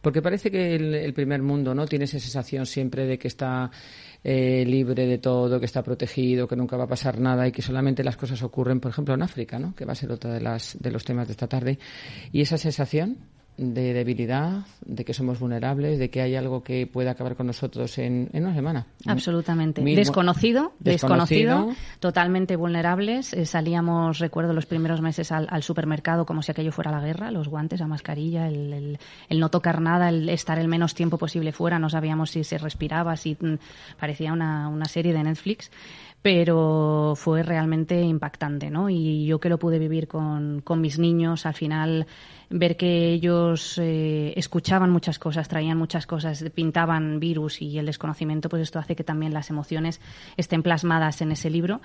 porque 0.00 0.22
parece 0.22 0.50
que 0.50 0.74
el, 0.74 1.12
primer 1.12 1.42
mundo 1.42 1.74
no 1.74 1.86
tiene 1.86 2.06
esa 2.06 2.18
sensación 2.18 2.66
siempre 2.66 3.04
de 3.04 3.18
que 3.18 3.28
está 3.28 3.70
eh, 4.24 4.64
libre 4.64 5.06
de 5.06 5.18
todo, 5.18 5.58
que 5.58 5.66
está 5.66 5.82
protegido, 5.82 6.48
que 6.48 6.56
nunca 6.56 6.76
va 6.76 6.84
a 6.84 6.88
pasar 6.88 7.20
nada 7.20 7.46
y 7.46 7.52
que 7.52 7.62
solamente 7.62 8.04
las 8.04 8.16
cosas 8.16 8.42
ocurren, 8.42 8.80
por 8.80 8.92
ejemplo, 8.92 9.12
en 9.12 9.22
África, 9.22 9.58
¿no? 9.58 9.74
que 9.74 9.84
va 9.84 9.92
a 9.92 9.96
ser 9.96 10.10
otro 10.12 10.32
de, 10.32 10.40
las, 10.40 10.78
de 10.80 10.90
los 10.90 11.04
temas 11.04 11.26
de 11.26 11.32
esta 11.32 11.48
tarde. 11.48 11.78
Y 12.32 12.40
esa 12.40 12.56
sensación 12.56 13.18
de 13.60 13.92
debilidad, 13.92 14.62
de 14.86 15.04
que 15.04 15.12
somos 15.12 15.38
vulnerables, 15.38 15.98
de 15.98 16.08
que 16.08 16.22
hay 16.22 16.34
algo 16.34 16.62
que 16.62 16.86
puede 16.86 17.10
acabar 17.10 17.36
con 17.36 17.46
nosotros 17.46 17.98
en, 17.98 18.30
una 18.32 18.54
semana. 18.54 18.86
Absolutamente. 19.06 19.82
desconocido, 19.82 20.72
desconocido, 20.78 21.68
totalmente 21.98 22.56
vulnerables. 22.56 23.34
Eh, 23.34 23.44
salíamos, 23.44 24.18
recuerdo, 24.18 24.54
los 24.54 24.64
primeros 24.64 25.02
meses 25.02 25.30
al, 25.30 25.62
supermercado 25.62 26.24
como 26.24 26.40
si 26.40 26.52
aquello 26.52 26.72
fuera 26.72 26.90
la 26.90 27.00
guerra, 27.00 27.30
los 27.30 27.48
guantes, 27.48 27.80
la 27.80 27.86
mascarilla, 27.86 28.48
el, 28.48 28.98
no 29.28 29.50
tocar 29.50 29.82
nada, 29.82 30.08
el 30.08 30.30
estar 30.30 30.58
el 30.58 30.68
menos 30.68 30.94
tiempo 30.94 31.18
posible 31.18 31.52
fuera, 31.52 31.78
no 31.78 31.90
sabíamos 31.90 32.30
si 32.30 32.44
se 32.44 32.56
respiraba, 32.56 33.14
si 33.16 33.36
mm, 33.38 33.58
parecía 33.98 34.32
una, 34.32 34.68
una 34.68 34.86
serie 34.86 35.12
de 35.12 35.22
Netflix 35.22 35.70
pero 36.22 37.14
fue 37.16 37.42
realmente 37.42 37.98
impactante, 37.98 38.68
¿no? 38.68 38.90
Y 38.90 39.24
yo 39.24 39.40
que 39.40 39.48
lo 39.48 39.58
pude 39.58 39.78
vivir 39.78 40.06
con, 40.06 40.60
con 40.60 40.82
mis 40.82 40.98
niños, 40.98 41.46
al 41.46 41.54
final 41.54 42.06
ver 42.50 42.76
que 42.76 43.12
ellos 43.12 43.78
eh, 43.78 44.32
escuchaban 44.36 44.90
muchas 44.90 45.20
cosas, 45.20 45.48
traían 45.48 45.78
muchas 45.78 46.04
cosas, 46.04 46.44
pintaban 46.52 47.20
virus 47.20 47.62
y 47.62 47.78
el 47.78 47.86
desconocimiento, 47.86 48.48
pues 48.48 48.62
esto 48.62 48.80
hace 48.80 48.96
que 48.96 49.04
también 49.04 49.32
las 49.32 49.50
emociones 49.50 50.00
estén 50.36 50.64
plasmadas 50.64 51.22
en 51.22 51.30
ese 51.30 51.48
libro, 51.48 51.80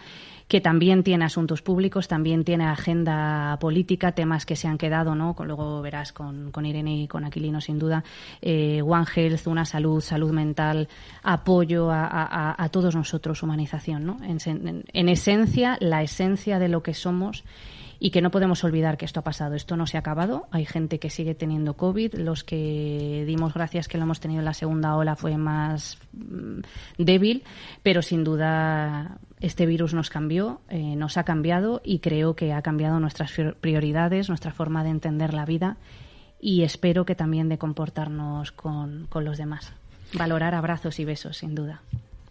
que 0.47 0.61
también 0.61 1.03
tiene 1.03 1.25
asuntos 1.25 1.61
públicos, 1.61 2.07
también 2.07 2.43
tiene 2.43 2.65
agenda 2.65 3.57
política, 3.59 4.13
temas 4.13 4.47
que 4.47 4.55
se 4.55 4.67
han 4.67 4.79
quedado, 4.79 5.13
¿no? 5.13 5.35
Luego 5.45 5.83
verás 5.83 6.11
con, 6.11 6.51
con 6.51 6.65
Irene 6.65 7.03
y 7.03 7.07
con 7.07 7.25
Aquilino, 7.25 7.61
sin 7.61 7.77
duda, 7.77 8.03
eh, 8.41 8.81
One 8.81 9.05
Health, 9.15 9.45
una 9.45 9.65
salud, 9.65 10.01
salud 10.01 10.31
mental, 10.31 10.89
apoyo 11.21 11.91
a, 11.91 12.55
a, 12.57 12.69
todos 12.69 12.95
nosotros, 12.95 13.43
humanización, 13.43 14.05
¿no? 14.05 14.17
en 14.23 15.09
esencia, 15.09 15.77
la 15.79 16.01
esencia 16.01 16.57
de 16.57 16.69
lo 16.69 16.81
que 16.81 16.93
somos 16.93 17.43
y 17.99 18.09
que 18.11 18.21
no 18.21 18.31
podemos 18.31 18.63
olvidar 18.63 18.97
que 18.97 19.05
esto 19.05 19.21
ha 19.21 19.23
pasado. 19.23 19.55
Esto 19.55 19.77
no 19.77 19.87
se 19.87 19.97
ha 19.97 20.01
acabado. 20.01 20.47
Hay 20.51 20.65
gente 20.65 20.99
que 20.99 21.09
sigue 21.09 21.35
teniendo 21.35 21.75
COVID. 21.75 22.15
Los 22.15 22.43
que 22.43 23.23
dimos 23.27 23.53
gracias 23.53 23.87
que 23.87 23.97
lo 23.97 24.03
hemos 24.03 24.19
tenido 24.19 24.39
en 24.39 24.45
la 24.45 24.53
segunda 24.53 24.95
ola 24.95 25.15
fue 25.15 25.37
más 25.37 25.97
mm, 26.13 26.59
débil, 26.97 27.43
pero 27.83 28.01
sin 28.01 28.23
duda 28.23 29.17
este 29.39 29.65
virus 29.65 29.93
nos 29.93 30.09
cambió, 30.09 30.61
eh, 30.69 30.95
nos 30.95 31.17
ha 31.17 31.23
cambiado 31.23 31.81
y 31.83 31.99
creo 31.99 32.35
que 32.35 32.53
ha 32.53 32.61
cambiado 32.61 32.99
nuestras 32.99 33.31
prioridades, 33.59 34.29
nuestra 34.29 34.51
forma 34.51 34.83
de 34.83 34.89
entender 34.89 35.33
la 35.33 35.45
vida 35.45 35.77
y 36.39 36.63
espero 36.63 37.05
que 37.05 37.15
también 37.15 37.49
de 37.49 37.57
comportarnos 37.57 38.51
con, 38.51 39.07
con 39.07 39.25
los 39.25 39.37
demás. 39.37 39.73
Valorar 40.13 40.55
abrazos 40.55 40.99
y 40.99 41.05
besos, 41.05 41.37
sin 41.37 41.55
duda. 41.55 41.81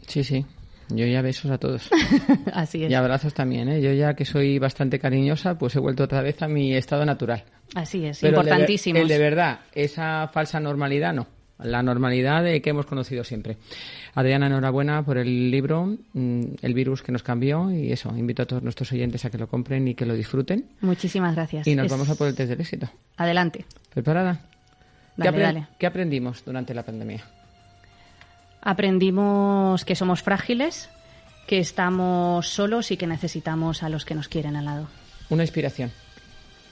Sí, 0.07 0.25
sí, 0.25 0.47
yo 0.89 1.07
ya 1.07 1.23
besos 1.23 1.51
a 1.51 1.59
todos. 1.59 1.89
Así 2.53 2.85
es. 2.85 2.91
Y 2.91 2.95
abrazos 2.95 3.35
también, 3.35 3.69
¿eh? 3.69 3.81
Yo 3.81 3.93
ya 3.93 4.15
que 4.15 4.25
soy 4.25 4.59
bastante 4.59 4.99
cariñosa, 4.99 5.57
pues 5.59 5.75
he 5.77 5.81
vuelto 5.81 6.05
otra 6.05 6.23
vez 6.23 6.41
a 6.43 6.49
mi 6.49 6.75
estado 6.75 7.05
natural. 7.05 7.45
Así 7.75 8.05
es, 8.05 8.21
Pero 8.21 8.39
importantísimo. 8.39 8.99
El 8.99 9.09
de, 9.09 9.19
verdad, 9.19 9.61
esa 9.75 10.29
falsa 10.29 10.61
normalidad 10.61 11.13
no. 11.13 11.27
La 11.59 11.83
normalidad 11.83 12.43
de 12.43 12.61
que 12.61 12.71
hemos 12.71 12.85
conocido 12.85 13.23
siempre. 13.23 13.57
Adriana, 14.15 14.47
enhorabuena 14.47 15.05
por 15.05 15.19
el 15.19 15.51
libro, 15.51 15.97
mm, 16.13 16.43
El 16.63 16.75
virus 16.75 17.03
que 17.03 17.13
nos 17.13 17.23
cambió. 17.23 17.71
Y 17.71 17.93
eso, 17.93 18.15
invito 18.17 18.43
a 18.43 18.47
todos 18.47 18.63
nuestros 18.63 18.91
oyentes 18.93 19.25
a 19.25 19.31
que 19.31 19.39
lo 19.39 19.47
compren 19.47 19.87
y 19.87 19.95
que 19.95 20.05
lo 20.05 20.15
disfruten. 20.15 20.67
Muchísimas 20.81 21.35
gracias. 21.35 21.67
Y 21.67 21.77
nos 21.77 21.91
vamos 21.91 22.09
a 22.11 22.17
por 22.17 22.29
el 22.29 22.35
test 22.35 22.51
del 22.51 22.61
éxito. 22.61 22.89
Adelante. 23.17 23.65
¿Preparada? 23.93 24.41
Dale, 25.17 25.39
dale. 25.39 25.67
¿Qué 25.79 25.87
aprendimos 25.87 26.45
durante 26.45 26.75
la 26.75 26.83
pandemia? 26.83 27.25
Aprendimos 28.65 29.85
que 29.85 29.95
somos 29.95 30.23
frágiles, 30.23 30.89
que 31.47 31.59
estamos 31.59 32.49
solos 32.49 32.91
y 32.91 32.97
que 32.97 33.07
necesitamos 33.07 33.83
a 33.83 33.91
los 33.91 34.07
que 34.07 34.15
nos 34.15 34.29
quieren 34.29 34.57
al 34.57 34.65
lado. 34.65 34.89
Una 35.29 35.43
inspiración. 35.43 35.93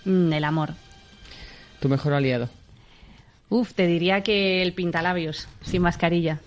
Mm, 0.07 0.33
el 0.33 0.45
amor. 0.45 0.71
Tu 1.81 1.91
mejor 1.91 2.15
aliado. 2.15 2.49
Uf, 3.51 3.75
te 3.75 3.87
diría 3.87 4.23
que 4.23 4.63
el 4.63 4.73
pintalabios, 4.73 5.47
sin 5.61 5.83
mascarilla. 5.83 6.41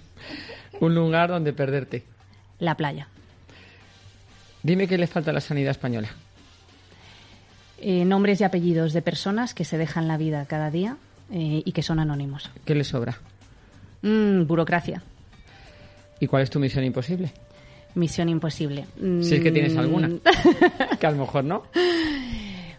Un 0.80 0.96
lugar 0.96 1.30
donde 1.30 1.54
perderte. 1.54 2.04
La 2.58 2.76
playa. 2.76 3.08
Dime 4.64 4.88
qué 4.88 4.98
le 4.98 5.06
falta 5.06 5.30
a 5.30 5.34
la 5.36 5.42
sanidad 5.42 5.72
española. 5.72 6.10
Eh, 7.80 8.04
nombres 8.04 8.42
y 8.42 8.44
apellidos 8.46 8.94
de 8.94 9.04
personas 9.04 9.54
que 9.54 9.64
se 9.64 9.78
dejan 9.78 10.08
la 10.08 10.18
vida 10.18 10.46
cada 10.48 10.72
día 10.72 10.98
eh, 11.32 11.62
y 11.64 11.72
que 11.72 11.84
son 11.84 12.00
anónimos. 12.00 12.50
¿Qué 12.66 12.74
le 12.74 12.84
sobra? 12.84 13.20
Mm, 14.02 14.48
burocracia. 14.48 15.04
¿Y 16.20 16.28
cuál 16.28 16.44
es 16.44 16.50
tu 16.50 16.60
misión 16.60 16.84
imposible? 16.84 17.32
Misión 17.96 18.30
imposible. 18.30 18.86
Si 19.22 19.36
es 19.36 19.42
que 19.42 19.52
tienes 19.52 19.76
alguna. 19.78 20.10
Mm. 20.10 20.20
que 21.00 21.08
a 21.08 21.12
lo 21.12 21.18
mejor 21.18 21.44
no. 21.44 21.64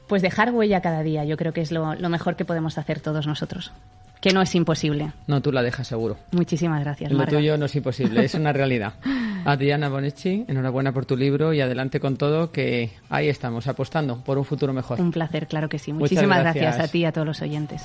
Pues 0.07 0.23
dejar 0.23 0.53
huella 0.53 0.81
cada 0.83 1.03
día, 1.03 1.25
yo 1.25 1.37
creo 1.37 1.53
que 1.53 1.63
es 1.63 1.73
lo, 1.73 1.95
lo, 1.95 2.09
mejor 2.09 2.37
que 2.37 2.45
podemos 2.45 2.79
hacer 2.79 3.01
todos 3.01 3.27
nosotros. 3.27 3.73
Que 4.21 4.33
no 4.33 4.41
es 4.41 4.55
imposible. 4.55 5.13
No, 5.27 5.43
tú 5.43 5.53
la 5.53 5.63
dejas 5.63 5.87
seguro. 5.89 6.17
Muchísimas 6.33 6.81
gracias. 6.81 7.11
Lo 7.11 7.19
Marga. 7.19 7.37
tuyo 7.37 7.57
no 7.59 7.67
es 7.67 7.75
imposible, 7.75 8.25
es 8.25 8.35
una 8.35 8.53
realidad. 8.53 8.95
Adriana 9.45 9.89
Bonetti, 9.89 10.45
enhorabuena 10.49 10.93
por 10.93 11.07
tu 11.07 11.17
libro 11.17 11.53
y 11.53 11.61
adelante 11.61 12.01
con 12.01 12.17
todo, 12.17 12.51
que 12.51 12.91
ahí 13.09 13.29
estamos, 13.29 13.69
apostando 13.69 14.23
por 14.23 14.39
un 14.39 14.45
futuro 14.45 14.73
mejor. 14.73 15.01
Un 15.01 15.13
placer, 15.13 15.47
claro 15.47 15.69
que 15.69 15.79
sí. 15.79 15.93
Muchísimas 15.93 16.41
gracias. 16.41 16.65
gracias 16.65 16.89
a 16.89 16.91
ti 16.91 16.99
y 17.01 17.05
a 17.05 17.13
todos 17.13 17.27
los 17.27 17.41
oyentes. 17.43 17.85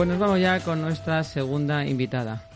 Pues 0.00 0.08
nos 0.08 0.18
vamos 0.18 0.40
ya 0.40 0.58
con 0.60 0.80
nuestra 0.80 1.22
segunda 1.22 1.86
invitada. 1.86 2.48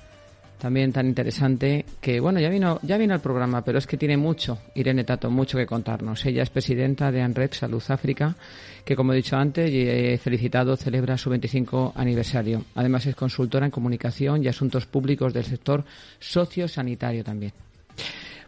También 0.58 0.94
tan 0.94 1.06
interesante 1.06 1.84
que, 2.00 2.18
bueno, 2.18 2.40
ya 2.40 2.48
vino, 2.48 2.80
ya 2.80 2.96
vino 2.96 3.12
al 3.12 3.20
programa, 3.20 3.62
pero 3.62 3.76
es 3.76 3.86
que 3.86 3.98
tiene 3.98 4.16
mucho, 4.16 4.60
Irene 4.74 5.04
Tato, 5.04 5.30
mucho 5.30 5.58
que 5.58 5.66
contarnos. 5.66 6.24
Ella 6.24 6.42
es 6.42 6.48
presidenta 6.48 7.12
de 7.12 7.20
ANRED 7.20 7.52
Salud 7.52 7.82
África, 7.88 8.34
que 8.82 8.96
como 8.96 9.12
he 9.12 9.16
dicho 9.16 9.36
antes, 9.36 9.70
he 9.70 10.16
felicitado, 10.16 10.74
celebra 10.74 11.18
su 11.18 11.28
25 11.28 11.92
aniversario. 11.94 12.64
Además 12.76 13.04
es 13.04 13.14
consultora 13.14 13.66
en 13.66 13.72
comunicación 13.72 14.42
y 14.42 14.48
asuntos 14.48 14.86
públicos 14.86 15.34
del 15.34 15.44
sector 15.44 15.84
sociosanitario 16.20 17.22
también. 17.24 17.52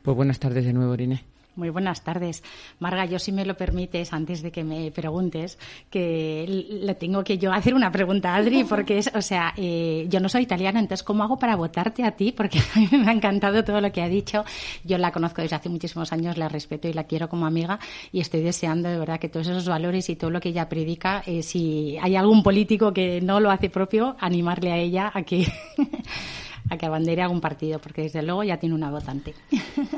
Pues 0.03 0.17
buenas 0.17 0.39
tardes 0.39 0.65
de 0.65 0.73
nuevo, 0.73 0.95
Irene. 0.95 1.36
Muy 1.57 1.71
buenas 1.71 2.03
tardes. 2.03 2.43
Marga, 2.79 3.07
yo 3.07 3.19
si 3.19 3.33
me 3.33 3.47
lo 3.47 3.57
permites, 3.57 4.13
antes 4.13 4.43
de 4.43 4.53
que 4.53 4.63
me 4.63 4.91
preguntes, 4.91 5.59
que 5.91 6.67
le 6.69 6.95
tengo 6.95 7.25
que 7.25 7.39
yo 7.39 7.51
hacer 7.51 7.75
una 7.75 7.91
pregunta 7.91 8.35
a 8.35 8.37
Adri, 8.37 8.65
porque 8.69 8.99
es, 8.99 9.11
o 9.15 9.23
sea, 9.23 9.55
eh, 9.57 10.07
yo 10.09 10.21
no 10.21 10.29
soy 10.29 10.43
italiana, 10.43 10.81
entonces, 10.81 11.03
¿cómo 11.03 11.25
hago 11.25 11.39
para 11.39 11.57
votarte 11.57 12.05
a 12.05 12.11
ti? 12.11 12.33
Porque 12.33 12.59
a 12.75 12.79
mí 12.79 12.89
me 12.93 13.09
ha 13.09 13.13
encantado 13.13 13.65
todo 13.65 13.81
lo 13.81 13.91
que 13.91 14.03
ha 14.03 14.09
dicho. 14.09 14.45
Yo 14.85 14.99
la 14.99 15.13
conozco 15.13 15.41
desde 15.41 15.57
hace 15.57 15.71
muchísimos 15.71 16.13
años, 16.13 16.37
la 16.37 16.51
respeto 16.51 16.89
y 16.89 16.93
la 16.93 17.05
quiero 17.05 17.29
como 17.31 17.47
amiga 17.47 17.79
y 18.13 18.21
estoy 18.21 18.43
deseando 18.43 18.91
de 18.91 18.99
verdad 18.99 19.19
que 19.19 19.31
todos 19.31 19.49
esos 19.49 19.67
valores 19.67 20.11
y 20.11 20.17
todo 20.17 20.31
lo 20.31 20.41
que 20.41 20.51
ella 20.51 20.69
predica, 20.69 21.23
eh, 21.27 21.43
si 21.43 21.97
hay 22.03 22.17
algún 22.17 22.43
político 22.43 22.93
que 22.93 23.23
no 23.23 23.41
lo 23.41 23.51
hace 23.51 23.71
propio, 23.71 24.15
animarle 24.21 24.73
a 24.73 24.77
ella 24.77 25.11
a 25.15 25.23
que... 25.23 25.47
a 26.69 26.77
que 26.77 26.87
abandere 26.87 27.23
algún 27.23 27.41
partido, 27.41 27.79
porque 27.79 28.03
desde 28.03 28.23
luego 28.23 28.43
ya 28.43 28.57
tiene 28.57 28.75
una 28.75 28.91
votante. 28.91 29.35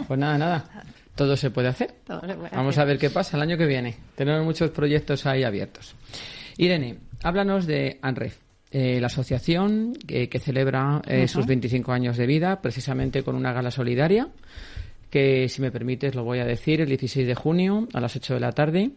Pues 0.07 0.21
nada, 0.21 0.37
nada. 0.37 0.64
Todo 1.18 1.37
se 1.37 1.50
puede 1.50 1.66
hacer. 1.66 1.92
Todo 2.07 2.20
se 2.20 2.35
puede 2.35 2.50
Vamos 2.54 2.74
hacer. 2.76 2.83
a 2.83 2.85
ver 2.87 2.98
qué 2.98 3.11
pasa 3.11 3.37
el 3.37 3.42
año 3.42 3.59
que 3.59 3.66
viene. 3.66 3.96
Tenemos 4.14 4.44
muchos 4.44 4.70
proyectos 4.70 5.26
ahí 5.26 5.42
abiertos. 5.42 5.96
Irene, 6.59 6.98
háblanos 7.24 7.66
de 7.66 7.98
ANREF, 8.02 8.38
eh, 8.70 9.00
la 9.00 9.09
asociación 9.09 9.94
que, 10.07 10.28
que 10.28 10.38
celebra 10.38 11.02
eh, 11.09 11.26
sus 11.26 11.44
25 11.44 11.90
años 11.90 12.16
de 12.16 12.26
vida, 12.26 12.62
precisamente 12.62 13.24
con 13.24 13.35
una 13.35 13.52
gala 13.52 13.72
solidaria, 13.72 14.28
que 15.11 15.48
si 15.48 15.61
me 15.61 15.72
permites 15.72 16.14
lo 16.14 16.22
voy 16.22 16.38
a 16.38 16.44
decir, 16.44 16.81
el 16.81 16.88
16 16.88 17.26
de 17.26 17.35
junio 17.35 17.88
a 17.92 18.00
las 18.00 18.14
8 18.14 18.35
de 18.35 18.40
la 18.40 18.52
tarde, 18.52 18.92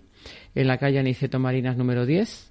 en 0.53 0.67
la 0.67 0.77
calle 0.77 0.99
Aniceto 0.99 1.39
Marinas 1.39 1.75
número 1.75 2.05
10 2.05 2.50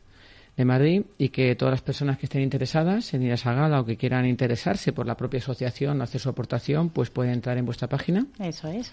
de 0.56 0.64
Madrid 0.64 1.02
y 1.16 1.30
que 1.30 1.54
todas 1.54 1.72
las 1.72 1.82
personas 1.82 2.18
que 2.18 2.26
estén 2.26 2.42
interesadas 2.42 3.14
en 3.14 3.22
ir 3.22 3.30
a 3.32 3.34
esa 3.34 3.52
gala 3.54 3.80
o 3.80 3.84
que 3.84 3.96
quieran 3.96 4.26
interesarse 4.26 4.92
por 4.92 5.06
la 5.06 5.16
propia 5.16 5.38
asociación 5.38 6.00
o 6.00 6.04
hacer 6.04 6.20
su 6.20 6.28
aportación, 6.28 6.90
pues 6.90 7.10
pueden 7.10 7.32
entrar 7.32 7.56
en 7.56 7.64
vuestra 7.64 7.88
página 7.88 8.26
Eso 8.38 8.68
es. 8.68 8.92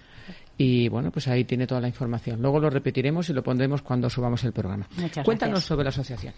y 0.57 0.87
bueno, 0.87 1.11
pues 1.11 1.27
ahí 1.27 1.43
tiene 1.43 1.67
toda 1.67 1.81
la 1.81 1.87
información. 1.87 2.41
Luego 2.41 2.59
lo 2.59 2.69
repetiremos 2.69 3.29
y 3.29 3.33
lo 3.33 3.43
pondremos 3.43 3.81
cuando 3.81 4.09
subamos 4.09 4.43
el 4.43 4.53
programa. 4.53 4.87
Muchas 4.97 5.25
Cuéntanos 5.25 5.55
gracias. 5.55 5.67
sobre 5.67 5.83
la 5.83 5.89
asociación. 5.89 6.33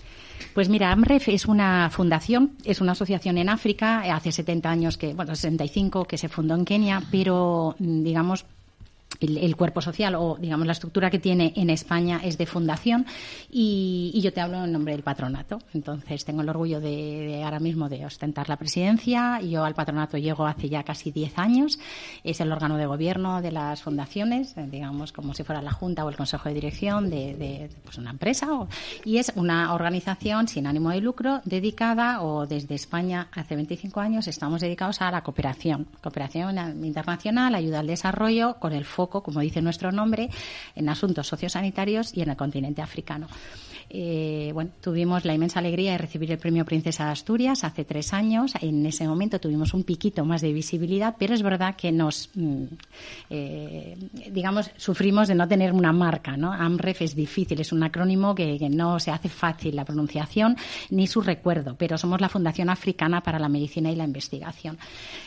Pues 0.53 0.67
mira, 0.69 0.91
AMREF 0.91 1.29
es 1.29 1.45
una 1.45 1.89
fundación, 1.91 2.53
es 2.65 2.81
una 2.81 2.93
asociación 2.93 3.37
en 3.37 3.49
África, 3.49 3.99
hace 4.15 4.31
70 4.31 4.69
años 4.69 4.97
que, 4.97 5.13
bueno, 5.13 5.35
65 5.35 6.05
que 6.05 6.17
se 6.17 6.29
fundó 6.29 6.55
en 6.55 6.65
Kenia, 6.65 7.03
pero 7.11 7.75
mm, 7.77 8.03
digamos 8.03 8.45
el, 9.19 9.55
cuerpo 9.55 9.81
social 9.81 10.15
o 10.15 10.37
digamos 10.39 10.65
la 10.65 10.73
estructura 10.73 11.09
que 11.09 11.19
tiene 11.19 11.53
en 11.55 11.69
España 11.69 12.21
es 12.23 12.37
de 12.37 12.45
fundación 12.45 13.05
y, 13.49 14.19
yo 14.19 14.33
te 14.33 14.41
hablo 14.41 14.65
en 14.65 14.71
nombre 14.73 14.93
del 14.93 15.03
patronato. 15.03 15.59
Entonces 15.73 16.25
tengo 16.25 16.41
el 16.41 16.49
orgullo 16.49 16.81
de, 16.81 17.41
ahora 17.43 17.59
mismo 17.59 17.87
de 17.87 18.05
ostentar 18.05 18.49
la 18.49 18.57
presidencia. 18.57 19.39
Yo 19.39 19.63
al 19.63 19.75
patronato 19.75 20.17
llego 20.17 20.45
hace 20.45 20.67
ya 20.67 20.83
casi 20.83 21.11
10 21.11 21.37
años. 21.37 21.79
Es 22.25 22.41
el 22.41 22.51
órgano 22.51 22.75
de 22.75 22.85
gobierno 22.85 23.41
de 23.41 23.53
las 23.53 23.81
fundaciones, 23.81 24.57
eh, 24.57 24.67
digamos 24.69 25.13
como 25.13 25.33
si 25.33 25.43
fuera 25.43 25.61
la 25.61 25.71
junta 25.71 26.03
o 26.03 26.09
el 26.09 26.17
consejo 26.17 26.49
de 26.49 26.55
dirección 26.55 27.09
de, 27.09 27.69
pues 27.83 27.97
una 27.97 28.11
empresa 28.11 28.47
y 29.05 29.17
es 29.17 29.31
una 29.35 29.73
organización 29.73 30.47
sin 30.47 30.67
ánimo 30.67 30.89
de 30.91 31.01
lucro 31.01 31.41
dedicada 31.45 32.21
o 32.21 32.45
desde 32.45 32.75
España 32.75 33.27
hace 33.31 33.55
25 33.55 33.99
años 33.99 34.27
estamos 34.27 34.61
dedicados 34.61 35.01
a 35.01 35.11
la 35.11 35.21
cooperación, 35.21 35.87
cooperación 36.01 36.57
internacional, 36.83 37.55
ayuda 37.55 37.79
al 37.79 37.87
desarrollo 37.87 38.55
con 38.59 38.73
el 38.73 38.85
foco, 38.85 39.08
como 39.09 39.39
dice 39.41 39.61
nuestro 39.61 39.91
nombre, 39.91 40.29
en 40.75 40.89
asuntos 40.89 41.27
sociosanitarios 41.27 42.15
y 42.15 42.21
en 42.21 42.29
el 42.29 42.37
continente 42.37 42.81
africano. 42.81 43.27
Eh, 43.91 44.51
bueno, 44.53 44.69
tuvimos 44.81 45.25
la 45.25 45.33
inmensa 45.33 45.59
alegría 45.59 45.93
de 45.93 45.97
recibir 45.97 46.31
el 46.31 46.37
premio 46.37 46.63
Princesa 46.63 47.05
de 47.05 47.11
Asturias 47.11 47.63
hace 47.63 47.85
tres 47.85 48.13
años. 48.13 48.53
En 48.61 48.85
ese 48.85 49.07
momento 49.07 49.39
tuvimos 49.39 49.73
un 49.73 49.83
piquito 49.83 50.23
más 50.25 50.41
de 50.41 50.53
visibilidad, 50.53 51.15
pero 51.17 51.33
es 51.33 51.41
verdad 51.41 51.75
que 51.75 51.91
nos, 51.91 52.29
mm, 52.35 52.63
eh, 53.31 53.97
digamos, 54.31 54.69
sufrimos 54.77 55.27
de 55.27 55.35
no 55.35 55.47
tener 55.47 55.73
una 55.73 55.91
marca, 55.91 56.37
¿no? 56.37 56.53
AMREF 56.53 57.01
es 57.01 57.15
difícil, 57.15 57.59
es 57.59 57.71
un 57.71 57.81
acrónimo 57.81 58.35
que, 58.35 58.59
no 58.69 58.99
se 58.99 59.09
hace 59.09 59.29
fácil 59.29 59.75
la 59.75 59.83
pronunciación 59.83 60.55
ni 60.91 61.07
su 61.07 61.21
recuerdo, 61.21 61.75
pero 61.75 61.97
somos 61.97 62.21
la 62.21 62.29
Fundación 62.29 62.69
Africana 62.69 63.21
para 63.21 63.39
la 63.39 63.49
Medicina 63.49 63.91
y 63.91 63.95
la 63.95 64.03
Investigación. 64.03 64.77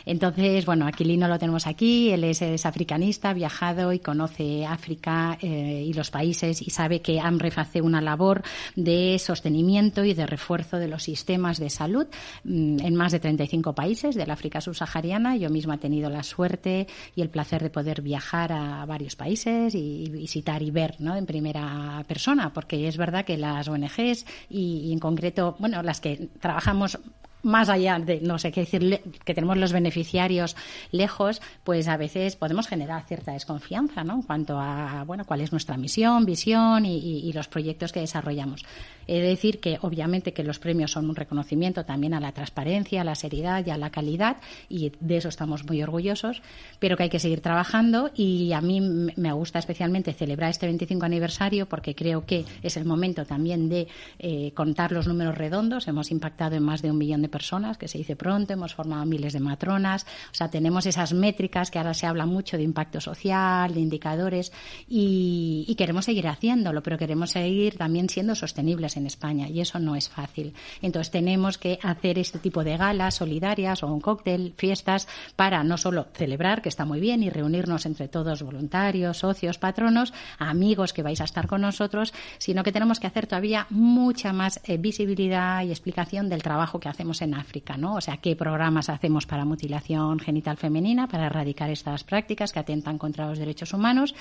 Entonces, 0.05 0.65
bueno, 0.65 0.87
Aquilino 0.87 1.27
lo 1.27 1.37
tenemos 1.37 1.67
aquí, 1.67 2.11
él 2.11 2.23
es, 2.23 2.41
es 2.41 2.65
africanista, 2.65 3.31
ha 3.31 3.72
y 3.93 3.99
conoce 3.99 4.65
África 4.65 5.37
eh, 5.41 5.83
y 5.85 5.93
los 5.93 6.11
países 6.11 6.61
y 6.61 6.69
sabe 6.69 7.01
que 7.01 7.19
AMREF 7.19 7.57
hace 7.57 7.81
una 7.81 8.01
labor 8.01 8.43
de 8.75 9.17
sostenimiento 9.19 10.03
y 10.03 10.13
de 10.13 10.25
refuerzo 10.25 10.77
de 10.77 10.87
los 10.87 11.03
sistemas 11.03 11.59
de 11.59 11.69
salud 11.69 12.07
mm, 12.43 12.79
en 12.79 12.95
más 12.95 13.11
de 13.11 13.19
35 13.19 13.73
países 13.73 14.15
del 14.15 14.29
África 14.31 14.61
subsahariana. 14.61 15.35
Yo 15.37 15.49
misma 15.49 15.75
he 15.75 15.79
tenido 15.79 16.09
la 16.09 16.23
suerte 16.23 16.87
y 17.15 17.21
el 17.21 17.29
placer 17.29 17.63
de 17.63 17.69
poder 17.69 18.01
viajar 18.01 18.51
a 18.51 18.85
varios 18.85 19.15
países 19.15 19.73
y, 19.73 20.03
y 20.03 20.09
visitar 20.09 20.61
y 20.61 20.71
ver 20.71 20.95
¿no? 20.99 21.15
en 21.15 21.25
primera 21.25 22.03
persona, 22.07 22.53
porque 22.53 22.87
es 22.87 22.97
verdad 22.97 23.25
que 23.25 23.37
las 23.37 23.67
ONGs 23.67 24.25
y, 24.49 24.87
y 24.87 24.93
en 24.93 24.99
concreto, 24.99 25.55
bueno, 25.59 25.81
las 25.81 25.99
que 25.99 26.29
trabajamos 26.39 26.99
más 27.43 27.69
allá 27.69 27.99
de, 27.99 28.21
no 28.21 28.39
sé 28.39 28.51
qué 28.51 28.61
decir, 28.61 29.01
que 29.23 29.33
tenemos 29.33 29.57
los 29.57 29.73
beneficiarios 29.73 30.55
lejos, 30.91 31.41
pues 31.63 31.87
a 31.87 31.97
veces 31.97 32.35
podemos 32.35 32.67
generar 32.67 33.03
cierta 33.05 33.33
desconfianza, 33.33 34.03
¿no? 34.03 34.15
En 34.15 34.21
cuanto 34.23 34.59
a, 34.59 35.03
bueno, 35.05 35.25
cuál 35.25 35.41
es 35.41 35.51
nuestra 35.51 35.77
misión, 35.77 36.25
visión 36.25 36.85
y, 36.85 37.31
los 37.33 37.47
proyectos 37.47 37.91
que 37.91 37.99
desarrollamos. 37.99 38.63
He 39.07 39.19
de 39.19 39.27
decir 39.27 39.59
que, 39.59 39.79
obviamente, 39.81 40.33
que 40.33 40.43
los 40.43 40.59
premios 40.59 40.91
son 40.91 41.09
un 41.09 41.15
reconocimiento 41.15 41.83
también 41.83 42.13
a 42.13 42.19
la 42.19 42.31
transparencia, 42.31 43.01
a 43.01 43.03
la 43.03 43.15
seriedad 43.15 43.65
y 43.65 43.71
a 43.71 43.77
la 43.77 43.89
calidad, 43.89 44.37
y 44.69 44.91
de 44.99 45.17
eso 45.17 45.29
estamos 45.29 45.65
muy 45.65 45.81
orgullosos, 45.81 46.41
pero 46.79 46.95
que 46.95 47.03
hay 47.03 47.09
que 47.09 47.19
seguir 47.19 47.41
trabajando 47.41 48.11
y 48.15 48.53
a 48.53 48.61
mí 48.61 48.81
me 48.81 49.33
gusta 49.33 49.59
especialmente 49.59 50.13
celebrar 50.13 50.51
este 50.51 50.67
25 50.67 51.05
aniversario 51.05 51.67
porque 51.67 51.95
creo 51.95 52.25
que 52.25 52.45
es 52.61 52.77
el 52.77 52.85
momento 52.85 53.25
también 53.25 53.67
de 53.67 53.87
eh, 54.19 54.51
contar 54.53 54.91
los 54.91 55.07
números 55.07 55.37
redondos. 55.37 55.87
Hemos 55.87 56.11
impactado 56.11 56.55
en 56.55 56.63
más 56.63 56.81
de 56.81 56.91
un 56.91 56.97
millón 56.97 57.21
de 57.21 57.29
personas, 57.33 57.79
que 57.79 57.87
se 57.87 57.97
dice 57.97 58.15
pronto, 58.15 58.53
hemos 58.53 58.75
formado 58.75 59.03
miles 59.05 59.33
de 59.33 59.39
matronas, 59.39 60.05
o 60.31 60.35
sea, 60.35 60.49
tenemos 60.49 60.85
esas 60.85 61.13
métricas 61.13 61.71
que 61.71 61.79
ahora 61.79 61.95
se 61.95 62.05
habla 62.05 62.27
mucho 62.27 62.57
de 62.57 62.63
impacto 62.63 63.01
social, 63.01 63.73
de 63.73 63.79
indicadores, 63.79 64.53
y, 64.87 65.73
queremos 65.75 66.05
seguir 66.05 66.27
haciéndolo, 66.27 66.83
pero 66.83 66.99
queremos 66.99 67.31
seguir 67.31 67.77
también 67.77 68.07
siendo 68.07 68.35
sostenibles 68.35 68.95
en 68.95 69.07
España, 69.07 69.49
y 69.49 69.59
eso 69.59 69.79
no 69.79 69.95
es 69.95 70.07
fácil. 70.07 70.53
Entonces, 70.83 71.09
tenemos 71.11 71.57
que 71.57 71.79
hacer 71.81 72.19
este 72.19 72.37
tipo 72.37 72.63
de 72.63 72.77
galas 72.77 73.15
solidarias 73.15 73.81
o 73.81 73.87
un 73.87 73.99
cóctel, 73.99 74.53
fiestas, 74.55 75.07
para 75.35 75.63
no 75.63 75.77
solo 75.77 76.07
celebrar, 76.13 76.61
que 76.61 76.69
está 76.69 76.85
muy 76.85 76.99
bien, 76.99 77.23
y 77.23 77.31
reunirnos 77.31 77.87
entre 77.87 78.07
todos 78.07 78.43
voluntarios, 78.43 79.17
socios, 79.17 79.57
patronos, 79.57 80.13
amigos 80.37 80.93
que 80.93 81.01
vais 81.01 81.19
a 81.19 81.25
estar 81.25 81.47
con 81.47 81.61
nosotros, 81.61 82.13
sino 82.37 82.63
que 82.63 82.71
tenemos 82.71 82.99
que 82.99 83.07
hacer 83.07 83.25
todavía 83.25 83.65
mucha 83.71 84.31
más 84.31 84.61
eh, 84.65 84.77
visibilidad 84.77 85.63
y 85.63 85.71
explicación 85.71 86.29
del 86.29 86.43
trabajo 86.43 86.79
que 86.79 86.89
hacemos 86.89 87.21
en 87.23 87.33
África, 87.33 87.77
¿no? 87.77 87.95
O 87.95 88.01
sea, 88.01 88.17
qué 88.17 88.35
programas 88.35 88.89
hacemos 88.89 89.25
para 89.25 89.45
mutilación 89.45 90.19
genital 90.19 90.57
femenina, 90.57 91.07
para 91.07 91.27
erradicar 91.27 91.69
estas 91.69 92.03
prácticas 92.03 92.53
que 92.53 92.59
atentan 92.59 92.97
contra 92.97 93.27
los 93.27 93.39
derechos 93.39 93.73
humanos 93.73 94.13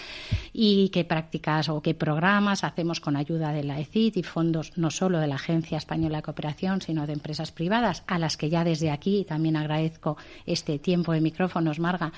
y 0.52 0.88
qué 0.90 1.04
prácticas 1.04 1.68
o 1.68 1.82
qué 1.82 1.94
programas 1.94 2.64
hacemos 2.64 3.00
con 3.00 3.16
ayuda 3.16 3.52
de 3.52 3.64
la 3.64 3.80
ECIT 3.80 4.16
y 4.16 4.22
fondos 4.22 4.72
no 4.76 4.90
solo 4.90 5.18
de 5.18 5.26
la 5.26 5.36
Agencia 5.36 5.78
Española 5.78 6.18
de 6.18 6.22
Cooperación, 6.22 6.80
sino 6.80 7.06
de 7.06 7.12
empresas 7.12 7.52
privadas, 7.52 8.02
a 8.06 8.18
las 8.18 8.36
que 8.36 8.50
ya 8.50 8.64
desde 8.64 8.90
aquí 8.90 9.24
también 9.28 9.56
agradezco 9.56 10.16
este 10.46 10.78
tiempo 10.78 11.12
de 11.12 11.20
micrófonos, 11.20 11.78
Marga, 11.78 12.12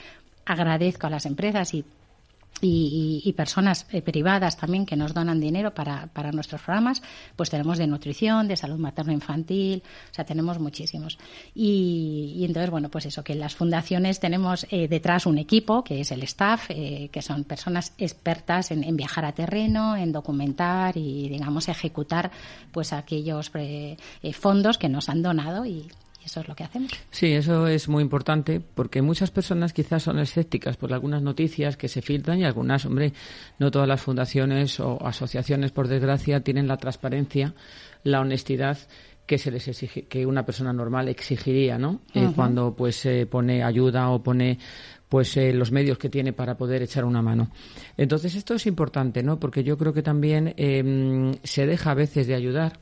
agradezco 0.44 1.06
a 1.06 1.10
las 1.10 1.26
empresas 1.26 1.72
y 1.74 1.84
y, 2.60 3.32
personas 3.36 3.86
eh, 3.90 4.00
privadas 4.00 4.56
también 4.56 4.86
que 4.86 4.96
nos 4.96 5.12
donan 5.12 5.40
dinero 5.40 5.74
para, 5.74 6.06
para, 6.06 6.32
nuestros 6.32 6.62
programas, 6.62 7.02
pues 7.36 7.50
tenemos 7.50 7.78
de 7.78 7.86
nutrición, 7.86 8.48
de 8.48 8.56
salud 8.56 8.78
materno-infantil, 8.78 9.82
o 10.10 10.14
sea, 10.14 10.24
tenemos 10.24 10.58
muchísimos. 10.58 11.18
Y, 11.54 12.42
entonces, 12.44 12.70
bueno, 12.70 12.88
pues 12.90 13.06
eso, 13.06 13.22
que 13.24 13.32
en 13.32 13.40
las 13.40 13.54
fundaciones 13.54 14.20
tenemos 14.20 14.66
eh, 14.70 14.88
detrás 14.88 15.26
un 15.26 15.38
equipo, 15.38 15.84
que 15.84 16.00
es 16.00 16.12
el 16.12 16.22
staff, 16.22 16.66
eh, 16.70 17.10
que 17.12 17.22
son 17.22 17.44
personas 17.44 17.92
expertas 17.98 18.70
en, 18.70 18.84
en, 18.84 18.96
viajar 18.96 19.24
a 19.24 19.32
terreno, 19.32 19.96
en 19.96 20.12
documentar 20.12 20.96
y, 20.96 21.28
digamos, 21.28 21.68
ejecutar 21.68 22.30
pues 22.72 22.92
aquellos 22.92 23.50
fondos 24.32 24.78
que 24.78 24.88
nos 24.88 25.08
han 25.08 25.22
donado 25.22 25.66
y 25.66 25.88
eso 26.24 26.40
es 26.40 26.48
lo 26.48 26.54
que 26.54 26.64
hacemos. 26.64 26.90
Sí, 27.10 27.32
eso 27.32 27.66
es 27.66 27.88
muy 27.88 28.02
importante 28.02 28.60
porque 28.60 29.02
muchas 29.02 29.30
personas 29.30 29.72
quizás 29.72 30.02
son 30.02 30.18
escépticas 30.18 30.76
por 30.76 30.92
algunas 30.92 31.22
noticias 31.22 31.76
que 31.76 31.88
se 31.88 32.02
filtran 32.02 32.40
y 32.40 32.44
algunas, 32.44 32.84
hombre, 32.86 33.12
no 33.58 33.70
todas 33.70 33.88
las 33.88 34.00
fundaciones 34.00 34.80
o 34.80 34.98
asociaciones, 35.06 35.72
por 35.72 35.88
desgracia, 35.88 36.40
tienen 36.40 36.68
la 36.68 36.76
transparencia, 36.76 37.54
la 38.02 38.20
honestidad 38.20 38.78
que 39.26 39.38
se 39.38 39.50
les 39.50 39.66
exige, 39.68 40.02
que 40.02 40.26
una 40.26 40.44
persona 40.44 40.72
normal 40.72 41.08
exigiría, 41.08 41.78
¿no? 41.78 42.02
Eh, 42.12 42.30
cuando 42.36 42.74
pues 42.76 42.96
se 42.96 43.26
pone 43.26 43.62
ayuda 43.62 44.10
o 44.10 44.22
pone 44.22 44.58
pues 45.08 45.36
eh, 45.36 45.52
los 45.52 45.72
medios 45.72 45.96
que 45.96 46.08
tiene 46.08 46.32
para 46.32 46.56
poder 46.56 46.82
echar 46.82 47.04
una 47.04 47.22
mano. 47.22 47.50
Entonces 47.96 48.34
esto 48.34 48.54
es 48.54 48.66
importante, 48.66 49.22
¿no? 49.22 49.38
Porque 49.38 49.62
yo 49.62 49.78
creo 49.78 49.92
que 49.92 50.02
también 50.02 50.54
em, 50.56 51.32
se 51.42 51.66
deja 51.66 51.92
a 51.92 51.94
veces 51.94 52.26
de 52.26 52.34
ayudar 52.34 52.80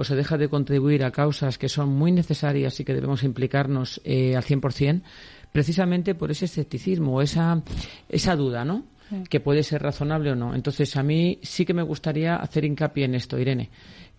o 0.00 0.04
se 0.04 0.16
deja 0.16 0.38
de 0.38 0.48
contribuir 0.48 1.04
a 1.04 1.10
causas 1.10 1.58
que 1.58 1.68
son 1.68 1.90
muy 1.90 2.10
necesarias 2.10 2.80
y 2.80 2.84
que 2.86 2.94
debemos 2.94 3.22
implicarnos 3.22 4.00
eh, 4.02 4.34
al 4.34 4.42
100%, 4.42 5.02
precisamente 5.52 6.14
por 6.14 6.30
ese 6.30 6.46
escepticismo, 6.46 7.16
o 7.16 7.20
esa, 7.20 7.62
esa 8.08 8.34
duda, 8.34 8.64
¿no? 8.64 8.86
Que 9.28 9.40
puede 9.40 9.62
ser 9.62 9.82
razonable 9.82 10.30
o 10.30 10.36
no. 10.36 10.54
Entonces, 10.54 10.96
a 10.96 11.02
mí 11.02 11.38
sí 11.42 11.66
que 11.66 11.74
me 11.74 11.82
gustaría 11.82 12.36
hacer 12.36 12.64
hincapié 12.64 13.04
en 13.04 13.14
esto, 13.14 13.38
Irene 13.38 13.68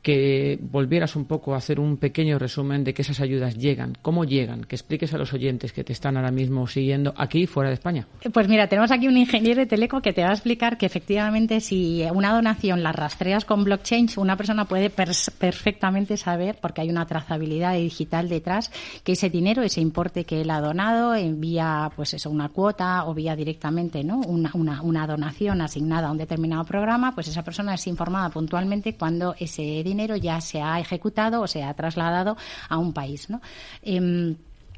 que 0.01 0.57
volvieras 0.61 1.15
un 1.15 1.25
poco 1.25 1.53
a 1.53 1.57
hacer 1.57 1.79
un 1.79 1.97
pequeño 1.97 2.39
resumen 2.39 2.83
de 2.83 2.93
que 2.93 3.03
esas 3.03 3.19
ayudas 3.19 3.57
llegan, 3.57 3.97
cómo 4.01 4.25
llegan, 4.25 4.63
que 4.63 4.75
expliques 4.75 5.13
a 5.13 5.17
los 5.17 5.33
oyentes 5.33 5.73
que 5.73 5.83
te 5.83 5.93
están 5.93 6.17
ahora 6.17 6.31
mismo 6.31 6.65
siguiendo 6.67 7.13
aquí 7.17 7.45
fuera 7.45 7.69
de 7.69 7.75
España. 7.75 8.07
Pues 8.33 8.47
mira, 8.47 8.67
tenemos 8.67 8.91
aquí 8.91 9.07
un 9.07 9.17
ingeniero 9.17 9.59
de 9.59 9.67
Teleco 9.67 10.01
que 10.01 10.13
te 10.13 10.23
va 10.23 10.29
a 10.29 10.33
explicar 10.33 10.77
que 10.77 10.85
efectivamente 10.85 11.61
si 11.61 12.03
una 12.13 12.33
donación 12.33 12.83
la 12.83 12.91
rastreas 12.91 13.45
con 13.45 13.63
blockchain, 13.63 14.09
una 14.17 14.35
persona 14.35 14.65
puede 14.65 14.89
perfectamente 14.89 16.17
saber, 16.17 16.57
porque 16.59 16.81
hay 16.81 16.89
una 16.89 17.05
trazabilidad 17.05 17.75
digital 17.75 18.29
detrás, 18.29 18.71
que 19.03 19.13
ese 19.13 19.29
dinero, 19.29 19.61
ese 19.61 19.81
importe 19.81 20.23
que 20.23 20.41
él 20.41 20.49
ha 20.49 20.61
donado, 20.61 21.13
envía 21.13 21.91
pues 21.95 22.13
eso, 22.13 22.29
una 22.29 22.49
cuota 22.49 23.05
o 23.05 23.13
vía 23.13 23.35
directamente 23.35 24.03
¿no? 24.03 24.19
una, 24.19 24.51
una, 24.81 25.07
donación 25.07 25.61
asignada 25.61 26.07
a 26.07 26.11
un 26.11 26.17
determinado 26.17 26.63
programa, 26.63 27.13
pues 27.13 27.27
esa 27.27 27.43
persona 27.43 27.73
es 27.75 27.87
informada 27.87 28.29
puntualmente 28.29 28.95
cuando 28.95 29.35
ese 29.37 29.83
dinero 29.91 30.15
ya 30.15 30.39
se 30.41 30.61
ha 30.61 30.79
ejecutado 30.79 31.41
o 31.41 31.47
se 31.47 31.63
ha 31.63 31.73
trasladado 31.73 32.37
a 32.69 32.77
un 32.77 32.93
país. 32.93 33.29
¿no? 33.29 33.41
Em, 33.81 34.35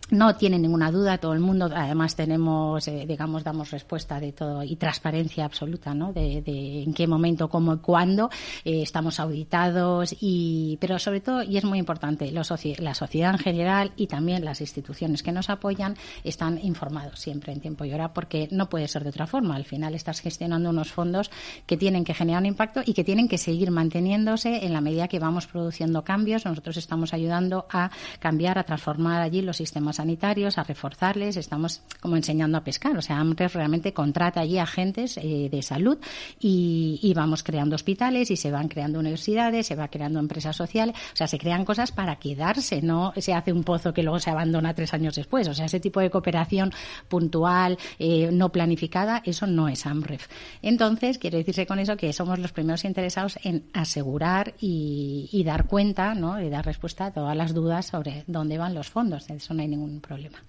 no 0.09 0.35
tiene 0.35 0.59
ninguna 0.59 0.91
duda 0.91 1.17
todo 1.17 1.33
el 1.33 1.39
mundo 1.39 1.69
además 1.73 2.15
tenemos 2.15 2.87
eh, 2.87 3.05
digamos 3.07 3.43
damos 3.43 3.71
respuesta 3.71 4.19
de 4.19 4.31
todo 4.31 4.63
y 4.63 4.75
transparencia 4.75 5.45
absoluta 5.45 5.93
no 5.93 6.13
de, 6.13 6.43
en 6.83 6.93
qué 6.93 7.07
momento 7.07 7.49
cómo 7.49 7.75
y 7.75 7.77
cuándo 7.77 8.29
eh, 8.65 8.81
estamos 8.81 9.19
auditados 9.19 10.15
y 10.19 10.77
pero 10.79 10.99
sobre 10.99 11.21
todo 11.21 11.43
y 11.43 11.57
es 11.57 11.63
muy 11.63 11.79
importante 11.79 12.31
la 12.31 12.43
sociedad 12.43 13.31
en 13.31 13.39
general 13.39 13.91
y 13.95 14.07
también 14.07 14.45
las 14.45 14.61
instituciones 14.61 15.23
que 15.23 15.31
nos 15.31 15.49
apoyan 15.49 15.95
están 16.23 16.59
informados 16.63 17.19
siempre 17.19 17.53
en 17.53 17.59
tiempo 17.59 17.85
y 17.85 17.93
hora 17.93 18.13
porque 18.13 18.47
no 18.51 18.69
puede 18.69 18.87
ser 18.87 19.03
de 19.03 19.09
otra 19.09 19.27
forma. 19.27 19.55
Al 19.55 19.65
final 19.65 19.95
estás 19.95 20.21
gestionando 20.21 20.69
unos 20.69 20.91
fondos 20.91 21.31
que 21.65 21.77
tienen 21.77 22.03
que 22.03 22.13
generar 22.13 22.41
un 22.41 22.47
impacto 22.47 22.81
y 22.85 22.93
que 22.93 23.03
tienen 23.03 23.27
que 23.27 23.37
seguir 23.37 23.71
manteniéndose 23.71 24.65
en 24.65 24.73
la 24.73 24.81
medida 24.81 25.07
que 25.07 25.19
vamos 25.19 25.47
produciendo 25.47 26.03
cambios. 26.03 26.45
Nosotros 26.45 26.77
estamos 26.77 27.13
ayudando 27.13 27.65
a 27.69 27.91
cambiar 28.19 28.57
a 28.57 28.63
transformar 28.63 29.21
allí 29.21 29.41
los 29.41 29.57
sistemas 29.57 29.92
sanitarios, 29.93 30.57
a 30.57 30.63
reforzarles, 30.63 31.37
estamos 31.37 31.81
como 31.99 32.15
enseñando 32.15 32.57
a 32.57 32.63
pescar. 32.63 32.97
O 32.97 33.01
sea, 33.01 33.19
AMRES 33.19 33.53
realmente 33.53 33.93
contrata 33.93 34.41
allí 34.41 34.57
agentes 34.57 35.17
eh, 35.17 35.49
de 35.51 35.61
salud 35.61 35.97
y, 36.39 37.13
vamos 37.15 37.43
creando 37.43 37.75
hospitales 37.75 38.31
y 38.31 38.37
se 38.37 38.49
van 38.49 38.67
creando 38.67 38.99
universidades, 38.99 39.67
se 39.67 39.75
va 39.75 39.87
creando 39.87 40.19
empresas 40.19 40.55
sociales. 40.55 40.95
O 41.13 41.15
sea, 41.15 41.27
se 41.27 41.37
crean 41.37 41.63
cosas 41.63 41.91
para 41.91 42.15
quedarse, 42.15 42.81
no 42.81 43.13
se 43.17 43.33
hace 43.33 43.53
un 43.53 43.63
pozo 43.63 43.93
que 43.93 44.01
luego 44.01 44.19
se 44.19 44.31
abandona 44.31 44.73
tres 44.73 44.93
años 44.93 45.15
después. 45.15 45.47
O 45.47 45.53
sea, 45.53 45.65
ese 45.65 45.79
tipo 45.79 45.99
de 45.99 46.09
cooperación 46.09 46.71
puntual, 47.07 47.77
eh, 47.99 48.29
no 48.31 48.51
planificada, 48.51 49.21
eso 49.25 49.45
no 49.45 49.67
es 49.67 49.85
AMREF. 49.85 50.27
Entonces, 50.61 51.19
quiero 51.19 51.37
decirse 51.37 51.67
con 51.67 51.79
eso 51.79 51.95
que 51.97 52.11
somos 52.13 52.39
los 52.39 52.51
primeros 52.51 52.83
interesados 52.85 53.37
en 53.43 53.65
asegurar 53.73 54.55
y, 54.59 55.43
dar 55.45 55.67
cuenta, 55.67 56.15
¿no? 56.15 56.41
y 56.41 56.49
dar 56.49 56.65
respuesta 56.65 57.07
a 57.07 57.11
todas 57.11 57.35
las 57.35 57.53
dudas 57.53 57.85
sobre 57.87 58.23
dónde 58.27 58.57
van 58.57 58.73
los 58.73 58.89
fondos. 58.89 59.29
Eso 59.29 59.53
no 59.53 59.61
hay 59.61 59.67
ningún 59.67 59.82
problema. 59.99 60.43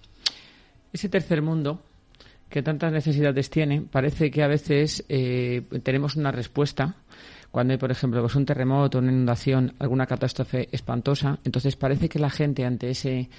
Ese 0.91 1.09
tercer 1.09 1.41
mundo 1.41 1.81
que 2.49 2.61
tantas 2.61 2.91
necesidades 2.91 3.49
tiene, 3.49 3.81
parece 3.81 4.31
que 4.31 4.43
a 4.43 4.47
veces 4.47 5.03
eh, 5.09 5.63
tenemos 5.83 6.15
una 6.15 6.31
respuesta 6.31 6.95
cuando 7.51 7.73
hay, 7.73 7.77
por 7.77 7.91
ejemplo, 7.91 8.21
pues 8.21 8.35
un 8.35 8.45
terremoto, 8.45 8.99
una 8.99 9.11
inundación, 9.11 9.73
alguna 9.79 10.05
catástrofe 10.05 10.67
espantosa, 10.71 11.39
entonces 11.43 11.75
parece 11.75 12.09
que 12.09 12.19
la 12.19 12.29
gente 12.29 12.65
ante 12.65 12.89
ese, 12.89 13.29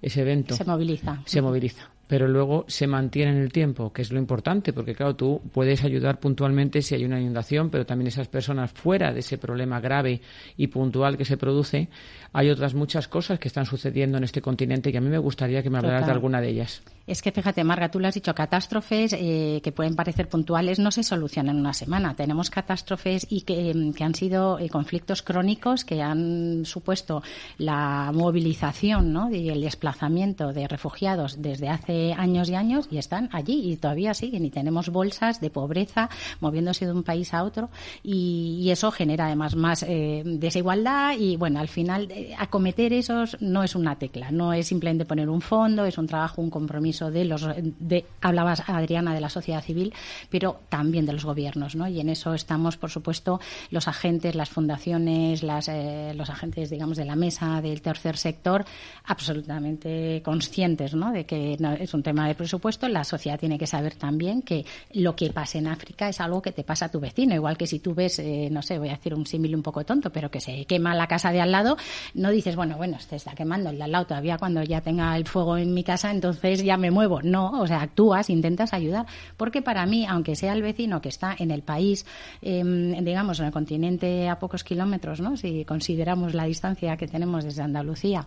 ese 0.00 0.20
evento 0.20 0.54
se 0.54 0.64
moviliza. 0.64 1.22
Se 1.24 1.40
moviliza 1.40 1.90
pero 2.12 2.28
luego 2.28 2.66
se 2.68 2.86
mantiene 2.86 3.30
en 3.30 3.38
el 3.38 3.50
tiempo, 3.50 3.90
que 3.90 4.02
es 4.02 4.12
lo 4.12 4.18
importante, 4.18 4.74
porque 4.74 4.94
claro, 4.94 5.16
tú 5.16 5.40
puedes 5.50 5.82
ayudar 5.82 6.20
puntualmente 6.20 6.82
si 6.82 6.94
hay 6.94 7.06
una 7.06 7.18
inundación, 7.18 7.70
pero 7.70 7.86
también 7.86 8.08
esas 8.08 8.28
personas 8.28 8.70
fuera 8.70 9.14
de 9.14 9.20
ese 9.20 9.38
problema 9.38 9.80
grave 9.80 10.20
y 10.58 10.66
puntual 10.66 11.16
que 11.16 11.24
se 11.24 11.38
produce, 11.38 11.88
hay 12.32 12.50
otras 12.50 12.74
muchas 12.74 13.08
cosas 13.08 13.38
que 13.38 13.48
están 13.48 13.66
sucediendo 13.66 14.18
en 14.18 14.24
este 14.24 14.40
continente 14.40 14.90
y 14.90 14.96
a 14.96 15.00
mí 15.00 15.08
me 15.08 15.18
gustaría 15.18 15.62
que 15.62 15.70
me 15.70 15.78
hablaras 15.78 16.06
de 16.06 16.12
alguna 16.12 16.40
de 16.40 16.48
ellas. 16.48 16.82
Es 17.06 17.20
que 17.20 17.32
fíjate, 17.32 17.64
Marga, 17.64 17.90
tú 17.90 17.98
lo 17.98 18.06
has 18.06 18.14
dicho, 18.14 18.32
catástrofes 18.34 19.12
eh, 19.12 19.60
que 19.62 19.72
pueden 19.72 19.96
parecer 19.96 20.28
puntuales 20.28 20.78
no 20.78 20.90
se 20.92 21.02
solucionan 21.02 21.56
en 21.56 21.60
una 21.60 21.74
semana. 21.74 22.14
Tenemos 22.14 22.48
catástrofes 22.48 23.26
y 23.28 23.42
que, 23.42 23.74
mm, 23.74 24.02
han 24.02 24.14
sido 24.14 24.58
eh, 24.58 24.68
conflictos 24.68 25.22
crónicos 25.22 25.84
que 25.84 26.00
han 26.00 26.64
supuesto 26.64 27.22
la 27.58 28.12
movilización 28.14 29.12
¿no? 29.12 29.30
y 29.30 29.48
el 29.48 29.60
desplazamiento 29.60 30.52
de 30.52 30.68
refugiados 30.68 31.42
desde 31.42 31.68
hace 31.68 32.12
años 32.12 32.48
y 32.48 32.54
años 32.54 32.88
y 32.90 32.98
están 32.98 33.28
allí 33.32 33.72
y 33.72 33.76
todavía 33.76 34.14
siguen 34.14 34.44
y 34.44 34.50
tenemos 34.50 34.88
bolsas 34.88 35.40
de 35.40 35.50
pobreza 35.50 36.08
moviéndose 36.40 36.86
de 36.86 36.92
un 36.92 37.02
país 37.02 37.34
a 37.34 37.42
otro 37.42 37.70
y, 38.02 38.70
eso 38.72 38.90
genera 38.90 39.26
además 39.26 39.54
más 39.54 39.82
eh, 39.82 40.22
desigualdad 40.24 41.14
y 41.18 41.36
bueno, 41.36 41.60
al 41.60 41.68
final 41.68 42.08
eh, 42.22 42.34
acometer 42.38 42.92
esos 42.92 43.36
no 43.40 43.62
es 43.62 43.74
una 43.74 43.96
tecla, 43.96 44.30
no 44.30 44.52
es 44.52 44.66
simplemente 44.66 45.04
poner 45.04 45.28
un 45.28 45.40
fondo, 45.40 45.84
es 45.84 45.98
un 45.98 46.06
trabajo, 46.06 46.40
un 46.40 46.50
compromiso 46.50 47.10
de 47.10 47.24
los, 47.24 47.46
de, 47.78 48.04
hablabas 48.20 48.68
Adriana 48.68 49.14
de 49.14 49.20
la 49.20 49.28
sociedad 49.28 49.62
civil, 49.62 49.92
pero 50.30 50.60
también 50.68 51.06
de 51.06 51.12
los 51.12 51.24
gobiernos, 51.24 51.74
¿no? 51.74 51.88
Y 51.88 52.00
en 52.00 52.08
eso 52.08 52.34
estamos, 52.34 52.76
por 52.76 52.90
supuesto, 52.90 53.40
los 53.70 53.88
agentes, 53.88 54.34
las 54.34 54.50
fundaciones, 54.50 55.42
las, 55.42 55.68
eh, 55.68 56.12
los 56.14 56.30
agentes, 56.30 56.70
digamos, 56.70 56.96
de 56.96 57.04
la 57.04 57.16
mesa 57.16 57.60
del 57.60 57.82
tercer 57.82 58.16
sector, 58.16 58.64
absolutamente 59.04 60.22
conscientes, 60.24 60.94
¿no? 60.94 61.12
De 61.12 61.26
que 61.26 61.56
es 61.80 61.94
un 61.94 62.02
tema 62.02 62.28
de 62.28 62.34
presupuesto. 62.34 62.88
La 62.88 63.04
sociedad 63.04 63.38
tiene 63.38 63.58
que 63.58 63.66
saber 63.66 63.94
también 63.94 64.42
que 64.42 64.64
lo 64.92 65.16
que 65.16 65.30
pasa 65.30 65.58
en 65.58 65.66
África 65.66 66.08
es 66.08 66.20
algo 66.20 66.42
que 66.42 66.52
te 66.52 66.64
pasa 66.64 66.86
a 66.86 66.88
tu 66.90 67.00
vecino, 67.00 67.34
igual 67.34 67.56
que 67.56 67.66
si 67.66 67.78
tú 67.78 67.94
ves, 67.94 68.18
eh, 68.18 68.48
no 68.50 68.62
sé, 68.62 68.78
voy 68.78 68.88
a 68.88 68.92
decir 68.92 69.14
un 69.14 69.26
símil 69.26 69.54
un 69.54 69.62
poco 69.62 69.84
tonto, 69.84 70.10
pero 70.10 70.30
que 70.30 70.40
se 70.40 70.64
quema 70.64 70.94
la 70.94 71.06
casa 71.06 71.32
de 71.32 71.40
al 71.40 71.52
lado, 71.52 71.76
no 72.14 72.30
dices, 72.30 72.56
bueno, 72.56 72.76
bueno, 72.76 72.98
se 73.00 73.16
está 73.16 73.32
quemando 73.34 73.70
el 73.70 73.80
al 73.80 73.92
lado 73.92 74.06
todavía 74.06 74.38
cuando 74.38 74.62
ya 74.62 74.80
tenga 74.80 75.16
el 75.16 75.26
fuego 75.26 75.56
en 75.56 75.74
mi 75.74 75.84
casa, 75.84 76.10
entonces 76.10 76.62
ya 76.62 76.76
me 76.76 76.90
muevo. 76.90 77.20
No, 77.22 77.60
o 77.60 77.66
sea, 77.66 77.82
actúas, 77.82 78.30
intentas 78.30 78.72
ayudar, 78.72 79.06
porque 79.36 79.62
para 79.62 79.86
mí, 79.86 80.06
aunque 80.06 80.36
sea 80.36 80.52
el 80.52 80.62
vecino 80.62 81.00
que 81.00 81.08
está 81.08 81.34
en 81.38 81.50
el 81.50 81.62
país, 81.62 82.06
em, 82.40 83.04
digamos, 83.04 83.40
en 83.40 83.46
el 83.46 83.52
continente 83.52 84.28
a 84.28 84.38
pocos 84.38 84.64
kilómetros, 84.64 85.20
¿no? 85.20 85.36
Si 85.36 85.64
consideramos 85.64 86.34
la 86.34 86.44
distancia 86.44 86.96
que 86.96 87.06
tenemos 87.06 87.44
desde 87.44 87.62
Andalucía 87.62 88.26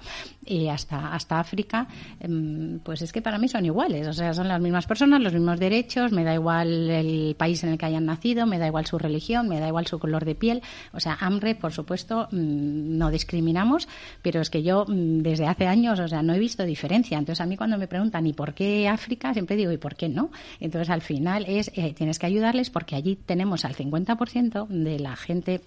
hasta, 0.72 1.14
hasta 1.14 1.40
África, 1.40 1.88
em, 2.20 2.80
pues 2.80 3.02
es 3.02 3.12
que 3.12 3.22
para 3.22 3.38
mí 3.38 3.48
son 3.48 3.66
iguales, 3.66 4.08
o 4.08 4.14
sea, 4.14 4.34
son 4.34 4.48
las 4.48 4.62
mismas 4.62 4.86
personas, 4.86 5.22
los 5.22 5.34
mismos 5.34 5.60
derechos, 5.60 6.12
me 6.12 6.24
da 6.24 6.34
igual 6.34 6.90
el 6.90 7.36
país 7.36 7.64
en 7.64 7.72
el 7.72 7.78
que 7.78 7.86
hayan 7.86 8.06
nacido, 8.06 8.46
me 8.46 8.60
da 8.60 8.68
igual 8.68 8.86
su 8.86 8.98
religión, 8.98 9.48
me 9.48 9.60
da 9.60 9.68
igual 9.68 9.88
su 9.88 10.00
color 10.00 10.26
de 10.26 10.36
piel, 10.36 10.62
o 10.94 11.00
sea, 11.00 11.18
hambre, 11.20 11.56
por 11.56 11.72
supuesto, 11.72 12.28
mm, 12.32 12.98
no 12.98 13.10
discriminamos, 13.10 13.75
pero 14.22 14.42
es 14.42 14.50
que 14.50 14.64
yo 14.64 14.86
mm, 14.88 15.20
desde 15.20 15.48
hace 15.48 15.68
años, 15.68 16.00
o 16.00 16.08
sea, 16.08 16.22
no 16.22 16.34
he 16.34 16.40
visto 16.40 16.64
diferencia. 16.64 17.18
Entonces, 17.18 17.42
a 17.42 17.46
mí 17.46 17.58
cuando 17.58 17.78
me 17.78 17.88
preguntan, 17.88 18.26
¿y 18.28 18.34
por 18.34 18.54
qué 18.54 18.88
África? 18.88 19.34
Siempre 19.34 19.56
digo, 19.56 19.72
¿y 19.72 19.78
por 19.78 19.96
qué 19.96 20.10
no? 20.10 20.32
Entonces, 20.60 20.90
al 20.90 21.02
final 21.02 21.46
es, 21.48 21.72
eh, 21.76 21.94
tienes 21.94 22.20
que 22.20 22.26
ayudarles 22.26 22.70
porque 22.70 22.96
allí 22.96 23.16
tenemos 23.16 23.66
al 23.66 23.76
50% 23.76 24.68
de 24.68 25.00
la 25.00 25.16
gente 25.16 25.62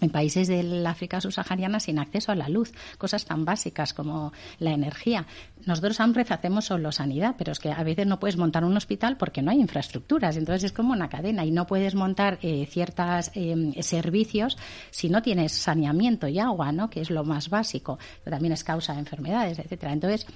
en 0.00 0.10
países 0.10 0.48
del 0.48 0.86
África 0.86 1.20
subsahariana 1.20 1.80
sin 1.80 1.98
acceso 1.98 2.32
a 2.32 2.34
la 2.34 2.48
luz, 2.48 2.72
cosas 2.98 3.24
tan 3.24 3.44
básicas 3.44 3.94
como 3.94 4.32
la 4.58 4.70
energía. 4.70 5.26
Nosotros 5.66 6.00
AMREF 6.00 6.32
hacemos 6.32 6.66
solo 6.66 6.92
sanidad, 6.92 7.34
pero 7.36 7.52
es 7.52 7.58
que 7.58 7.72
a 7.72 7.82
veces 7.82 8.06
no 8.06 8.20
puedes 8.20 8.36
montar 8.36 8.64
un 8.64 8.76
hospital 8.76 9.16
porque 9.16 9.42
no 9.42 9.50
hay 9.50 9.60
infraestructuras, 9.60 10.36
entonces 10.36 10.64
es 10.64 10.72
como 10.72 10.92
una 10.92 11.08
cadena 11.08 11.44
y 11.44 11.50
no 11.50 11.66
puedes 11.66 11.94
montar 11.94 12.38
eh, 12.42 12.66
ciertos 12.66 13.30
em, 13.34 13.72
servicios 13.80 14.56
si 14.90 15.08
no 15.08 15.22
tienes 15.22 15.52
saneamiento 15.52 16.28
y 16.28 16.38
agua, 16.38 16.72
¿no? 16.72 16.90
que 16.90 17.00
es 17.00 17.10
lo 17.10 17.24
más 17.24 17.50
básico, 17.50 17.98
pero 18.24 18.36
también 18.36 18.52
es 18.52 18.64
causa 18.64 18.94
de 18.94 19.00
enfermedades, 19.00 19.58
etcétera. 19.58 19.92
Entonces, 19.92 20.26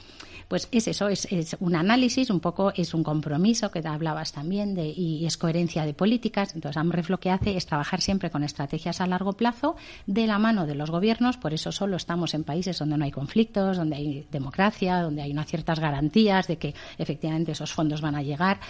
pues 0.49 0.69
es 0.71 0.89
eso, 0.89 1.09
es, 1.09 1.27
un 1.61 1.77
análisis, 1.77 2.29
un 2.29 2.41
poco 2.41 2.73
es 2.75 2.95
un 2.95 3.03
compromiso 3.03 3.71
que 3.71 3.81
te 3.81 3.89
hablabas 3.89 4.33
también 4.33 4.75
de, 4.75 4.87
y 4.87 5.25
es 5.25 5.39
coherencia 5.39 5.87
de 5.87 5.95
políticas. 5.95 6.55
Entonces, 6.55 6.77
AMREF 6.77 7.09
lo 7.09 7.21
que 7.21 7.31
hace 7.31 7.57
es 7.57 7.65
trabajar 7.65 8.01
siempre 8.01 8.31
con 8.31 8.45
estrategias 8.45 9.01
a 9.01 9.07
largo 9.07 9.33
plazo 9.33 9.52
de 10.07 10.27
la 10.27 10.39
mano 10.39 10.67
de 10.67 10.75
los 10.75 10.91
gobiernos, 10.91 11.37
por 11.37 11.55
eso 11.55 11.73
solo 11.73 11.97
estamos 11.97 12.35
en 12.35 12.45
países 12.45 12.79
donde 12.79 12.97
no 12.97 13.05
hay 13.05 13.11
conflictos, 13.11 13.77
donde 13.77 13.97
hay 13.97 14.27
democracia, 14.31 15.01
donde 15.01 15.23
hay 15.23 15.33
unas 15.33 15.47
ciertas 15.47 15.81
garantías 15.81 16.47
de 16.47 16.57
que 16.57 16.75
efectivamente 16.99 17.53
esos 17.53 17.73
fondos 17.73 18.01
van 18.01 18.15
a 18.15 18.23
llegar 18.23 18.61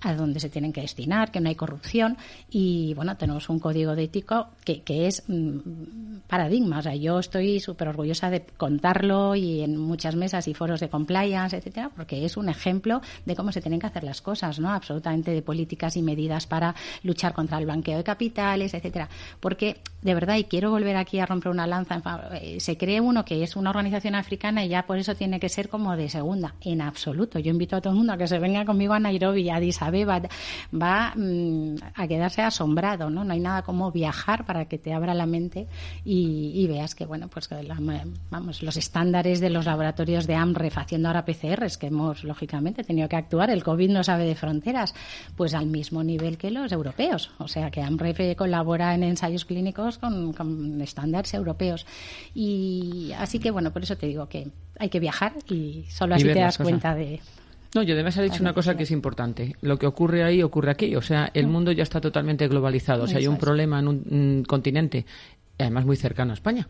a 0.00 0.14
donde 0.14 0.40
se 0.40 0.50
tienen 0.50 0.72
que 0.72 0.80
destinar, 0.80 1.30
que 1.30 1.40
no 1.40 1.48
hay 1.48 1.54
corrupción 1.54 2.16
y 2.50 2.94
bueno, 2.94 3.16
tenemos 3.16 3.48
un 3.48 3.58
código 3.58 3.94
de 3.94 4.04
ético 4.04 4.48
que, 4.64 4.82
es 5.06 5.24
mm, 5.28 6.20
paradigma. 6.28 6.78
O 6.78 6.82
sea, 6.82 6.94
yo 6.94 7.18
estoy 7.18 7.60
súper 7.60 7.88
orgullosa 7.88 8.30
de 8.30 8.44
contarlo 8.56 9.34
y 9.34 9.62
en 9.62 9.76
muchas 9.76 10.16
mesas 10.16 10.48
y 10.48 10.54
foros 10.54 10.80
de 10.80 10.88
compliance 10.88 11.56
etcétera, 11.56 11.90
porque 11.94 12.24
es 12.24 12.36
un 12.36 12.48
ejemplo 12.48 13.00
de 13.24 13.36
cómo 13.36 13.52
se 13.52 13.60
tienen 13.60 13.80
que 13.80 13.86
hacer 13.86 14.04
las 14.04 14.20
cosas, 14.20 14.58
¿no? 14.58 14.70
Absolutamente 14.70 15.30
de 15.32 15.42
políticas 15.42 15.96
y 15.96 16.02
medidas 16.02 16.46
para 16.46 16.74
luchar 17.02 17.32
contra 17.32 17.58
el 17.58 17.64
blanqueo 17.64 17.98
de 17.98 18.04
capitales, 18.04 18.74
etcétera. 18.74 19.08
Porque, 19.40 19.78
de 20.02 20.14
verdad, 20.14 20.23
y 20.38 20.44
quiero 20.44 20.70
volver 20.70 20.96
aquí 20.96 21.18
a 21.18 21.26
romper 21.26 21.50
una 21.50 21.66
lanza, 21.66 22.00
eh, 22.40 22.58
se 22.60 22.76
cree 22.76 23.00
uno 23.00 23.24
que 23.24 23.42
es 23.42 23.56
una 23.56 23.70
organización 23.70 24.14
africana 24.14 24.64
y 24.64 24.68
ya 24.68 24.86
por 24.86 24.98
eso 24.98 25.14
tiene 25.14 25.38
que 25.38 25.48
ser 25.48 25.68
como 25.68 25.96
de 25.96 26.08
segunda. 26.08 26.54
En 26.60 26.80
absoluto. 26.80 27.38
Yo 27.38 27.50
invito 27.50 27.76
a 27.76 27.80
todo 27.80 27.92
el 27.92 27.98
mundo 27.98 28.12
a 28.12 28.16
que 28.16 28.26
se 28.26 28.38
venga 28.38 28.64
conmigo 28.64 28.94
a 28.94 29.00
Nairobi, 29.00 29.50
a 29.50 29.56
Addis 29.56 29.82
Abeba, 29.82 30.22
va 30.72 31.12
mm, 31.14 31.76
a 31.94 32.08
quedarse 32.08 32.42
asombrado, 32.42 33.10
¿no? 33.10 33.24
No 33.24 33.32
hay 33.32 33.40
nada 33.40 33.62
como 33.62 33.90
viajar 33.92 34.44
para 34.44 34.66
que 34.66 34.78
te 34.78 34.92
abra 34.92 35.14
la 35.14 35.26
mente 35.26 35.66
y, 36.04 36.66
veas 36.66 36.94
que, 36.94 37.04
bueno, 37.06 37.28
pues 37.28 37.48
vamos, 38.30 38.62
los 38.62 38.76
estándares 38.76 39.40
de 39.40 39.50
los 39.50 39.66
laboratorios 39.66 40.26
de 40.26 40.34
AMREF 40.34 40.78
haciendo 40.78 41.08
ahora 41.08 41.24
PCRs, 41.24 41.78
que 41.78 41.88
hemos, 41.88 42.24
lógicamente, 42.24 42.84
tenido 42.84 43.08
que 43.08 43.16
actuar. 43.16 43.50
El 43.50 43.62
COVID 43.62 43.90
no 43.90 44.02
sabe 44.02 44.24
de 44.24 44.34
fronteras, 44.34 44.94
pues 45.36 45.54
al 45.54 45.66
mismo 45.66 46.02
nivel 46.02 46.38
que 46.38 46.50
los 46.50 46.72
europeos. 46.72 47.30
O 47.38 47.48
sea, 47.48 47.70
que 47.70 47.82
AMREF 47.82 48.36
colabora 48.36 48.94
en 48.94 49.02
ensayos 49.02 49.44
clínicos 49.44 49.98
con, 49.98 50.13
estándares 50.80 51.34
europeos. 51.34 51.86
Y 52.34 53.12
así 53.18 53.38
que, 53.38 53.50
bueno, 53.50 53.72
por 53.72 53.82
eso 53.82 53.96
te 53.96 54.06
digo 54.06 54.28
que 54.28 54.48
hay 54.78 54.88
que 54.88 55.00
viajar 55.00 55.34
y 55.48 55.84
solo 55.88 56.14
así 56.14 56.24
te 56.24 56.40
das 56.40 56.58
cuenta 56.58 56.94
de, 56.94 57.20
no, 57.74 57.82
yo 57.82 57.94
además 57.94 58.16
ha 58.18 58.22
dicho 58.22 58.40
una 58.40 58.54
cosa 58.54 58.76
que 58.76 58.84
es 58.84 58.92
importante. 58.92 59.56
Lo 59.60 59.78
que 59.78 59.86
ocurre 59.86 60.22
ahí 60.22 60.44
ocurre 60.44 60.70
aquí. 60.70 60.94
O 60.94 61.02
sea, 61.02 61.30
el 61.34 61.48
mm. 61.48 61.50
mundo 61.50 61.72
ya 61.72 61.82
está 61.82 62.00
totalmente 62.00 62.46
globalizado. 62.46 63.02
O 63.02 63.06
sea, 63.08 63.18
hay 63.18 63.26
un 63.26 63.36
problema 63.36 63.80
en 63.80 63.88
un 63.88 64.44
continente, 64.46 65.04
además 65.58 65.84
muy 65.84 65.96
cercano 65.96 66.30
a 66.30 66.34
España 66.34 66.68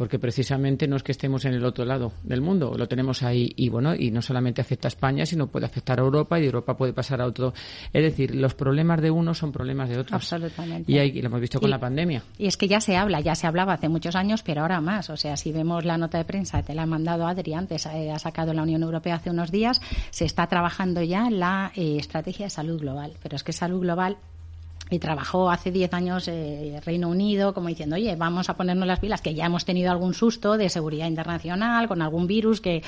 porque 0.00 0.18
precisamente 0.18 0.88
no 0.88 0.96
es 0.96 1.02
que 1.02 1.12
estemos 1.12 1.44
en 1.44 1.52
el 1.52 1.62
otro 1.62 1.84
lado 1.84 2.14
del 2.22 2.40
mundo, 2.40 2.72
lo 2.74 2.88
tenemos 2.88 3.22
ahí 3.22 3.52
y 3.54 3.68
bueno, 3.68 3.94
y 3.94 4.10
no 4.10 4.22
solamente 4.22 4.62
afecta 4.62 4.86
a 4.86 4.88
España, 4.88 5.26
sino 5.26 5.48
puede 5.48 5.66
afectar 5.66 6.00
a 6.00 6.02
Europa 6.02 6.38
y 6.38 6.40
de 6.40 6.46
Europa 6.46 6.74
puede 6.74 6.94
pasar 6.94 7.20
a 7.20 7.26
otro. 7.26 7.52
Es 7.92 8.02
decir, 8.02 8.34
los 8.34 8.54
problemas 8.54 9.02
de 9.02 9.10
unos 9.10 9.36
son 9.36 9.52
problemas 9.52 9.90
de 9.90 9.98
otros. 9.98 10.14
Absolutamente. 10.14 10.90
Y, 10.90 10.96
ahí, 10.96 11.12
lo 11.20 11.26
hemos 11.26 11.42
visto 11.42 11.60
con 11.60 11.68
la 11.68 11.78
pandemia. 11.78 12.22
Y 12.38 12.46
es 12.46 12.56
que 12.56 12.66
ya 12.66 12.80
se 12.80 12.96
habla, 12.96 13.20
ya 13.20 13.34
se 13.34 13.46
hablaba 13.46 13.74
hace 13.74 13.90
muchos 13.90 14.16
años, 14.16 14.42
pero 14.42 14.62
ahora 14.62 14.80
más. 14.80 15.10
O 15.10 15.18
sea, 15.18 15.36
si 15.36 15.52
vemos 15.52 15.84
la 15.84 15.98
nota 15.98 16.16
de 16.16 16.24
prensa, 16.24 16.62
te 16.62 16.72
la 16.72 16.84
ha 16.84 16.86
mandado 16.86 17.26
Adri 17.26 17.52
antes, 17.52 17.84
eh, 17.84 18.10
ha 18.10 18.18
sacado 18.18 18.54
la 18.54 18.62
Unión 18.62 18.82
Europea 18.82 19.16
hace 19.16 19.28
unos 19.28 19.50
días, 19.50 19.82
se 20.12 20.24
está 20.24 20.46
trabajando 20.46 21.02
ya 21.02 21.28
la 21.28 21.72
eh, 21.74 21.98
estrategia 21.98 22.46
de 22.46 22.50
salud 22.50 22.80
global. 22.80 23.12
Pero 23.22 23.36
es 23.36 23.44
que 23.44 23.52
salud 23.52 23.82
global 23.82 24.16
y 24.90 24.98
trabajó 24.98 25.50
hace 25.50 25.70
10 25.70 25.94
años 25.94 26.28
eh, 26.28 26.80
Reino 26.84 27.08
Unido 27.08 27.54
como 27.54 27.68
diciendo, 27.68 27.96
oye, 27.96 28.14
vamos 28.16 28.50
a 28.50 28.56
ponernos 28.56 28.86
las 28.86 29.00
pilas, 29.00 29.20
que 29.20 29.34
ya 29.34 29.46
hemos 29.46 29.64
tenido 29.64 29.90
algún 29.90 30.14
susto 30.14 30.56
de 30.56 30.68
seguridad 30.68 31.06
internacional 31.06 31.88
con 31.88 32.02
algún 32.02 32.26
virus 32.26 32.60
que... 32.60 32.76
Eh, 32.76 32.82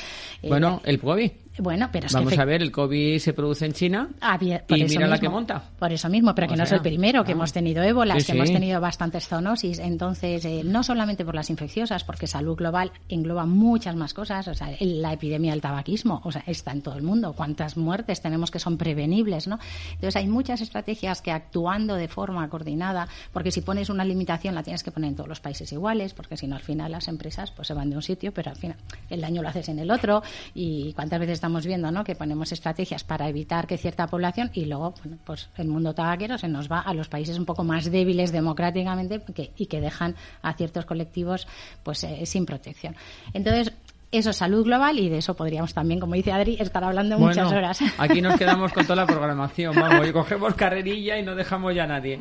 bueno, 0.49 0.81
el 0.85 0.99
COVID. 1.01 1.31
Bueno, 1.59 1.91
pero 1.93 2.09
Vamos 2.13 2.39
a 2.39 2.45
ver, 2.47 2.63
el 2.63 2.73
COVID 2.73 3.19
se 3.19 3.35
produce 3.35 3.67
en 3.67 3.73
China 3.75 4.09
ah, 4.23 4.39
y 4.41 4.85
mira 4.85 5.07
la 5.07 5.19
que 5.19 5.29
monta. 5.29 5.63
Por 5.79 5.93
eso 5.93 6.09
mismo, 6.09 6.35
pero 6.35 6.49
que 6.49 6.57
no 6.57 6.65
es 6.65 6.73
el 6.73 6.81
primero, 6.81 7.25
que 7.25 7.33
hemos 7.33 7.53
tenido 7.53 7.83
ébola, 7.83 8.17
que 8.17 8.33
hemos 8.33 8.51
tenido 8.51 8.81
bastantes 8.81 9.29
zoonosis. 9.29 9.79
Entonces, 9.79 10.45
eh, 10.47 10.63
no 10.65 10.83
solamente 10.83 11.25
por 11.25 11.35
las 11.35 11.51
infecciosas, 11.51 12.05
porque 12.05 12.27
salud 12.27 12.57
global 12.57 12.93
engloba 13.09 13.45
muchas 13.45 13.97
más 13.97 14.15
cosas. 14.15 14.49
O 14.49 14.55
sea, 14.55 14.71
la 14.81 15.13
epidemia 15.13 15.53
del 15.53 15.61
tabaquismo, 15.61 16.23
o 16.25 16.33
sea, 16.33 16.43
está 16.47 16.73
en 16.73 16.81
todo 16.81 16.97
el 16.97 17.03
mundo. 17.03 17.35
¿Cuántas 17.35 17.77
muertes 17.77 18.23
tenemos 18.23 18.51
que 18.51 18.59
son 18.59 18.79
prevenibles, 18.79 19.47
no? 19.47 19.59
Entonces, 19.91 20.17
hay 20.17 20.29
muchas 20.29 20.63
estrategias 20.63 21.21
que 21.21 21.33
actuando 21.33 21.97
de 21.97 22.09
forma 22.09 22.49
coordinada, 22.49 23.09
porque 23.33 23.51
si 23.51 23.61
pones 23.61 23.91
una 23.91 24.05
limitación 24.07 24.55
la 24.55 24.63
tienes 24.63 24.83
que 24.83 24.91
poner 24.91 25.11
en 25.11 25.17
todos 25.17 25.29
los 25.29 25.41
países 25.41 25.71
iguales, 25.73 26.15
porque 26.15 26.39
si 26.39 26.47
no, 26.47 26.57
al 26.57 26.63
final 26.63 26.93
las 26.93 27.09
empresas 27.09 27.51
pues 27.51 27.69
se 27.69 27.75
van 27.75 27.91
de 27.91 27.97
un 27.97 28.03
sitio, 28.03 28.33
pero 28.33 28.51
al 28.51 28.57
final 28.57 28.77
el 29.11 29.21
daño 29.21 29.43
lo 29.43 29.49
haces 29.49 29.69
en 29.69 29.79
el 29.79 29.91
otro. 29.91 30.23
Y 30.55 30.95
cuántas 30.95 31.21
veces 31.21 31.42
estamos 31.43 31.67
viendo 31.67 31.91
¿no? 31.91 32.05
que 32.05 32.15
ponemos 32.15 32.53
estrategias 32.53 33.03
para 33.03 33.29
evitar 33.29 33.67
que 33.67 33.77
cierta 33.77 34.07
población 34.07 34.53
y 34.55 34.65
luego 34.67 34.95
pues 35.27 35.49
el 35.57 35.67
mundo 35.67 35.93
tabaquero 35.93 36.39
se 36.39 36.47
nos 36.47 36.71
va 36.71 36.79
a 36.79 36.95
los 36.95 37.09
países 37.09 37.37
un 37.37 37.45
poco 37.45 37.65
más 37.65 37.91
débiles 37.91 38.31
democráticamente 38.31 39.21
y 39.57 39.67
que 39.67 39.81
dejan 39.81 40.15
a 40.41 40.53
ciertos 40.53 40.85
colectivos 40.85 41.49
pues 41.83 42.05
eh, 42.05 42.27
sin 42.27 42.47
protección. 42.47 42.95
Entonces, 43.35 43.73
eso 44.13 44.31
es 44.31 44.37
salud 44.37 44.65
global 44.65 45.01
y 45.01 45.09
de 45.09 45.19
eso 45.19 45.35
podríamos 45.35 45.75
también, 45.75 45.99
como 45.99 46.15
dice 46.15 46.31
Adri, 46.31 46.59
estar 46.61 46.85
hablando 46.85 47.19
muchas 47.19 47.51
horas. 47.51 47.81
Aquí 47.99 48.21
nos 48.21 48.37
quedamos 48.39 48.73
con 48.73 48.85
toda 48.85 49.03
la 49.03 49.07
programación, 49.07 49.75
vamos, 49.75 50.07
y 50.07 50.13
cogemos 50.13 50.55
carrerilla 50.55 51.19
y 51.19 51.25
no 51.25 51.35
dejamos 51.35 51.75
ya 51.75 51.85
a 51.85 51.89
nadie. 51.89 52.21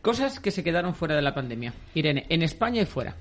Cosas 0.00 0.40
que 0.40 0.50
se 0.50 0.64
quedaron 0.64 0.94
fuera 0.94 1.14
de 1.14 1.20
la 1.20 1.34
pandemia. 1.34 1.74
Irene, 1.94 2.24
en 2.30 2.40
España 2.40 2.80
y 2.80 2.86
fuera. 2.86 3.16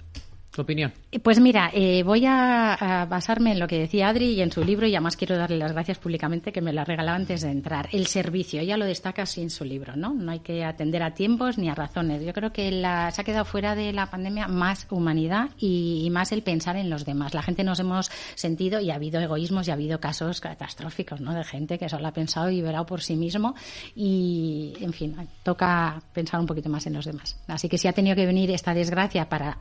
¿Tu 0.52 0.62
opinión? 0.62 0.92
Eh, 1.14 1.20
pues 1.20 1.40
mira, 1.40 1.72
eh, 1.74 2.04
voy 2.04 2.26
a, 2.26 3.08
basarme 3.10 3.54
en 3.54 3.60
lo 3.60 3.68
que 3.68 3.80
decía 3.80 4.10
Adri 4.10 4.32
y 4.32 4.42
en 4.42 4.52
su 4.52 4.66
libro 4.66 4.86
y 4.86 4.94
además 4.94 5.16
quiero 5.16 5.38
darle 5.38 5.58
las 5.58 5.72
gracias 5.72 5.98
públicamente 5.98 6.52
que 6.52 6.60
me 6.60 6.74
la 6.74 6.84
regalaba 6.84 7.16
antes 7.16 7.42
de 7.42 7.52
entrar. 7.52 7.88
El 7.94 8.08
servicio, 8.08 8.60
ella 8.60 8.76
lo 8.76 8.84
destaca 8.84 9.26
sin 9.26 9.50
su 9.50 9.64
libro, 9.64 9.96
¿no? 9.96 10.14
No 10.14 10.30
hay 10.30 10.40
que 10.40 10.66
atender 10.66 11.04
a 11.04 11.14
tiempos 11.14 11.58
ni 11.58 11.70
a 11.70 11.76
razones. 11.76 12.22
Yo 12.24 12.34
creo 12.34 12.52
que 12.52 12.70
la, 12.70 13.12
se 13.12 13.22
ha 13.22 13.24
quedado 13.24 13.46
fuera 13.46 13.76
de 13.76 13.94
la 13.94 14.08
pandemia 14.08 14.50
más 14.50 14.88
humanidad 14.90 15.52
y, 15.58 16.10
más 16.12 16.34
el 16.34 16.44
pensar 16.44 16.76
en 16.76 16.90
los 16.90 17.06
demás. 17.06 17.34
La 17.34 17.44
gente 17.44 17.64
nos 17.64 17.80
hemos 17.80 18.12
sentido 18.36 18.82
y 18.82 18.92
ha 18.92 18.96
habido 18.96 19.22
egoísmos 19.22 19.70
y 19.70 19.72
ha 19.72 19.76
habido 19.76 20.02
casos 20.02 20.42
catastróficos, 20.42 21.22
¿no? 21.22 21.34
De 21.34 21.46
gente 21.46 21.80
que 21.80 21.88
solo 21.88 22.06
ha 22.08 22.12
pensado 22.12 22.50
y 22.50 22.62
verá 22.62 22.86
por 22.86 23.02
sí 23.02 23.16
mismo 23.16 23.56
y, 23.96 24.74
en 24.82 24.92
fin, 24.92 25.16
toca 25.44 26.02
pensar 26.14 26.42
un 26.42 26.46
poquito 26.46 26.68
más 26.68 26.86
en 26.88 26.94
los 26.94 27.06
demás. 27.06 27.40
Así 27.48 27.70
que 27.70 27.78
si 27.78 27.88
ha 27.88 27.94
tenido 27.94 28.18
que 28.18 28.26
venir 28.26 28.52
esta 28.52 28.74
desgracia 28.74 29.30
para 29.30 29.58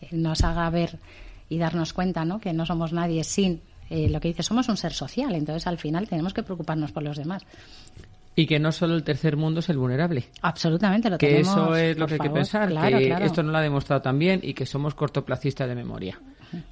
que 0.00 0.16
nos 0.16 0.42
haga 0.42 0.68
ver 0.70 0.98
y 1.48 1.58
darnos 1.58 1.92
cuenta 1.92 2.24
¿no? 2.24 2.40
que 2.40 2.52
no 2.52 2.64
somos 2.64 2.92
nadie 2.92 3.24
sin 3.24 3.60
eh, 3.90 4.08
lo 4.08 4.20
que 4.20 4.28
dice, 4.28 4.44
somos 4.44 4.68
un 4.68 4.76
ser 4.76 4.92
social, 4.92 5.34
entonces 5.34 5.66
al 5.66 5.76
final 5.76 6.08
tenemos 6.08 6.32
que 6.32 6.44
preocuparnos 6.44 6.92
por 6.92 7.02
los 7.02 7.16
demás. 7.16 7.44
Y 8.36 8.46
que 8.46 8.60
no 8.60 8.70
solo 8.70 8.94
el 8.94 9.02
tercer 9.02 9.36
mundo 9.36 9.58
es 9.58 9.68
el 9.68 9.76
vulnerable. 9.76 10.26
Absolutamente, 10.42 11.10
lo 11.10 11.18
que 11.18 11.26
tenemos. 11.26 11.52
eso 11.52 11.74
es 11.74 11.98
lo 11.98 12.06
que 12.06 12.14
hay 12.14 12.20
que 12.20 12.30
pensar, 12.30 12.68
que 12.68 13.24
esto 13.24 13.42
no 13.42 13.50
lo 13.50 13.58
ha 13.58 13.62
demostrado 13.62 14.00
también 14.00 14.40
y 14.44 14.54
que 14.54 14.64
somos 14.64 14.94
cortoplacistas 14.94 15.68
de 15.68 15.74
memoria. 15.74 16.20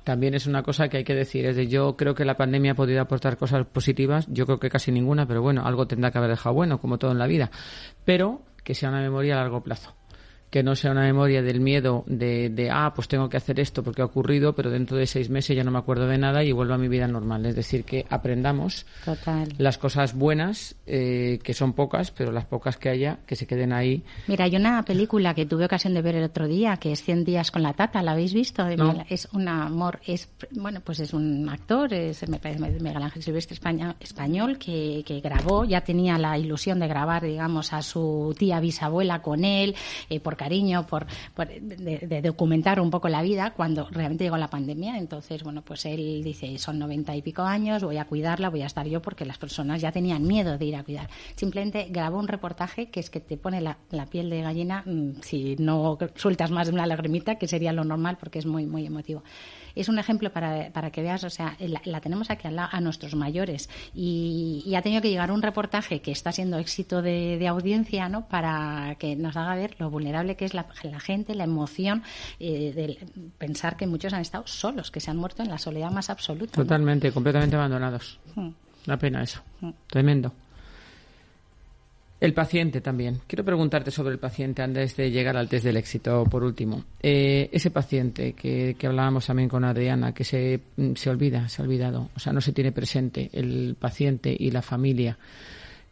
También 0.04 0.34
es 0.34 0.46
una 0.46 0.62
cosa 0.62 0.88
que 0.88 0.98
hay 0.98 1.04
que 1.04 1.14
decir, 1.14 1.44
es 1.46 1.56
de 1.56 1.66
yo 1.66 1.96
creo 1.96 2.14
que 2.14 2.24
la 2.24 2.36
pandemia 2.36 2.72
ha 2.72 2.76
podido 2.76 3.00
aportar 3.00 3.36
cosas 3.36 3.66
positivas, 3.66 4.26
yo 4.28 4.46
creo 4.46 4.60
que 4.60 4.70
casi 4.70 4.92
ninguna, 4.92 5.26
pero 5.26 5.42
bueno, 5.42 5.66
algo 5.66 5.86
tendrá 5.86 6.12
que 6.12 6.18
haber 6.18 6.30
dejado 6.30 6.54
bueno, 6.54 6.80
como 6.80 6.98
todo 6.98 7.10
en 7.10 7.18
la 7.18 7.26
vida, 7.26 7.50
pero 8.04 8.42
que 8.62 8.74
sea 8.74 8.90
una 8.90 9.00
memoria 9.00 9.34
a 9.34 9.42
largo 9.42 9.62
plazo 9.62 9.97
que 10.50 10.62
no 10.62 10.74
sea 10.74 10.92
una 10.92 11.02
memoria 11.02 11.42
del 11.42 11.60
miedo 11.60 12.04
de, 12.06 12.48
de, 12.48 12.70
ah, 12.70 12.92
pues 12.94 13.08
tengo 13.08 13.28
que 13.28 13.36
hacer 13.36 13.60
esto 13.60 13.82
porque 13.82 14.02
ha 14.02 14.06
ocurrido, 14.06 14.54
pero 14.54 14.70
dentro 14.70 14.96
de 14.96 15.06
seis 15.06 15.28
meses 15.28 15.56
ya 15.56 15.64
no 15.64 15.70
me 15.70 15.78
acuerdo 15.78 16.06
de 16.06 16.18
nada 16.18 16.42
y 16.42 16.52
vuelvo 16.52 16.74
a 16.74 16.78
mi 16.78 16.88
vida 16.88 17.06
normal. 17.06 17.44
Es 17.46 17.54
decir, 17.54 17.84
que 17.84 18.06
aprendamos 18.08 18.86
las 19.58 19.78
cosas 19.78 20.14
buenas, 20.14 20.76
eh, 20.86 21.38
que 21.42 21.54
son 21.54 21.74
pocas, 21.74 22.10
pero 22.10 22.32
las 22.32 22.46
pocas 22.46 22.76
que 22.76 22.88
haya, 22.88 23.18
que 23.26 23.36
se 23.36 23.46
queden 23.46 23.72
ahí. 23.72 24.02
Mira, 24.26 24.46
hay 24.46 24.56
una 24.56 24.82
película 24.84 25.34
que 25.34 25.44
tuve 25.44 25.66
ocasión 25.66 25.94
de 25.94 26.02
ver 26.02 26.16
el 26.16 26.24
otro 26.24 26.46
día, 26.46 26.76
que 26.76 26.92
es 26.92 27.02
Cien 27.02 27.24
días 27.24 27.50
con 27.50 27.62
la 27.62 27.72
tata, 27.72 28.02
¿la 28.02 28.12
habéis 28.12 28.34
visto? 28.34 28.66
Es 29.08 29.28
un 29.32 29.48
amor, 29.48 30.00
es, 30.06 30.28
bueno, 30.50 30.80
pues 30.84 31.00
es 31.00 31.14
un 31.14 31.48
actor, 31.48 31.92
es 31.92 32.26
Miguel 32.28 33.02
Ángel 33.02 33.22
Silvestre 33.22 33.58
español, 34.00 34.58
que, 34.58 35.02
que 35.06 35.20
grabó, 35.20 35.64
ya 35.64 35.82
tenía 35.82 36.18
la 36.18 36.36
ilusión 36.38 36.78
de 36.80 36.88
grabar, 36.88 37.22
digamos, 37.22 37.72
a 37.72 37.82
su 37.82 38.34
tía 38.38 38.60
bisabuela 38.60 39.22
con 39.22 39.44
él, 39.44 39.74
eh, 40.10 40.20
por 40.20 40.37
cariño, 40.38 40.86
por, 40.86 41.06
de, 41.06 42.22
documentar 42.22 42.80
un 42.80 42.90
poco 42.90 43.10
la 43.10 43.20
vida 43.20 43.52
cuando 43.52 43.86
realmente 43.90 44.24
llegó 44.24 44.38
la 44.38 44.48
pandemia. 44.48 44.96
Entonces, 44.96 45.42
bueno, 45.42 45.60
pues 45.60 45.84
él 45.84 46.22
dice, 46.24 46.56
son 46.56 46.78
noventa 46.78 47.14
y 47.14 47.20
pico 47.20 47.42
años, 47.42 47.84
voy 47.84 47.98
a 47.98 48.06
cuidarla, 48.06 48.48
voy 48.48 48.62
a 48.62 48.66
estar 48.66 48.86
yo 48.86 49.02
porque 49.02 49.26
las 49.26 49.36
personas 49.36 49.82
ya 49.82 49.92
tenían 49.92 50.26
miedo 50.26 50.56
de 50.56 50.64
ir 50.64 50.76
a 50.76 50.82
cuidar. 50.82 51.10
Simplemente 51.36 51.88
grabó 51.90 52.18
un 52.18 52.28
reportaje 52.28 52.88
que 52.88 53.00
es 53.00 53.10
que 53.10 53.20
te 53.20 53.36
pone 53.36 53.60
la, 53.60 53.76
piel 54.10 54.30
de 54.30 54.40
gallina 54.40 54.84
mm, 54.86 55.20
si 55.20 55.56
no 55.58 55.98
sueltas 56.14 56.50
más 56.50 56.68
de 56.68 56.72
una 56.72 56.86
lagrimita, 56.86 57.34
que 57.34 57.46
sería 57.46 57.72
lo 57.74 57.84
normal 57.84 58.16
porque 58.18 58.38
es 58.38 58.46
muy, 58.46 58.64
muy 58.64 58.86
emotivo 58.86 59.22
es 59.74 59.88
un 59.88 59.98
ejemplo 59.98 60.32
para, 60.32 60.70
para 60.70 60.90
que 60.90 61.02
veas, 61.02 61.24
o 61.24 61.30
sea, 61.30 61.56
la, 61.84 62.00
tenemos 62.00 62.30
aquí 62.30 62.48
a, 62.48 62.68
a 62.70 62.80
nuestros 62.80 63.14
mayores 63.14 63.68
y, 63.94 64.74
ha 64.76 64.82
tenido 64.82 65.02
que 65.02 65.10
llegar 65.10 65.32
un 65.32 65.42
reportaje 65.42 66.00
que 66.00 66.12
está 66.12 66.30
siendo 66.30 66.58
éxito 66.58 67.02
de, 67.02 67.46
audiencia, 67.48 68.08
¿no? 68.08 68.28
Para 68.28 68.96
que 68.98 69.16
nos 69.16 69.36
haga 69.36 69.54
ver 69.56 69.74
lo 69.78 69.90
vulnerable 69.90 70.36
que 70.36 70.44
es 70.44 70.54
la, 70.54 70.66
gente, 71.00 71.34
la 71.34 71.44
emoción 71.44 72.02
eh, 72.38 72.72
de 72.74 72.98
pensar 73.38 73.76
que 73.76 73.86
muchos 73.86 74.12
han 74.12 74.20
estado 74.20 74.46
solos, 74.46 74.90
que 74.90 75.00
se 75.00 75.10
han 75.10 75.16
muerto 75.16 75.42
en 75.42 75.48
la 75.48 75.58
soledad 75.58 75.90
más 75.90 76.10
absoluta. 76.10 76.52
Totalmente, 76.52 77.10
completamente 77.10 77.56
abandonados. 77.56 78.20
Mm. 78.34 78.50
La 78.86 78.96
pena 78.98 79.22
eso. 79.22 79.42
Mm. 79.60 79.70
Tremendo. 79.86 80.32
El 82.20 82.34
paciente 82.34 82.80
también. 82.80 83.20
Quiero 83.28 83.44
preguntarte 83.44 83.92
sobre 83.92 84.12
el 84.12 84.18
paciente 84.18 84.62
antes 84.62 84.96
de 84.96 85.10
llegar 85.10 85.36
al 85.36 85.48
test 85.48 85.64
del 85.64 85.76
éxito, 85.76 86.24
por 86.24 86.42
último. 86.42 86.84
Eh, 87.00 87.48
ese 87.52 87.70
paciente 87.70 88.32
que, 88.32 88.74
que, 88.76 88.86
hablábamos 88.88 89.26
también 89.26 89.48
con 89.48 89.64
Adriana, 89.64 90.12
que 90.12 90.24
se, 90.24 90.60
se 90.96 91.10
olvida, 91.10 91.48
se 91.48 91.62
ha 91.62 91.64
olvidado, 91.64 92.10
o 92.16 92.18
sea, 92.18 92.32
no 92.32 92.40
se 92.40 92.52
tiene 92.52 92.72
presente 92.72 93.30
el 93.32 93.76
paciente 93.78 94.34
y 94.36 94.50
la 94.50 94.62
familia. 94.62 95.16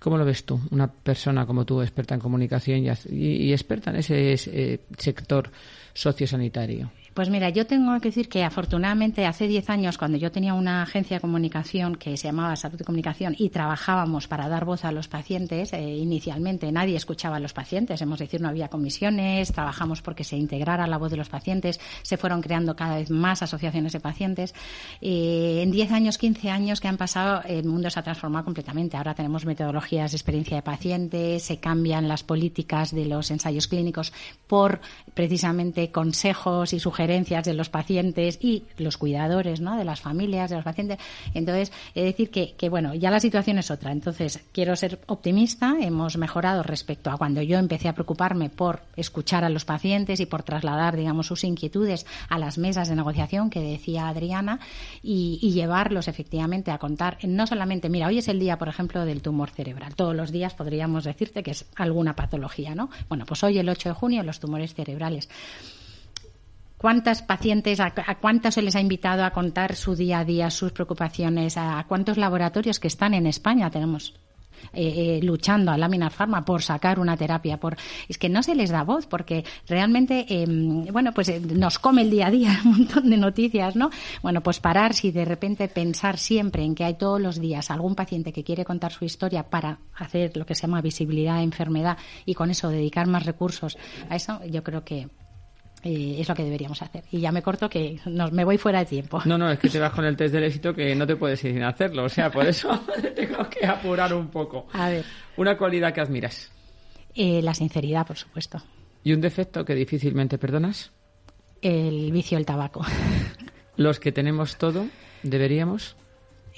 ¿Cómo 0.00 0.18
lo 0.18 0.24
ves 0.24 0.44
tú? 0.44 0.60
Una 0.70 0.90
persona 0.90 1.46
como 1.46 1.64
tú, 1.64 1.80
experta 1.80 2.14
en 2.14 2.20
comunicación 2.20 2.84
y, 3.10 3.52
experta 3.52 3.90
en 3.90 3.96
ese 3.96 4.34
eh, 4.34 4.80
sector 4.98 5.50
sociosanitario. 5.94 6.90
Pues 7.16 7.30
mira, 7.30 7.48
yo 7.48 7.66
tengo 7.66 7.98
que 7.98 8.10
decir 8.10 8.28
que 8.28 8.44
afortunadamente 8.44 9.24
hace 9.24 9.48
10 9.48 9.70
años, 9.70 9.96
cuando 9.96 10.18
yo 10.18 10.30
tenía 10.30 10.52
una 10.52 10.82
agencia 10.82 11.16
de 11.16 11.22
comunicación 11.22 11.96
que 11.96 12.14
se 12.18 12.28
llamaba 12.28 12.54
Salud 12.56 12.76
de 12.76 12.84
Comunicación 12.84 13.34
y 13.38 13.48
trabajábamos 13.48 14.28
para 14.28 14.50
dar 14.50 14.66
voz 14.66 14.84
a 14.84 14.92
los 14.92 15.08
pacientes, 15.08 15.72
eh, 15.72 15.96
inicialmente 15.96 16.70
nadie 16.70 16.94
escuchaba 16.94 17.36
a 17.36 17.40
los 17.40 17.54
pacientes, 17.54 18.02
hemos 18.02 18.18
decir, 18.18 18.42
no 18.42 18.50
había 18.50 18.68
comisiones, 18.68 19.50
trabajamos 19.50 20.02
porque 20.02 20.24
se 20.24 20.36
integrara 20.36 20.86
la 20.86 20.98
voz 20.98 21.10
de 21.10 21.16
los 21.16 21.30
pacientes, 21.30 21.80
se 22.02 22.18
fueron 22.18 22.42
creando 22.42 22.76
cada 22.76 22.96
vez 22.96 23.08
más 23.08 23.40
asociaciones 23.40 23.94
de 23.94 24.00
pacientes. 24.00 24.54
Eh, 25.00 25.60
en 25.62 25.70
10 25.70 25.92
años, 25.92 26.18
15 26.18 26.50
años 26.50 26.82
que 26.82 26.88
han 26.88 26.98
pasado, 26.98 27.40
el 27.48 27.64
mundo 27.64 27.88
se 27.88 27.98
ha 27.98 28.02
transformado 28.02 28.44
completamente. 28.44 28.98
Ahora 28.98 29.14
tenemos 29.14 29.46
metodologías 29.46 30.10
de 30.10 30.18
experiencia 30.18 30.58
de 30.58 30.62
pacientes, 30.62 31.44
se 31.44 31.60
cambian 31.60 32.08
las 32.08 32.24
políticas 32.24 32.94
de 32.94 33.06
los 33.06 33.30
ensayos 33.30 33.68
clínicos 33.68 34.12
por 34.46 34.82
precisamente 35.14 35.90
consejos 35.90 36.74
y 36.74 36.78
sugerencias 36.78 37.05
de 37.06 37.54
los 37.54 37.68
pacientes 37.68 38.38
y 38.40 38.64
los 38.78 38.96
cuidadores, 38.96 39.60
¿no? 39.60 39.76
De 39.76 39.84
las 39.84 40.00
familias, 40.00 40.50
de 40.50 40.56
los 40.56 40.64
pacientes. 40.64 40.98
Entonces, 41.34 41.72
es 41.94 42.04
decir 42.04 42.30
que, 42.30 42.54
que, 42.56 42.68
bueno, 42.68 42.94
ya 42.94 43.10
la 43.10 43.20
situación 43.20 43.58
es 43.58 43.70
otra. 43.70 43.92
Entonces, 43.92 44.40
quiero 44.52 44.74
ser 44.76 44.98
optimista. 45.06 45.76
Hemos 45.80 46.16
mejorado 46.16 46.62
respecto 46.62 47.10
a 47.10 47.16
cuando 47.16 47.42
yo 47.42 47.58
empecé 47.58 47.88
a 47.88 47.92
preocuparme 47.92 48.50
por 48.50 48.82
escuchar 48.96 49.44
a 49.44 49.48
los 49.48 49.64
pacientes 49.64 50.20
y 50.20 50.26
por 50.26 50.42
trasladar, 50.42 50.96
digamos, 50.96 51.26
sus 51.26 51.44
inquietudes 51.44 52.06
a 52.28 52.38
las 52.38 52.58
mesas 52.58 52.88
de 52.88 52.96
negociación 52.96 53.50
que 53.50 53.60
decía 53.60 54.08
Adriana 54.08 54.60
y, 55.02 55.38
y 55.42 55.52
llevarlos 55.52 56.08
efectivamente 56.08 56.70
a 56.70 56.78
contar 56.78 57.18
no 57.22 57.46
solamente, 57.46 57.88
mira, 57.88 58.06
hoy 58.08 58.18
es 58.18 58.28
el 58.28 58.38
día, 58.38 58.58
por 58.58 58.68
ejemplo, 58.68 59.04
del 59.04 59.22
tumor 59.22 59.50
cerebral. 59.50 59.94
Todos 59.94 60.14
los 60.14 60.32
días 60.32 60.54
podríamos 60.54 61.04
decirte 61.04 61.42
que 61.42 61.52
es 61.52 61.66
alguna 61.76 62.14
patología, 62.16 62.74
¿no? 62.74 62.90
Bueno, 63.08 63.24
pues 63.26 63.42
hoy, 63.44 63.58
el 63.58 63.68
8 63.68 63.90
de 63.90 63.94
junio, 63.94 64.22
los 64.22 64.40
tumores 64.40 64.74
cerebrales. 64.74 65.28
¿Cuántas 66.86 67.20
pacientes, 67.20 67.80
a, 67.80 67.90
cuántos 68.20 68.54
se 68.54 68.62
les 68.62 68.76
ha 68.76 68.80
invitado 68.80 69.24
a 69.24 69.32
contar 69.32 69.74
su 69.74 69.96
día 69.96 70.20
a 70.20 70.24
día, 70.24 70.50
sus 70.50 70.70
preocupaciones? 70.70 71.56
¿A, 71.56 71.84
cuántos 71.88 72.16
laboratorios 72.16 72.78
que 72.78 72.86
están 72.86 73.12
en 73.12 73.26
España 73.26 73.68
tenemos 73.72 74.14
eh, 74.72 75.18
eh, 75.18 75.20
luchando 75.20 75.72
a 75.72 75.78
Laminar 75.78 76.12
Pharma 76.12 76.44
por 76.44 76.62
sacar 76.62 77.00
una 77.00 77.16
terapia, 77.16 77.58
por 77.58 77.76
es 78.08 78.18
que 78.18 78.28
no 78.28 78.40
se 78.40 78.54
les 78.54 78.70
da 78.70 78.84
voz 78.84 79.08
porque 79.08 79.44
realmente 79.66 80.26
em, 80.28 80.84
bueno 80.92 81.10
pues 81.12 81.28
eh, 81.28 81.40
nos 81.40 81.80
come 81.80 82.02
el 82.02 82.10
día 82.10 82.28
a 82.28 82.30
día 82.30 82.60
un 82.64 82.70
montón 82.70 83.10
de 83.10 83.16
noticias, 83.16 83.74
¿no? 83.74 83.90
Bueno 84.22 84.40
pues 84.40 84.60
parar 84.60 84.94
si 84.94 85.10
de 85.10 85.24
repente 85.24 85.66
pensar 85.66 86.18
siempre 86.18 86.62
en 86.62 86.76
que 86.76 86.84
hay 86.84 86.94
todos 86.94 87.20
los 87.20 87.40
días 87.40 87.68
algún 87.72 87.96
paciente 87.96 88.32
que 88.32 88.44
quiere 88.44 88.64
contar 88.64 88.92
su 88.92 89.04
historia 89.04 89.50
para 89.50 89.80
hacer 89.96 90.36
lo 90.36 90.46
que 90.46 90.54
se 90.54 90.62
llama 90.62 90.80
visibilidad 90.82 91.38
de 91.38 91.42
enfermedad 91.42 91.98
y 92.24 92.34
con 92.34 92.50
eso 92.50 92.68
dedicar 92.68 93.08
más 93.08 93.26
recursos 93.26 93.76
a 94.08 94.14
eso, 94.14 94.40
yo 94.44 94.62
creo 94.62 94.84
que 94.84 95.08
es 95.82 96.28
lo 96.28 96.34
que 96.34 96.44
deberíamos 96.44 96.82
hacer. 96.82 97.04
Y 97.10 97.20
ya 97.20 97.32
me 97.32 97.42
corto 97.42 97.68
que 97.68 98.00
nos, 98.06 98.32
me 98.32 98.44
voy 98.44 98.58
fuera 98.58 98.80
de 98.80 98.86
tiempo. 98.86 99.22
No, 99.24 99.38
no, 99.38 99.50
es 99.50 99.58
que 99.58 99.68
te 99.68 99.78
vas 99.78 99.92
con 99.92 100.04
el 100.04 100.16
test 100.16 100.34
del 100.34 100.44
éxito 100.44 100.74
que 100.74 100.94
no 100.94 101.06
te 101.06 101.16
puedes 101.16 101.42
ir 101.44 101.52
sin 101.52 101.62
hacerlo. 101.62 102.04
O 102.04 102.08
sea, 102.08 102.30
por 102.30 102.46
eso 102.46 102.68
tengo 103.14 103.48
que 103.48 103.66
apurar 103.66 104.12
un 104.14 104.28
poco. 104.28 104.66
A 104.72 104.88
ver. 104.88 105.04
Una 105.36 105.56
cualidad 105.56 105.92
que 105.92 106.00
admiras. 106.00 106.50
Eh, 107.14 107.40
la 107.42 107.54
sinceridad, 107.54 108.06
por 108.06 108.16
supuesto. 108.16 108.62
¿Y 109.04 109.12
un 109.12 109.20
defecto 109.20 109.64
que 109.64 109.74
difícilmente 109.74 110.38
perdonas? 110.38 110.92
El 111.62 112.10
vicio 112.12 112.36
del 112.36 112.46
tabaco. 112.46 112.84
Los 113.76 114.00
que 114.00 114.10
tenemos 114.10 114.56
todo, 114.56 114.86
¿deberíamos? 115.22 115.96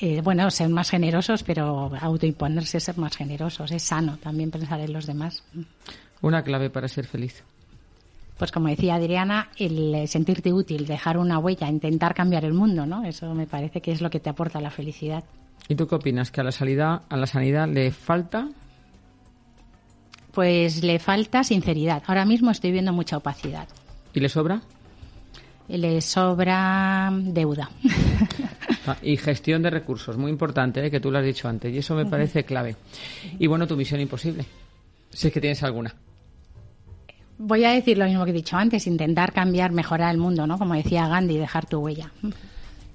Eh, 0.00 0.20
bueno, 0.22 0.48
ser 0.50 0.68
más 0.68 0.90
generosos, 0.90 1.42
pero 1.42 1.90
autoimponerse 2.00 2.78
ser 2.78 2.96
más 2.98 3.16
generosos. 3.16 3.72
Es 3.72 3.82
sano 3.82 4.16
también 4.18 4.50
pensar 4.52 4.80
en 4.80 4.92
los 4.92 5.06
demás. 5.06 5.42
Una 6.20 6.44
clave 6.44 6.70
para 6.70 6.86
ser 6.86 7.06
feliz 7.06 7.42
pues 8.38 8.52
como 8.52 8.68
decía 8.68 8.94
Adriana, 8.94 9.48
el 9.56 10.06
sentirte 10.06 10.52
útil, 10.52 10.86
dejar 10.86 11.18
una 11.18 11.38
huella, 11.38 11.68
intentar 11.68 12.14
cambiar 12.14 12.44
el 12.44 12.54
mundo, 12.54 12.86
¿no? 12.86 13.04
Eso 13.04 13.34
me 13.34 13.46
parece 13.46 13.80
que 13.80 13.90
es 13.90 14.00
lo 14.00 14.10
que 14.10 14.20
te 14.20 14.30
aporta 14.30 14.60
la 14.60 14.70
felicidad. 14.70 15.24
¿Y 15.68 15.74
tú 15.74 15.88
qué 15.88 15.96
opinas? 15.96 16.30
¿Que 16.30 16.40
a 16.40 16.44
la, 16.44 16.52
salida, 16.52 17.02
a 17.08 17.16
la 17.16 17.26
sanidad 17.26 17.68
le 17.68 17.90
falta? 17.90 18.48
Pues 20.32 20.84
le 20.84 21.00
falta 21.00 21.42
sinceridad. 21.42 22.02
Ahora 22.06 22.24
mismo 22.24 22.52
estoy 22.52 22.70
viendo 22.70 22.92
mucha 22.92 23.16
opacidad. 23.16 23.66
¿Y 24.14 24.20
le 24.20 24.28
sobra? 24.28 24.62
Le 25.66 26.00
sobra 26.00 27.10
deuda. 27.12 27.68
Ah, 28.86 28.96
y 29.02 29.18
gestión 29.18 29.62
de 29.62 29.68
recursos, 29.68 30.16
muy 30.16 30.30
importante, 30.30 30.86
¿eh? 30.86 30.90
que 30.90 30.98
tú 30.98 31.10
lo 31.10 31.18
has 31.18 31.24
dicho 31.24 31.46
antes, 31.46 31.74
y 31.74 31.76
eso 31.76 31.94
me 31.94 32.06
parece 32.06 32.44
clave. 32.44 32.74
Y 33.38 33.46
bueno, 33.46 33.66
tu 33.66 33.76
misión 33.76 34.00
imposible. 34.00 34.46
Si 35.10 35.26
es 35.26 35.34
que 35.34 35.42
tienes 35.42 35.62
alguna. 35.62 35.94
Voy 37.38 37.64
a 37.64 37.70
decir 37.70 37.96
lo 37.98 38.04
mismo 38.04 38.24
que 38.24 38.30
he 38.30 38.34
dicho 38.34 38.56
antes, 38.56 38.86
intentar 38.86 39.32
cambiar, 39.32 39.72
mejorar 39.72 40.12
el 40.12 40.18
mundo, 40.18 40.46
¿no? 40.46 40.58
Como 40.58 40.74
decía 40.74 41.06
Gandhi, 41.06 41.38
dejar 41.38 41.66
tu 41.66 41.78
huella. 41.78 42.10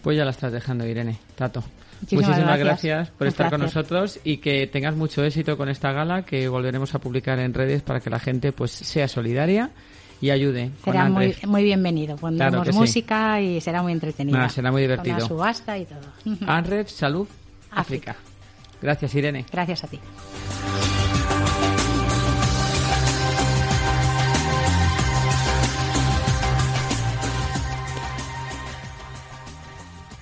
Pues 0.02 0.18
ya 0.18 0.26
la 0.26 0.32
estás 0.32 0.52
dejando, 0.52 0.86
Irene. 0.86 1.18
Tato. 1.36 1.64
Muchísimas, 2.12 2.60
gracias. 2.60 3.10
por 3.12 3.28
estar 3.28 3.50
con 3.50 3.62
nosotros 3.62 4.20
y 4.26 4.38
que 4.38 4.68
tengas 4.68 4.96
mucho 4.96 5.24
éxito 5.24 5.56
con 5.56 5.70
esta 5.70 5.94
gala 5.94 6.24
que 6.24 6.50
volveremos 6.50 6.94
a 6.96 7.00
publicar 7.00 7.40
en 7.40 7.54
redes 7.54 7.82
para 7.82 8.02
que 8.02 8.10
la 8.10 8.20
gente 8.20 8.52
pues 8.52 8.72
sea 8.72 9.08
solidaria 9.08 9.72
y 10.20 10.32
ayude. 10.32 10.72
Será 10.84 11.08
muy, 11.10 11.36
muy 11.48 11.64
bienvenido. 11.64 12.18
Pondremos 12.18 12.74
música 12.74 13.40
y 13.40 13.62
será 13.62 13.82
muy 13.82 13.94
entretenido. 13.94 14.50
será 14.50 14.72
muy 14.72 14.82
divertido. 14.82 15.20
Con 15.20 15.28
subasta 15.28 15.78
y 15.78 15.86
todo. 15.86 16.48
ANREF, 16.48 16.90
Salud, 16.90 17.28
África. 17.72 18.16
Gracias, 18.82 19.16
Irene. 19.16 19.46
Gracias 19.52 19.86
a 19.86 19.88
ti. 19.88 20.00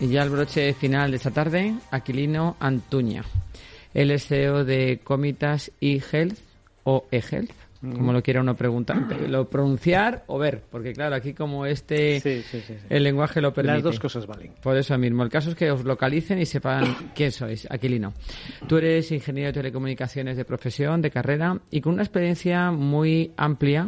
Y 0.02 0.08
ya 0.08 0.24
el 0.24 0.32
broche 0.32 0.74
final 0.74 1.12
de 1.12 1.18
esta 1.18 1.30
tarde, 1.30 1.76
Aquilino 1.91 2.58
Antuña. 2.60 3.24
Él 3.93 4.10
es 4.10 4.26
CEO 4.26 4.66
de 4.66 4.99
Comitas 5.04 5.72
eHealth 5.80 6.39
o 6.86 7.06
eHealth, 7.12 7.52
como 7.82 8.12
lo 8.12 8.24
quiera 8.24 8.41
uno 8.41 8.56
preguntar, 8.56 8.97
lo 9.30 9.47
pronunciar 9.47 10.24
o 10.26 10.39
ver, 10.39 10.64
porque 10.72 10.93
claro, 10.93 11.16
aquí 11.16 11.34
como 11.36 11.68
este 11.68 12.43
el 12.89 13.04
lenguaje 13.04 13.41
lo 13.41 13.54
permite. 13.54 13.76
Las 13.76 13.84
dos 13.84 13.99
cosas 13.99 14.26
valen. 14.26 14.54
Por 14.64 14.76
eso 14.76 14.97
mismo, 14.97 15.22
el 15.22 15.30
caso 15.30 15.52
es 15.52 15.56
que 15.56 15.70
os 15.70 15.84
localicen 15.84 16.39
y 16.39 16.47
sepan 16.47 17.12
quién 17.14 17.32
sois, 17.32 17.68
Aquilino. 17.70 18.14
Tú 18.68 18.78
eres 18.78 19.12
ingeniero 19.12 19.49
de 19.49 19.54
telecomunicaciones 19.54 20.36
de 20.36 20.45
profesión, 20.45 21.04
de 21.04 21.12
carrera 21.12 21.60
y 21.70 21.80
con 21.80 21.93
una 21.93 22.02
experiencia 22.02 22.72
muy 22.72 23.34
amplia 23.38 23.88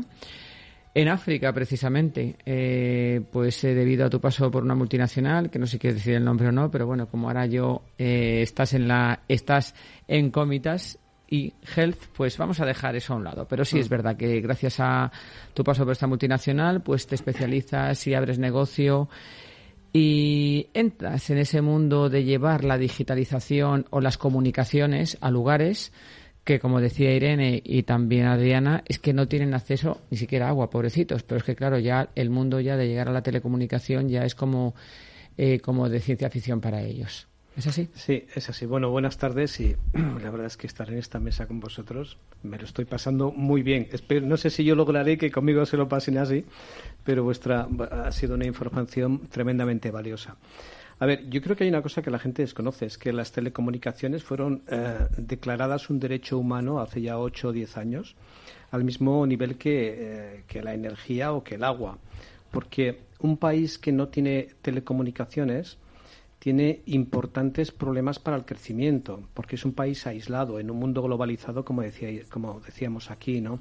en 0.95 1.07
África, 1.07 1.51
precisamente, 1.53 2.35
eh, 2.45 3.21
pues 3.31 3.63
eh, 3.63 3.73
debido 3.73 4.05
a 4.05 4.09
tu 4.09 4.21
paso 4.21 4.51
por 4.51 4.63
una 4.63 4.75
multinacional, 4.75 5.49
que 5.49 5.57
no 5.57 5.65
sé 5.65 5.79
qué 5.79 5.91
decir 5.91 6.13
el 6.13 6.23
nombre 6.23 6.49
o 6.49 6.51
no, 6.51 6.69
pero 6.69 6.85
bueno, 6.85 7.07
como 7.07 7.27
ahora 7.27 7.47
yo 7.47 7.81
eh, 7.97 8.41
estás 8.43 8.73
en 8.73 8.87
la, 8.87 9.21
estás 9.27 9.73
en 10.07 10.29
Comitas 10.29 10.99
y 11.27 11.53
Health, 11.75 11.97
pues 12.15 12.37
vamos 12.37 12.59
a 12.59 12.65
dejar 12.65 12.95
eso 12.95 13.13
a 13.13 13.15
un 13.15 13.23
lado. 13.23 13.47
Pero 13.47 13.65
sí 13.65 13.79
es 13.79 13.87
mm. 13.87 13.89
verdad 13.89 14.17
que 14.17 14.39
gracias 14.39 14.79
a 14.79 15.11
tu 15.55 15.63
paso 15.63 15.83
por 15.83 15.93
esta 15.93 16.05
multinacional, 16.05 16.83
pues 16.83 17.07
te 17.07 17.15
especializas 17.15 18.05
y 18.05 18.13
abres 18.13 18.37
negocio 18.37 19.09
y 19.93 20.67
entras 20.75 21.29
en 21.31 21.39
ese 21.39 21.61
mundo 21.61 22.09
de 22.09 22.23
llevar 22.23 22.63
la 22.63 22.77
digitalización 22.77 23.85
o 23.89 23.99
las 23.99 24.19
comunicaciones 24.19 25.17
a 25.21 25.31
lugares 25.31 25.91
que 26.43 26.59
como 26.59 26.81
decía 26.81 27.13
Irene 27.13 27.61
y 27.63 27.83
también 27.83 28.25
Adriana, 28.25 28.83
es 28.85 28.99
que 28.99 29.13
no 29.13 29.27
tienen 29.27 29.53
acceso 29.53 30.01
ni 30.09 30.17
siquiera 30.17 30.47
a 30.47 30.49
agua, 30.49 30.69
pobrecitos. 30.69 31.23
Pero 31.23 31.37
es 31.37 31.43
que 31.43 31.55
claro, 31.55 31.79
ya 31.79 32.09
el 32.15 32.29
mundo 32.29 32.59
ya 32.59 32.75
de 32.75 32.87
llegar 32.87 33.07
a 33.07 33.13
la 33.13 33.23
telecomunicación 33.23 34.09
ya 34.09 34.25
es 34.25 34.35
como, 34.35 34.75
eh, 35.37 35.59
como 35.59 35.89
de 35.89 35.99
ciencia 35.99 36.29
ficción 36.29 36.59
para 36.59 36.81
ellos. 36.81 37.27
¿Es 37.55 37.67
así? 37.67 37.87
Sí, 37.93 38.25
es 38.33 38.49
así. 38.49 38.65
Bueno, 38.65 38.89
buenas 38.89 39.17
tardes 39.17 39.59
y 39.59 39.75
la 39.93 40.31
verdad 40.31 40.47
es 40.47 40.57
que 40.57 40.67
estar 40.67 40.89
en 40.89 40.97
esta 40.97 41.19
mesa 41.19 41.45
con 41.45 41.59
vosotros 41.59 42.17
me 42.41 42.57
lo 42.57 42.65
estoy 42.65 42.85
pasando 42.85 43.31
muy 43.31 43.61
bien. 43.61 43.87
Espero, 43.91 44.25
no 44.25 44.37
sé 44.37 44.49
si 44.49 44.63
yo 44.63 44.75
lograré 44.75 45.17
que 45.17 45.31
conmigo 45.31 45.65
se 45.65 45.77
lo 45.77 45.87
pasen 45.87 46.17
así, 46.17 46.45
pero 47.03 47.23
vuestra 47.23 47.67
ha 47.91 48.11
sido 48.11 48.35
una 48.35 48.45
información 48.45 49.27
tremendamente 49.29 49.91
valiosa. 49.91 50.35
A 50.99 51.05
ver, 51.05 51.27
yo 51.29 51.41
creo 51.41 51.55
que 51.55 51.63
hay 51.63 51.69
una 51.69 51.81
cosa 51.81 52.01
que 52.01 52.11
la 52.11 52.19
gente 52.19 52.43
desconoce, 52.43 52.85
es 52.85 52.97
que 52.97 53.11
las 53.11 53.31
telecomunicaciones 53.31 54.23
fueron 54.23 54.63
eh, 54.67 55.07
declaradas 55.17 55.89
un 55.89 55.99
derecho 55.99 56.37
humano 56.37 56.79
hace 56.79 57.01
ya 57.01 57.17
8 57.17 57.49
o 57.49 57.51
10 57.51 57.77
años, 57.77 58.15
al 58.71 58.83
mismo 58.83 59.25
nivel 59.25 59.57
eh, 59.63 60.43
que, 60.47 60.61
la 60.61 60.73
energía 60.73 61.33
o 61.33 61.43
que 61.43 61.55
el 61.55 61.63
agua. 61.63 61.97
Porque 62.51 63.01
un 63.19 63.37
país 63.37 63.77
que 63.77 63.91
no 63.91 64.09
tiene 64.09 64.49
telecomunicaciones 64.61 65.77
tiene 66.37 66.81
importantes 66.87 67.71
problemas 67.71 68.19
para 68.19 68.37
el 68.37 68.45
crecimiento, 68.45 69.27
porque 69.33 69.55
es 69.55 69.65
un 69.65 69.73
país 69.73 70.05
aislado 70.05 70.59
en 70.59 70.69
un 70.69 70.77
mundo 70.77 71.01
globalizado, 71.01 71.65
como, 71.65 71.81
decía, 71.81 72.09
como 72.29 72.59
decíamos 72.59 73.09
aquí, 73.09 73.41
¿no? 73.41 73.59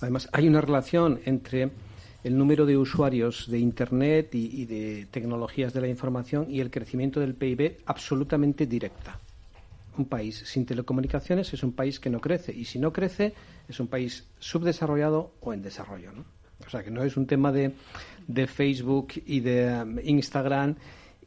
Además, 0.00 0.28
hay 0.32 0.48
una 0.48 0.62
relación 0.62 1.20
entre 1.26 1.70
el 2.22 2.36
número 2.36 2.66
de 2.66 2.76
usuarios 2.76 3.50
de 3.50 3.58
Internet 3.58 4.34
y, 4.34 4.66
de 4.66 5.06
tecnologías 5.10 5.72
de 5.72 5.80
la 5.80 5.88
información 5.88 6.46
y 6.50 6.60
el 6.60 6.70
crecimiento 6.70 7.20
del 7.20 7.34
PIB 7.34 7.78
absolutamente 7.86 8.66
directa. 8.66 9.18
Un 9.96 10.04
país 10.06 10.42
sin 10.46 10.66
telecomunicaciones 10.66 11.52
es 11.52 11.62
un 11.62 11.72
país 11.72 11.98
que 11.98 12.10
no 12.10 12.20
crece 12.20 12.52
y 12.52 12.64
si 12.64 12.78
no 12.78 12.92
crece 12.92 13.34
es 13.68 13.80
un 13.80 13.88
país 13.88 14.26
subdesarrollado 14.38 15.32
o 15.40 15.52
en 15.52 15.62
desarrollo. 15.62 16.12
¿no? 16.12 16.24
O 16.66 16.70
sea 16.70 16.82
que 16.82 16.90
no 16.90 17.02
es 17.02 17.16
un 17.16 17.26
tema 17.26 17.52
de, 17.52 17.72
de 18.26 18.46
Facebook 18.46 19.08
y 19.26 19.40
de 19.40 19.82
um, 19.82 19.98
Instagram 20.02 20.76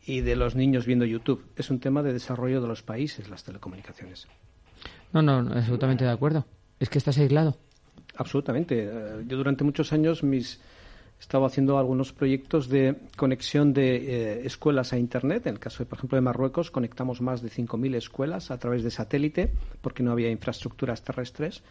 y 0.05 0.21
de 0.21 0.35
los 0.35 0.55
niños 0.55 0.85
viendo 0.85 1.05
YouTube. 1.05 1.43
Es 1.55 1.69
un 1.69 1.79
tema 1.79 2.03
de 2.03 2.13
desarrollo 2.13 2.61
de 2.61 2.67
los 2.67 2.83
países, 2.83 3.29
las 3.29 3.43
telecomunicaciones. 3.43 4.27
No, 5.11 5.21
no, 5.21 5.37
absolutamente 5.53 6.03
de 6.03 6.11
acuerdo. 6.11 6.45
Es 6.79 6.89
que 6.89 6.97
estás 6.97 7.17
aislado. 7.17 7.57
Absolutamente. 8.15 8.87
Eh, 8.89 9.23
yo 9.27 9.37
durante 9.37 9.63
muchos 9.63 9.93
años 9.93 10.23
mis 10.23 10.59
estaba 11.23 11.47
haciendo 11.47 11.77
algunos 11.77 12.11
proyectos 12.11 12.67
de 12.67 12.97
conexión 13.15 13.71
de 13.71 13.95
eh, 13.95 14.41
escuelas 14.45 14.91
a 14.91 14.97
Internet. 14.97 15.47
En 15.47 15.53
el 15.53 15.59
caso, 15.59 15.85
por 15.85 15.97
ejemplo, 15.97 16.17
de 16.17 16.21
Marruecos, 16.21 16.69
conectamos 16.69 17.21
más 17.21 17.41
de 17.41 17.49
5.000 17.49 17.95
escuelas 17.95 18.51
a 18.51 18.57
través 18.57 18.83
de 18.83 18.91
satélite 18.91 19.49
porque 19.81 20.03
no 20.03 20.11
había 20.11 20.29
infraestructuras 20.29 21.01
terrestres. 21.01 21.63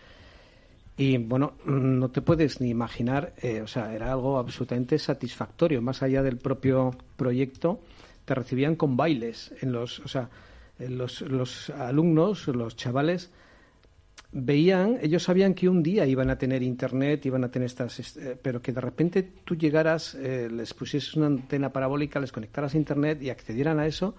Y 0.96 1.18
bueno, 1.18 1.52
no 1.66 2.10
te 2.10 2.22
puedes 2.22 2.62
ni 2.62 2.70
imaginar, 2.70 3.34
eh, 3.42 3.60
o 3.60 3.66
sea, 3.66 3.94
era 3.94 4.10
algo 4.10 4.38
absolutamente 4.38 4.98
satisfactorio. 4.98 5.82
Más 5.82 6.02
allá 6.02 6.22
del 6.22 6.38
propio 6.38 6.96
proyecto, 7.18 7.80
te 8.24 8.34
recibían 8.34 8.74
con 8.74 8.96
bailes 8.96 9.52
en 9.60 9.72
los, 9.72 10.00
o 10.00 10.08
sea, 10.08 10.30
los, 10.78 11.20
los 11.20 11.68
alumnos, 11.68 12.48
los 12.48 12.74
chavales 12.74 13.30
veían, 14.32 14.98
ellos 15.02 15.22
sabían 15.22 15.54
que 15.54 15.68
un 15.68 15.82
día 15.82 16.06
iban 16.06 16.30
a 16.30 16.36
tener 16.36 16.62
internet, 16.62 17.24
iban 17.26 17.44
a 17.44 17.50
tener 17.50 17.66
estas, 17.66 18.16
eh, 18.16 18.36
pero 18.40 18.60
que 18.60 18.72
de 18.72 18.80
repente 18.80 19.22
tú 19.44 19.54
llegaras, 19.54 20.14
eh, 20.14 20.48
les 20.50 20.72
pusieses 20.72 21.14
una 21.14 21.26
antena 21.26 21.70
parabólica, 21.70 22.18
les 22.18 22.32
conectaras 22.32 22.74
a 22.74 22.78
internet 22.78 23.22
y 23.22 23.30
accedieran 23.30 23.78
a 23.78 23.86
eso, 23.86 24.14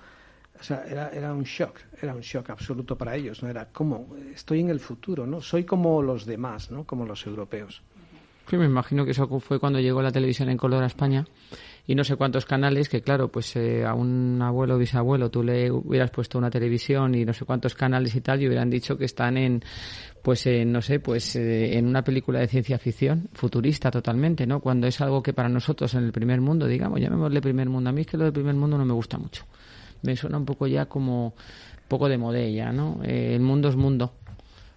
o 0.59 0.63
sea, 0.63 0.85
era, 0.87 1.09
era 1.09 1.33
un 1.33 1.43
shock, 1.43 1.79
era 2.01 2.13
un 2.13 2.21
shock 2.21 2.51
absoluto 2.51 2.95
para 2.95 3.15
ellos, 3.15 3.41
¿no? 3.41 3.49
Era 3.49 3.65
como, 3.65 4.15
estoy 4.33 4.59
en 4.59 4.69
el 4.69 4.79
futuro, 4.79 5.25
¿no? 5.25 5.41
Soy 5.41 5.63
como 5.63 6.01
los 6.01 6.25
demás, 6.25 6.69
¿no? 6.69 6.85
Como 6.85 7.05
los 7.05 7.25
europeos. 7.25 7.81
Sí, 8.47 8.57
me 8.57 8.65
imagino 8.65 9.05
que 9.05 9.11
eso 9.11 9.27
fue 9.39 9.59
cuando 9.59 9.79
llegó 9.79 10.01
la 10.01 10.11
televisión 10.11 10.49
en 10.49 10.57
color 10.57 10.83
a 10.83 10.87
España 10.87 11.25
y 11.85 11.95
no 11.95 12.03
sé 12.03 12.15
cuántos 12.15 12.45
canales 12.45 12.87
que 12.87 13.01
claro 13.01 13.29
pues 13.29 13.55
eh, 13.55 13.85
a 13.85 13.93
un 13.93 14.41
abuelo 14.41 14.75
o 14.75 14.77
bisabuelo 14.77 15.29
tú 15.29 15.43
le 15.43 15.69
hubieras 15.69 16.11
puesto 16.11 16.37
una 16.37 16.49
televisión 16.49 17.13
y 17.15 17.25
no 17.25 17.33
sé 17.33 17.43
cuántos 17.45 17.75
canales 17.75 18.15
y 18.15 18.21
tal 18.21 18.41
y 18.41 18.47
hubieran 18.47 18.69
dicho 18.69 18.97
que 18.97 19.05
están 19.05 19.37
en 19.37 19.63
pues 20.21 20.47
no 20.65 20.81
sé 20.81 20.99
pues 21.01 21.35
eh, 21.35 21.77
en 21.77 21.87
una 21.87 22.01
película 22.01 22.39
de 22.39 22.47
ciencia 22.47 22.79
ficción 22.79 23.27
futurista 23.33 23.91
totalmente 23.91 24.47
no 24.47 24.61
cuando 24.61 24.87
es 24.87 25.01
algo 25.01 25.21
que 25.21 25.33
para 25.33 25.49
nosotros 25.49 25.93
en 25.95 26.05
el 26.05 26.13
primer 26.13 26.39
mundo 26.39 26.67
digamos 26.67 27.01
llamémosle 27.01 27.41
primer 27.41 27.67
mundo 27.67 27.89
a 27.89 27.93
mí 27.93 28.01
es 28.01 28.07
que 28.07 28.17
lo 28.17 28.23
del 28.23 28.33
primer 28.33 28.55
mundo 28.55 28.77
no 28.77 28.85
me 28.85 28.93
gusta 28.93 29.17
mucho. 29.17 29.45
Me 30.03 30.15
suena 30.15 30.37
un 30.37 30.45
poco 30.45 30.67
ya 30.67 30.85
como 30.85 31.33
poco 31.87 32.07
de 32.07 32.17
modella 32.17 32.71
no 32.71 33.01
eh, 33.03 33.35
el 33.35 33.41
mundo 33.41 33.67
es 33.67 33.75
mundo 33.75 34.13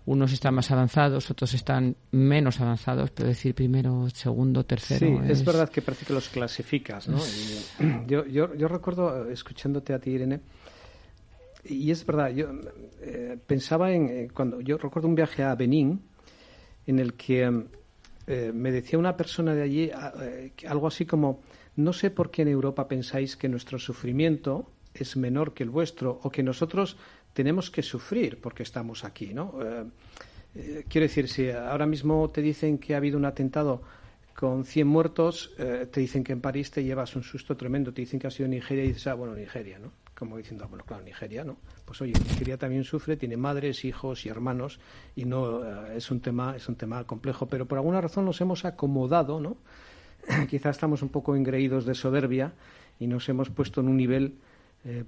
unos 0.07 0.33
están 0.33 0.55
más 0.55 0.71
avanzados, 0.71 1.31
otros 1.31 1.53
están 1.55 1.97
menos 2.13 2.61
avanzados, 2.61 3.11
pero 3.11 3.29
decir 3.29 3.55
primero, 3.55 4.09
segundo, 4.11 4.65
tercero. 4.65 5.21
Sí, 5.25 5.31
es, 5.31 5.45
verdad 5.45 5.69
que 5.69 5.83
parece 5.83 6.07
que 6.07 6.13
los 6.13 6.29
clasificas, 6.29 7.09
¿no? 7.09 7.19
yo, 8.07 8.25
yo, 8.27 8.55
yo, 8.55 8.69
recuerdo, 8.69 9.29
eh, 9.29 9.33
escuchándote 9.33 9.93
a 9.93 9.99
ti, 9.99 10.11
Irene, 10.11 10.41
y 11.65 11.91
es 11.91 12.07
verdad, 12.07 12.31
yo 12.31 12.49
eh, 13.03 13.37
pensaba 13.45 13.93
en, 13.93 14.09
eh, 14.09 14.29
cuando 14.33 14.61
yo 14.61 14.79
recuerdo 14.79 15.09
un 15.09 15.17
viaje 15.17 15.43
a 15.43 15.55
Benín, 15.57 16.01
en 16.87 16.99
el 17.01 17.15
que 17.15 17.51
me 18.29 18.73
decía 18.73 18.99
una 18.99 19.17
persona 19.17 19.55
de 19.55 19.63
allí 19.63 19.91
algo 20.67 20.89
así 20.89 21.07
como, 21.07 21.43
no 21.77 21.93
sé 21.93 22.11
por 22.11 22.33
qué 22.33 22.43
en 22.43 22.49
Europa 22.49 22.89
pensáis 22.89 23.37
que 23.37 23.49
nuestro 23.49 23.79
sufrimiento 23.79 24.69
es 24.95 25.17
menor 25.17 25.55
que 25.55 25.63
el 25.63 25.71
vuestro 25.71 26.19
o 26.23 26.31
que 26.31 26.43
nosotros 26.43 26.97
tenemos 27.37 27.71
que 27.71 27.83
sufrir 27.83 28.41
porque 28.41 28.63
estamos 28.63 29.05
aquí, 29.05 29.35
¿no? 29.35 29.53
Eh, 29.63 29.85
eh, 30.55 30.85
quiero 30.89 31.03
decir, 31.03 31.29
si 31.29 31.51
ahora 31.51 31.85
mismo 31.85 32.31
te 32.31 32.41
dicen 32.41 32.79
que 32.79 32.95
ha 32.95 32.97
habido 32.97 33.19
un 33.19 33.27
atentado 33.27 33.83
con 34.35 34.65
100 34.65 34.87
muertos, 34.87 35.53
eh, 35.59 35.87
te 35.93 36.01
dicen 36.01 36.25
que 36.25 36.33
en 36.33 36.41
París 36.41 36.71
te 36.71 36.83
llevas 36.83 37.15
un 37.15 37.23
susto 37.23 37.55
tremendo, 37.55 37.93
te 37.93 38.01
dicen 38.01 38.19
que 38.19 38.27
ha 38.27 38.31
sido 38.31 38.49
Nigeria 38.49 38.85
y 38.85 38.89
dices, 38.89 39.07
ah, 39.09 39.15
bueno, 39.15 39.35
Nigeria, 39.35 39.79
¿no? 39.79 39.93
Como 40.19 40.39
diciendo, 40.39 40.65
ah, 40.65 40.69
bueno, 40.69 40.83
claro, 40.87 41.03
Nigeria, 41.05 41.45
¿no? 41.45 41.59
Pues 41.85 42.01
oye, 42.01 42.15
Nigeria 42.15 42.57
también 42.57 42.85
sufre, 42.85 43.19
tiene 43.19 43.37
madres, 43.37 43.85
hijos 43.85 44.25
y 44.25 44.31
hermanos 44.31 44.81
y 45.15 45.27
no 45.27 45.63
es 45.91 46.11
un 46.11 46.21
tema 46.21 46.57
es 46.57 46.67
un 46.71 46.77
tema 46.77 47.05
complejo, 47.05 47.47
pero 47.49 47.67
por 47.67 47.77
alguna 47.77 48.01
razón 48.01 48.25
nos 48.25 48.41
hemos 48.41 48.65
acomodado, 48.65 49.41
¿no? 49.41 49.59
Quizás 50.49 50.77
estamos 50.77 51.03
un 51.03 51.11
poco 51.11 51.37
engreídos 51.37 51.85
de 51.85 51.95
soberbia 51.95 52.55
y 52.99 53.07
nos 53.07 53.29
hemos 53.29 53.51
puesto 53.51 53.83
en 53.83 53.89
un 53.89 53.99
nivel 53.99 54.39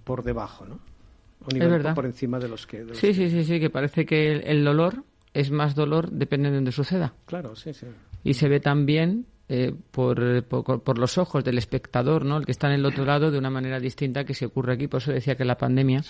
por 0.04 0.24
debajo, 0.24 0.66
¿no? 0.66 0.97
Es 1.46 1.58
verdad. 1.58 1.94
por 1.94 2.06
encima 2.06 2.38
de 2.38 2.48
los 2.48 2.66
que... 2.66 2.84
sí, 2.92 3.14
sí, 3.14 3.30
sí, 3.30 3.44
sí, 3.44 3.60
que 3.60 3.70
parece 3.70 4.04
que 4.04 4.32
el, 4.32 4.64
dolor 4.64 5.04
es 5.32 5.50
más 5.50 5.74
dolor 5.74 6.10
depende 6.10 6.50
de 6.50 6.56
donde 6.56 6.72
suceda. 6.72 7.14
Claro, 7.26 7.54
sí, 7.56 7.72
sí. 7.72 7.86
Y 8.24 8.34
se 8.34 8.48
ve 8.48 8.60
también 8.60 9.26
eh, 9.50 9.74
por, 9.90 10.44
por, 10.44 10.98
los 10.98 11.16
ojos 11.16 11.42
del 11.42 11.56
espectador, 11.56 12.24
¿no? 12.24 12.36
El 12.36 12.44
que 12.44 12.52
está 12.52 12.66
en 12.66 12.74
el 12.74 12.84
otro 12.84 13.06
lado 13.06 13.30
de 13.30 13.38
una 13.38 13.48
manera 13.48 13.80
distinta 13.80 14.24
que 14.24 14.34
se 14.34 14.44
ocurre 14.44 14.74
aquí. 14.74 14.88
Por 14.88 15.00
eso 15.00 15.10
decía 15.10 15.36
que 15.36 15.44
la 15.46 15.56
pandemia, 15.56 16.02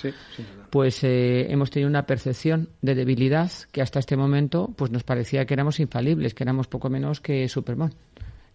pues 0.71 1.05
eh, 1.05 1.47
hemos 1.49 1.71
tenido 1.71 1.89
una 1.89 2.05
percepción 2.05 2.71
de 2.83 2.97
debilidad 2.97 3.51
que 3.71 3.81
hasta 3.81 4.01
este 4.01 4.17
momento, 4.17 4.75
pues 4.77 4.91
nos 4.91 5.05
parecía 5.05 5.45
que 5.47 5.55
éramos 5.55 5.79
infalibles, 5.79 6.35
que 6.35 6.43
éramos 6.43 6.67
poco 6.67 6.91
menos 6.91 7.21
que 7.21 7.49
Superman. 7.49 7.95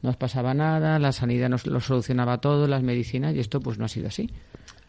No 0.01 0.09
nos 0.09 0.17
pasaba 0.17 0.53
nada, 0.53 0.99
la 0.99 1.13
sanidad 1.13 1.47
nos 1.47 1.65
lo 1.65 1.79
solucionaba 1.79 2.39
todo, 2.39 2.67
las 2.67 2.83
medicinas, 2.83 3.33
y 3.35 3.39
esto 3.39 3.61
pues 3.61 3.79
no 3.79 3.85
ha 3.85 3.87
sido 3.87 4.07
así. 4.07 4.29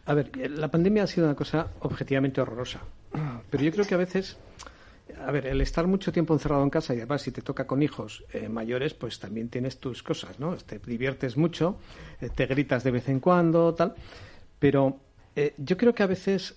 A 0.05 0.13
ver, 0.13 0.31
la 0.51 0.69
pandemia 0.69 1.03
ha 1.03 1.07
sido 1.07 1.25
una 1.25 1.35
cosa 1.35 1.67
objetivamente 1.79 2.41
horrorosa. 2.41 2.79
Pero 3.49 3.63
yo 3.63 3.71
creo 3.71 3.85
que 3.85 3.95
a 3.95 3.97
veces 3.97 4.37
a 5.25 5.31
ver, 5.31 5.45
el 5.47 5.61
estar 5.61 5.87
mucho 5.87 6.11
tiempo 6.11 6.33
encerrado 6.33 6.63
en 6.63 6.69
casa 6.69 6.93
y 6.93 6.97
además 6.97 7.21
si 7.21 7.31
te 7.31 7.41
toca 7.41 7.67
con 7.67 7.81
hijos 7.83 8.23
eh, 8.33 8.49
mayores, 8.49 8.93
pues 8.93 9.19
también 9.19 9.49
tienes 9.49 9.79
tus 9.79 10.03
cosas, 10.03 10.39
¿no? 10.39 10.55
Te 10.57 10.79
diviertes 10.79 11.37
mucho, 11.37 11.77
eh, 12.21 12.29
te 12.29 12.45
gritas 12.47 12.83
de 12.83 12.91
vez 12.91 13.07
en 13.09 13.19
cuando, 13.19 13.73
tal. 13.73 13.95
Pero 14.59 14.99
eh, 15.35 15.53
yo 15.57 15.75
creo 15.75 15.93
que 15.93 16.01
a 16.01 16.07
veces, 16.07 16.55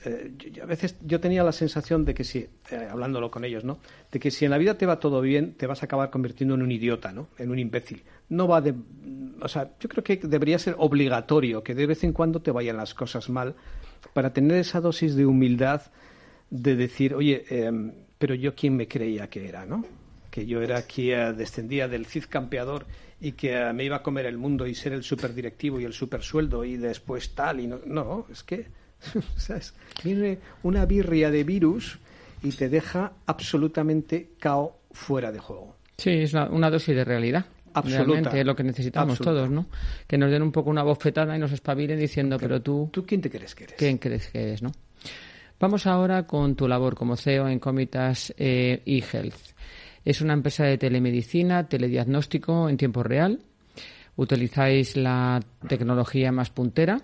yo, 0.53 0.63
a 0.63 0.67
veces 0.67 0.97
yo 1.03 1.19
tenía 1.21 1.43
la 1.43 1.53
sensación 1.53 2.05
de 2.05 2.15
que 2.15 2.23
si, 2.23 2.49
hablándolo 2.91 3.31
con 3.31 3.45
ellos, 3.45 3.65
¿no? 3.65 3.79
De 4.13 4.21
que 4.21 4.31
si 4.31 4.45
en 4.45 4.53
la 4.53 4.59
vida 4.59 4.79
te 4.79 4.87
va 4.87 5.01
todo 5.01 5.21
bien, 5.21 5.55
te 5.55 5.67
vas 5.67 5.83
a 5.83 5.87
acabar 5.87 6.11
convirtiendo 6.11 6.55
en 6.55 6.63
un 6.63 6.71
idiota, 6.71 7.11
¿no? 7.11 7.29
En 7.39 7.51
un 7.51 7.59
imbécil. 7.59 8.05
No 8.29 8.47
va 8.47 8.61
de, 8.61 8.75
o 9.41 9.49
sea, 9.49 9.73
yo 9.81 9.89
creo 9.89 10.05
que 10.05 10.17
debería 10.17 10.59
ser 10.61 10.77
obligatorio 10.79 11.65
que 11.65 11.75
de 11.75 11.87
vez 11.87 12.05
en 12.05 12.13
cuando 12.13 12.41
te 12.41 12.53
vayan 12.53 12.77
las 12.77 12.95
cosas 12.95 13.29
mal 13.29 13.57
para 14.13 14.33
tener 14.33 14.59
esa 14.59 14.81
dosis 14.81 15.17
de 15.17 15.27
humildad 15.27 15.83
de 16.51 16.77
decir, 16.77 17.15
oye, 17.15 17.45
em, 17.51 17.93
pero 18.19 18.35
yo 18.35 18.55
quién 18.55 18.77
me 18.77 18.87
creía 18.87 19.29
que 19.29 19.49
era, 19.49 19.67
¿no? 19.67 19.85
Que 20.31 20.47
yo 20.47 20.63
era 20.63 20.83
quien 20.83 21.37
descendía 21.37 21.89
del 21.89 22.07
Cid 22.07 22.25
campeador 22.29 22.87
y 23.21 23.33
que 23.33 23.57
eh, 23.57 23.73
me 23.73 23.85
iba 23.85 23.97
a 23.97 24.03
comer 24.03 24.27
el 24.27 24.39
mundo 24.39 24.67
y 24.67 24.75
ser 24.75 24.93
el 24.93 25.03
superdirectivo 25.03 25.81
y 25.81 25.85
el 25.85 25.93
supersueldo 25.93 26.65
y 26.65 26.77
después 26.77 27.35
tal 27.35 27.61
y 27.61 27.67
no, 27.67 27.81
no 27.87 28.27
es 28.31 28.43
que 28.43 28.67
¿sabes? 29.37 29.75
viene 30.05 30.39
una 30.63 30.87
birria 30.87 31.31
de 31.31 31.45
virus 31.45 31.99
y 32.43 32.53
te 32.53 32.69
deja 32.69 33.13
absolutamente 33.27 34.31
cao 34.39 34.79
fuera 34.93 35.33
de 35.33 35.39
juego. 35.39 35.77
Sí, 35.97 36.11
es 36.11 36.35
una, 36.35 36.71
dosis 36.71 36.95
de 36.95 37.05
realidad. 37.05 37.45
Absolutamente 37.75 38.41
es 38.41 38.47
lo 38.47 38.57
que 38.57 38.65
necesitamos 38.65 39.19
todos, 39.19 39.51
¿no? 39.51 39.67
Que 40.07 40.17
nos 40.17 40.31
den 40.31 40.43
un 40.43 40.53
poco 40.53 40.71
una 40.71 40.83
bofetada 40.83 41.37
y 41.37 41.39
nos 41.39 41.53
espabilen 41.53 41.99
diciendo, 41.99 42.37
pero 42.39 42.63
tú... 42.63 42.89
¿Tú 42.93 43.05
quién 43.05 43.21
te 43.21 43.31
crees 43.31 43.55
que 43.55 43.65
eres? 43.65 43.77
¿Quién 43.77 43.99
crees 43.99 44.29
que 44.29 44.43
eres, 44.43 44.63
no? 44.63 44.73
Vamos 45.61 45.87
ahora 45.87 46.27
con 46.27 46.55
tu 46.55 46.69
labor 46.69 46.95
como 46.95 47.17
CEO 47.17 47.49
en 47.49 47.59
Comitas 47.59 48.33
eh, 48.39 48.83
eHealth. 48.87 49.55
Es 50.09 50.21
una 50.21 50.33
empresa 50.33 50.65
de 50.65 50.79
telemedicina, 50.79 51.69
telediagnóstico 51.69 52.69
en 52.69 52.77
tiempo 52.77 53.03
real. 53.03 53.41
Utilizáis 54.17 54.97
la 54.97 55.41
tecnología 55.69 56.33
más 56.33 56.51
puntera. 56.51 57.01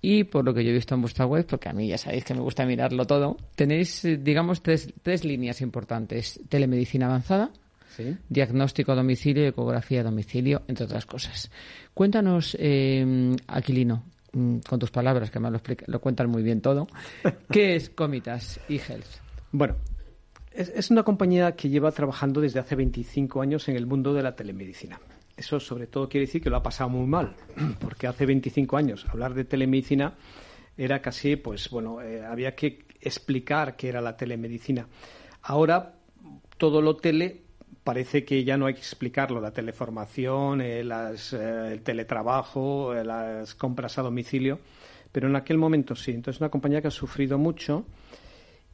Y 0.00 0.24
por 0.24 0.44
lo 0.44 0.52
que 0.52 0.64
yo 0.64 0.70
he 0.70 0.74
visto 0.74 0.94
en 0.94 1.00
vuestra 1.00 1.26
web, 1.26 1.46
porque 1.46 1.68
a 1.68 1.72
mí 1.72 1.88
ya 1.88 1.96
sabéis 1.96 2.24
que 2.24 2.34
me 2.34 2.40
gusta 2.40 2.66
mirarlo 2.66 3.06
todo, 3.06 3.36
tenéis, 3.54 4.04
eh, 4.04 4.16
digamos, 4.16 4.62
tres, 4.62 4.92
tres 5.02 5.24
líneas 5.24 5.60
importantes. 5.60 6.40
Telemedicina 6.48 7.06
avanzada, 7.06 7.50
diagnóstico 8.28 8.92
a 8.92 8.96
domicilio 8.96 9.44
y 9.44 9.46
ecografía 9.46 10.00
a 10.00 10.04
domicilio, 10.04 10.62
entre 10.66 10.86
otras 10.86 11.06
cosas. 11.06 11.50
Cuéntanos, 11.94 12.56
eh, 12.58 13.36
Aquilino, 13.46 14.04
Mm, 14.32 14.58
con 14.68 14.78
tus 14.78 14.90
palabras, 14.90 15.30
que 15.30 15.40
me 15.40 15.50
lo, 15.50 15.60
lo 15.86 16.00
cuentan 16.00 16.28
muy 16.28 16.42
bien 16.42 16.60
todo. 16.60 16.86
¿Qué 17.50 17.76
es 17.76 17.90
Comitas 17.90 18.60
eHealth? 18.68 19.06
Bueno, 19.52 19.76
es, 20.52 20.90
una 20.90 21.02
compañía 21.02 21.54
que 21.54 21.68
lleva 21.68 21.92
trabajando 21.92 22.40
desde 22.40 22.60
hace 22.60 22.74
25 22.74 23.40
años 23.40 23.68
en 23.68 23.76
el 23.76 23.86
mundo 23.86 24.14
de 24.14 24.22
la 24.22 24.34
telemedicina. 24.34 25.00
Eso 25.36 25.60
sobre 25.60 25.86
todo 25.86 26.08
quiere 26.08 26.26
decir 26.26 26.42
que 26.42 26.50
lo 26.50 26.56
ha 26.56 26.62
pasado 26.62 26.90
muy 26.90 27.06
mal, 27.06 27.34
porque 27.80 28.06
hace 28.06 28.26
25 28.26 28.76
años 28.76 29.06
hablar 29.08 29.34
de 29.34 29.44
telemedicina 29.44 30.14
era 30.76 31.00
casi, 31.00 31.36
pues 31.36 31.70
bueno, 31.70 32.00
eh, 32.00 32.24
había 32.24 32.54
que 32.54 32.84
explicar 33.00 33.76
qué 33.76 33.88
era 33.88 34.00
la 34.00 34.16
telemedicina. 34.16 34.86
Ahora 35.42 35.94
todo 36.56 36.82
lo 36.82 36.96
tele 36.96 37.42
parece 37.84 38.24
que 38.24 38.44
ya 38.44 38.56
no 38.56 38.66
hay 38.66 38.74
que 38.74 38.80
explicarlo, 38.80 39.40
la 39.40 39.52
teleformación, 39.52 40.60
eh, 40.60 40.82
eh, 40.82 41.68
el 41.72 41.80
teletrabajo, 41.82 42.92
las 42.94 43.54
compras 43.54 43.96
a 43.98 44.02
domicilio, 44.02 44.60
pero 45.10 45.28
en 45.28 45.36
aquel 45.36 45.56
momento 45.56 45.94
sí. 45.96 46.10
Entonces, 46.10 46.36
es 46.36 46.40
una 46.40 46.50
compañía 46.50 46.82
que 46.82 46.88
ha 46.88 46.92
sufrido 46.92 47.38
mucho 47.38 47.86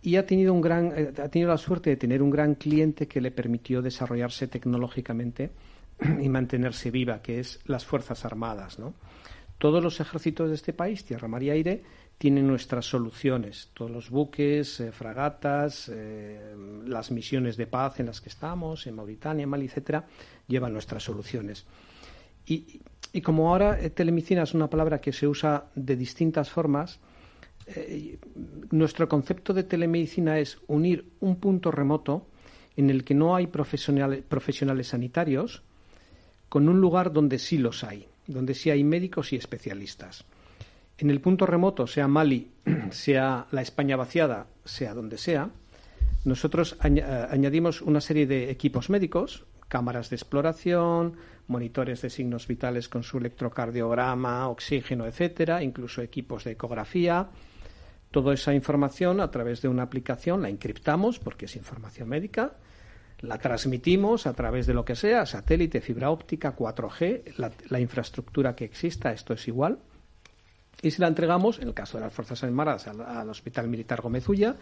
y 0.04 0.16
ha 0.16 0.26
tenido, 0.26 0.52
un 0.52 0.60
gran, 0.60 0.92
ha 1.18 1.28
tenido 1.30 1.48
la 1.48 1.56
suerte 1.56 1.88
de 1.88 1.96
tener 1.96 2.22
un 2.22 2.28
gran 2.28 2.56
cliente 2.56 3.08
que 3.08 3.22
le 3.22 3.30
permitió 3.30 3.80
desarrollarse 3.80 4.48
tecnológicamente 4.48 5.50
y 6.20 6.28
mantenerse 6.28 6.90
viva, 6.90 7.22
que 7.22 7.40
es 7.40 7.60
las 7.64 7.86
Fuerzas 7.86 8.26
Armadas. 8.26 8.78
¿no? 8.78 8.92
Todos 9.56 9.82
los 9.82 10.00
ejércitos 10.00 10.50
de 10.50 10.56
este 10.56 10.74
país, 10.74 11.06
tierra, 11.06 11.26
mar 11.26 11.42
y 11.42 11.48
aire, 11.48 11.82
tienen 12.18 12.46
nuestras 12.46 12.84
soluciones. 12.84 13.70
Todos 13.72 13.90
los 13.90 14.10
buques, 14.10 14.78
eh, 14.80 14.92
fragatas, 14.92 15.90
eh, 15.90 16.54
las 16.84 17.10
misiones 17.10 17.56
de 17.56 17.66
paz 17.66 17.98
en 17.98 18.06
las 18.06 18.20
que 18.20 18.28
estamos, 18.28 18.86
en 18.86 18.96
Mauritania, 18.96 19.46
Mali, 19.46 19.64
etcétera, 19.64 20.04
llevan 20.46 20.74
nuestras 20.74 21.02
soluciones. 21.02 21.64
Y, 22.46 22.82
como 23.22 23.48
ahora 23.48 23.80
eh, 23.80 23.88
telemedicina 23.88 24.42
es 24.42 24.52
una 24.52 24.68
palabra 24.68 25.00
que 25.00 25.14
se 25.14 25.26
usa 25.26 25.64
de 25.74 25.96
distintas 25.96 26.50
formas, 26.50 27.00
nuestro 28.70 29.08
concepto 29.08 29.54
de 29.54 29.62
telemedicina 29.62 30.38
es 30.38 30.58
unir 30.66 31.06
un 31.20 31.36
punto 31.36 31.70
remoto 31.70 32.26
en 32.76 32.90
el 32.90 33.04
que 33.04 33.14
no 33.14 33.36
hay 33.36 33.46
profesionales, 33.46 34.22
profesionales 34.28 34.88
sanitarios 34.88 35.62
con 36.48 36.68
un 36.68 36.80
lugar 36.80 37.12
donde 37.12 37.38
sí 37.38 37.58
los 37.58 37.84
hay, 37.84 38.06
donde 38.26 38.54
sí 38.54 38.70
hay 38.70 38.84
médicos 38.84 39.32
y 39.32 39.36
especialistas 39.36 40.24
en 40.98 41.10
el 41.10 41.20
punto 41.20 41.46
remoto, 41.46 41.86
sea 41.86 42.08
Mali, 42.08 42.50
sea 42.90 43.46
la 43.50 43.62
España 43.62 43.96
vaciada, 43.96 44.46
sea 44.64 44.94
donde 44.94 45.18
sea, 45.18 45.50
nosotros 46.24 46.76
eh, 46.84 47.26
añadimos 47.30 47.82
una 47.82 48.00
serie 48.00 48.26
de 48.26 48.50
equipos 48.50 48.90
médicos, 48.90 49.44
cámaras 49.68 50.10
de 50.10 50.16
exploración, 50.16 51.16
monitores 51.48 52.00
de 52.00 52.10
signos 52.10 52.46
vitales 52.46 52.88
con 52.88 53.02
su 53.02 53.18
electrocardiograma, 53.18 54.48
oxígeno, 54.48 55.06
etcétera, 55.06 55.62
incluso 55.62 56.00
equipos 56.00 56.44
de 56.44 56.52
ecografía. 56.52 57.28
Toda 58.14 58.32
esa 58.32 58.54
información 58.54 59.20
a 59.20 59.28
través 59.32 59.60
de 59.60 59.66
una 59.66 59.82
aplicación 59.82 60.42
la 60.42 60.48
encriptamos 60.48 61.18
porque 61.18 61.46
es 61.46 61.56
información 61.56 62.08
médica, 62.08 62.52
la 63.18 63.38
transmitimos 63.38 64.28
a 64.28 64.34
través 64.34 64.68
de 64.68 64.72
lo 64.72 64.84
que 64.84 64.94
sea, 64.94 65.26
satélite, 65.26 65.80
fibra 65.80 66.10
óptica, 66.10 66.54
4G, 66.54 67.50
la, 67.68 67.80
infraestructura 67.80 68.54
que 68.54 68.66
exista, 68.66 69.12
esto 69.12 69.34
es 69.34 69.48
igual 69.48 69.80
y 70.80 70.92
se 70.92 71.02
la 71.02 71.08
entregamos, 71.08 71.58
en 71.58 71.66
el 71.66 71.74
caso 71.74 71.98
de 71.98 72.04
las 72.04 72.14
Fuerzas 72.14 72.44
Armadas, 72.44 72.86
al, 72.86 73.28
Hospital 73.28 73.66
Militar 73.66 74.00
Gómez 74.00 74.28
Ulla 74.28 74.54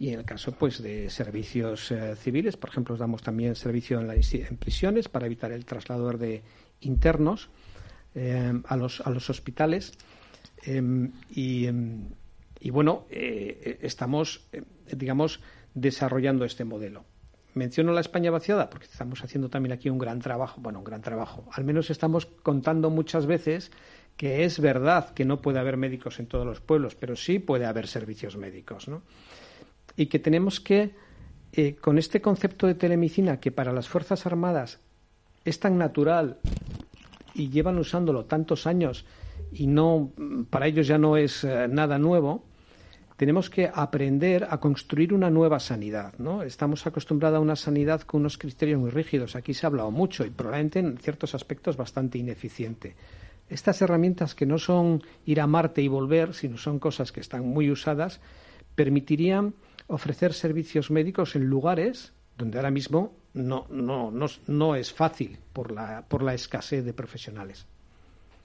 y 0.00 0.08
en 0.08 0.18
el 0.18 0.24
caso 0.24 0.50
pues 0.50 0.82
de 0.82 1.08
servicios 1.08 1.92
eh, 1.92 2.16
civiles, 2.16 2.56
por 2.56 2.70
ejemplo, 2.70 2.96
damos 2.96 3.22
también 3.22 3.54
servicio 3.54 4.00
en, 4.00 4.56
prisiones 4.56 5.08
para 5.08 5.26
evitar 5.26 5.52
el 5.52 5.64
traslado 5.64 6.10
de 6.10 6.42
internos 6.80 7.50
eh, 8.16 8.52
a, 8.66 8.76
los, 8.76 9.00
a 9.00 9.10
los 9.10 9.30
hospitales. 9.30 9.92
Em, 10.64 11.12
em, 11.36 12.08
y, 12.66 12.70
bueno, 12.70 13.06
eh, 13.10 13.78
estamos, 13.82 14.40
digamos, 14.90 15.40
desarrollando 15.72 16.44
este 16.44 16.64
modelo. 16.64 17.04
Menciono 17.54 17.92
la 17.92 18.00
España 18.00 18.32
vaciada 18.32 18.68
porque 18.70 18.86
estamos 18.86 19.22
haciendo 19.22 19.48
también 19.48 19.72
aquí 19.72 19.88
un 19.88 19.98
gran 19.98 20.18
trabajo, 20.18 20.60
bueno, 20.60 20.80
un 20.80 20.84
gran 20.84 21.00
trabajo. 21.00 21.48
Al 21.52 21.62
menos 21.62 21.90
estamos 21.90 22.26
contando 22.26 22.90
muchas 22.90 23.26
veces 23.26 23.70
que 24.16 24.42
es 24.42 24.58
verdad 24.58 25.14
que 25.14 25.24
no 25.24 25.40
puede 25.40 25.60
haber 25.60 25.76
médicos 25.76 26.18
en 26.18 26.26
todos 26.26 26.44
los 26.44 26.60
pueblos, 26.60 26.96
pero 26.96 27.14
sí 27.14 27.38
puede 27.38 27.66
haber 27.66 27.86
servicios 27.86 28.36
médicos, 28.36 28.88
¿no? 28.88 29.02
Y 29.94 30.06
que 30.06 30.18
tenemos 30.18 30.58
que, 30.58 30.90
eh, 31.52 31.76
con 31.76 31.98
este 31.98 32.20
concepto 32.20 32.66
de 32.66 32.74
telemedicina 32.74 33.38
que 33.38 33.52
para 33.52 33.72
las 33.72 33.86
Fuerzas 33.86 34.26
Armadas 34.26 34.80
es 35.44 35.60
tan 35.60 35.78
natural 35.78 36.40
y 37.32 37.48
llevan 37.48 37.78
usándolo 37.78 38.24
tantos 38.24 38.66
años 38.66 39.06
y 39.52 39.68
no 39.68 40.10
para 40.50 40.66
ellos 40.66 40.88
ya 40.88 40.98
no 40.98 41.16
es 41.16 41.44
eh, 41.44 41.68
nada 41.70 42.00
nuevo, 42.00 42.44
tenemos 43.16 43.50
que 43.50 43.70
aprender 43.72 44.46
a 44.50 44.58
construir 44.58 45.14
una 45.14 45.30
nueva 45.30 45.58
sanidad, 45.60 46.14
¿no? 46.18 46.42
Estamos 46.42 46.86
acostumbrados 46.86 47.38
a 47.38 47.40
una 47.40 47.56
sanidad 47.56 48.02
con 48.02 48.20
unos 48.20 48.38
criterios 48.38 48.80
muy 48.80 48.90
rígidos. 48.90 49.36
Aquí 49.36 49.54
se 49.54 49.66
ha 49.66 49.68
hablado 49.68 49.90
mucho 49.90 50.24
y 50.24 50.30
probablemente 50.30 50.78
en 50.78 50.98
ciertos 50.98 51.34
aspectos 51.34 51.76
bastante 51.76 52.18
ineficiente 52.18 52.94
estas 53.48 53.80
herramientas 53.82 54.34
que 54.34 54.46
no 54.46 54.58
son 54.58 55.02
ir 55.24 55.40
a 55.40 55.46
Marte 55.46 55.82
y 55.82 55.88
volver, 55.88 56.34
sino 56.34 56.58
son 56.58 56.78
cosas 56.78 57.12
que 57.12 57.20
están 57.20 57.46
muy 57.46 57.70
usadas, 57.70 58.20
permitirían 58.74 59.54
ofrecer 59.86 60.32
servicios 60.32 60.90
médicos 60.90 61.36
en 61.36 61.44
lugares 61.44 62.12
donde 62.36 62.58
ahora 62.58 62.70
mismo 62.70 63.14
no, 63.34 63.66
no, 63.70 64.10
no, 64.10 64.26
no 64.46 64.74
es 64.74 64.92
fácil 64.92 65.38
por 65.52 65.70
la, 65.70 66.04
por 66.08 66.22
la 66.22 66.34
escasez 66.34 66.84
de 66.84 66.92
profesionales. 66.92 67.66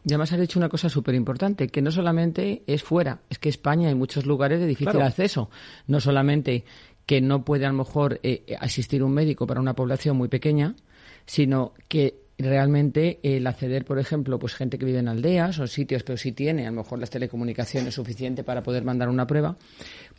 Y 0.03 0.09
además 0.09 0.33
has 0.33 0.39
dicho 0.39 0.57
una 0.57 0.69
cosa 0.69 0.89
súper 0.89 1.15
importante, 1.15 1.67
que 1.67 1.81
no 1.81 1.91
solamente 1.91 2.63
es 2.65 2.81
fuera, 2.83 3.21
es 3.29 3.37
que 3.37 3.49
España 3.49 3.89
hay 3.89 3.95
muchos 3.95 4.25
lugares 4.25 4.59
de 4.59 4.65
difícil 4.65 5.01
acceso. 5.01 5.49
No 5.87 5.99
solamente 5.99 6.65
que 7.05 7.21
no 7.21 7.43
puede 7.45 7.65
a 7.65 7.69
lo 7.69 7.75
mejor 7.75 8.19
eh, 8.23 8.55
asistir 8.59 9.03
un 9.03 9.13
médico 9.13 9.45
para 9.45 9.59
una 9.59 9.75
población 9.75 10.17
muy 10.17 10.27
pequeña, 10.27 10.75
sino 11.25 11.73
que 11.87 12.20
realmente 12.41 13.19
el 13.23 13.45
acceder, 13.47 13.85
por 13.85 13.99
ejemplo, 13.99 14.39
pues 14.39 14.53
gente 14.53 14.77
que 14.77 14.85
vive 14.85 14.99
en 14.99 15.07
aldeas 15.07 15.59
o 15.59 15.67
sitios, 15.67 16.03
pero 16.03 16.17
sí 16.17 16.31
tiene 16.31 16.67
a 16.67 16.71
lo 16.71 16.77
mejor 16.77 16.99
las 16.99 17.09
telecomunicaciones 17.09 17.95
suficiente 17.95 18.43
para 18.43 18.63
poder 18.63 18.83
mandar 18.83 19.09
una 19.09 19.27
prueba, 19.27 19.57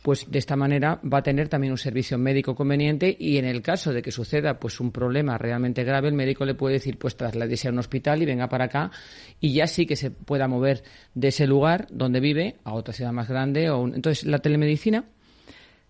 pues 0.01 0.29
de 0.29 0.39
esta 0.39 0.55
manera 0.55 0.99
va 1.01 1.19
a 1.19 1.23
tener 1.23 1.49
también 1.49 1.71
un 1.71 1.77
servicio 1.77 2.17
médico 2.17 2.55
conveniente 2.55 3.15
y 3.17 3.37
en 3.37 3.45
el 3.45 3.61
caso 3.61 3.93
de 3.93 4.01
que 4.01 4.11
suceda 4.11 4.59
pues 4.59 4.79
un 4.79 4.91
problema 4.91 5.37
realmente 5.37 5.83
grave, 5.83 6.09
el 6.09 6.13
médico 6.13 6.45
le 6.45 6.55
puede 6.55 6.73
decir 6.75 6.97
pues 6.97 7.15
trasládese 7.15 7.67
a 7.67 7.71
un 7.71 7.79
hospital 7.79 8.21
y 8.21 8.25
venga 8.25 8.49
para 8.49 8.65
acá 8.65 8.91
y 9.39 9.53
ya 9.53 9.67
sí 9.67 9.85
que 9.85 9.95
se 9.95 10.11
pueda 10.11 10.47
mover 10.47 10.83
de 11.13 11.29
ese 11.29 11.47
lugar 11.47 11.87
donde 11.91 12.19
vive 12.19 12.57
a 12.63 12.73
otra 12.73 12.93
ciudad 12.93 13.11
más 13.11 13.27
grande 13.27 13.69
o 13.69 13.85
entonces 13.87 14.25
la 14.25 14.39
telemedicina 14.39 15.05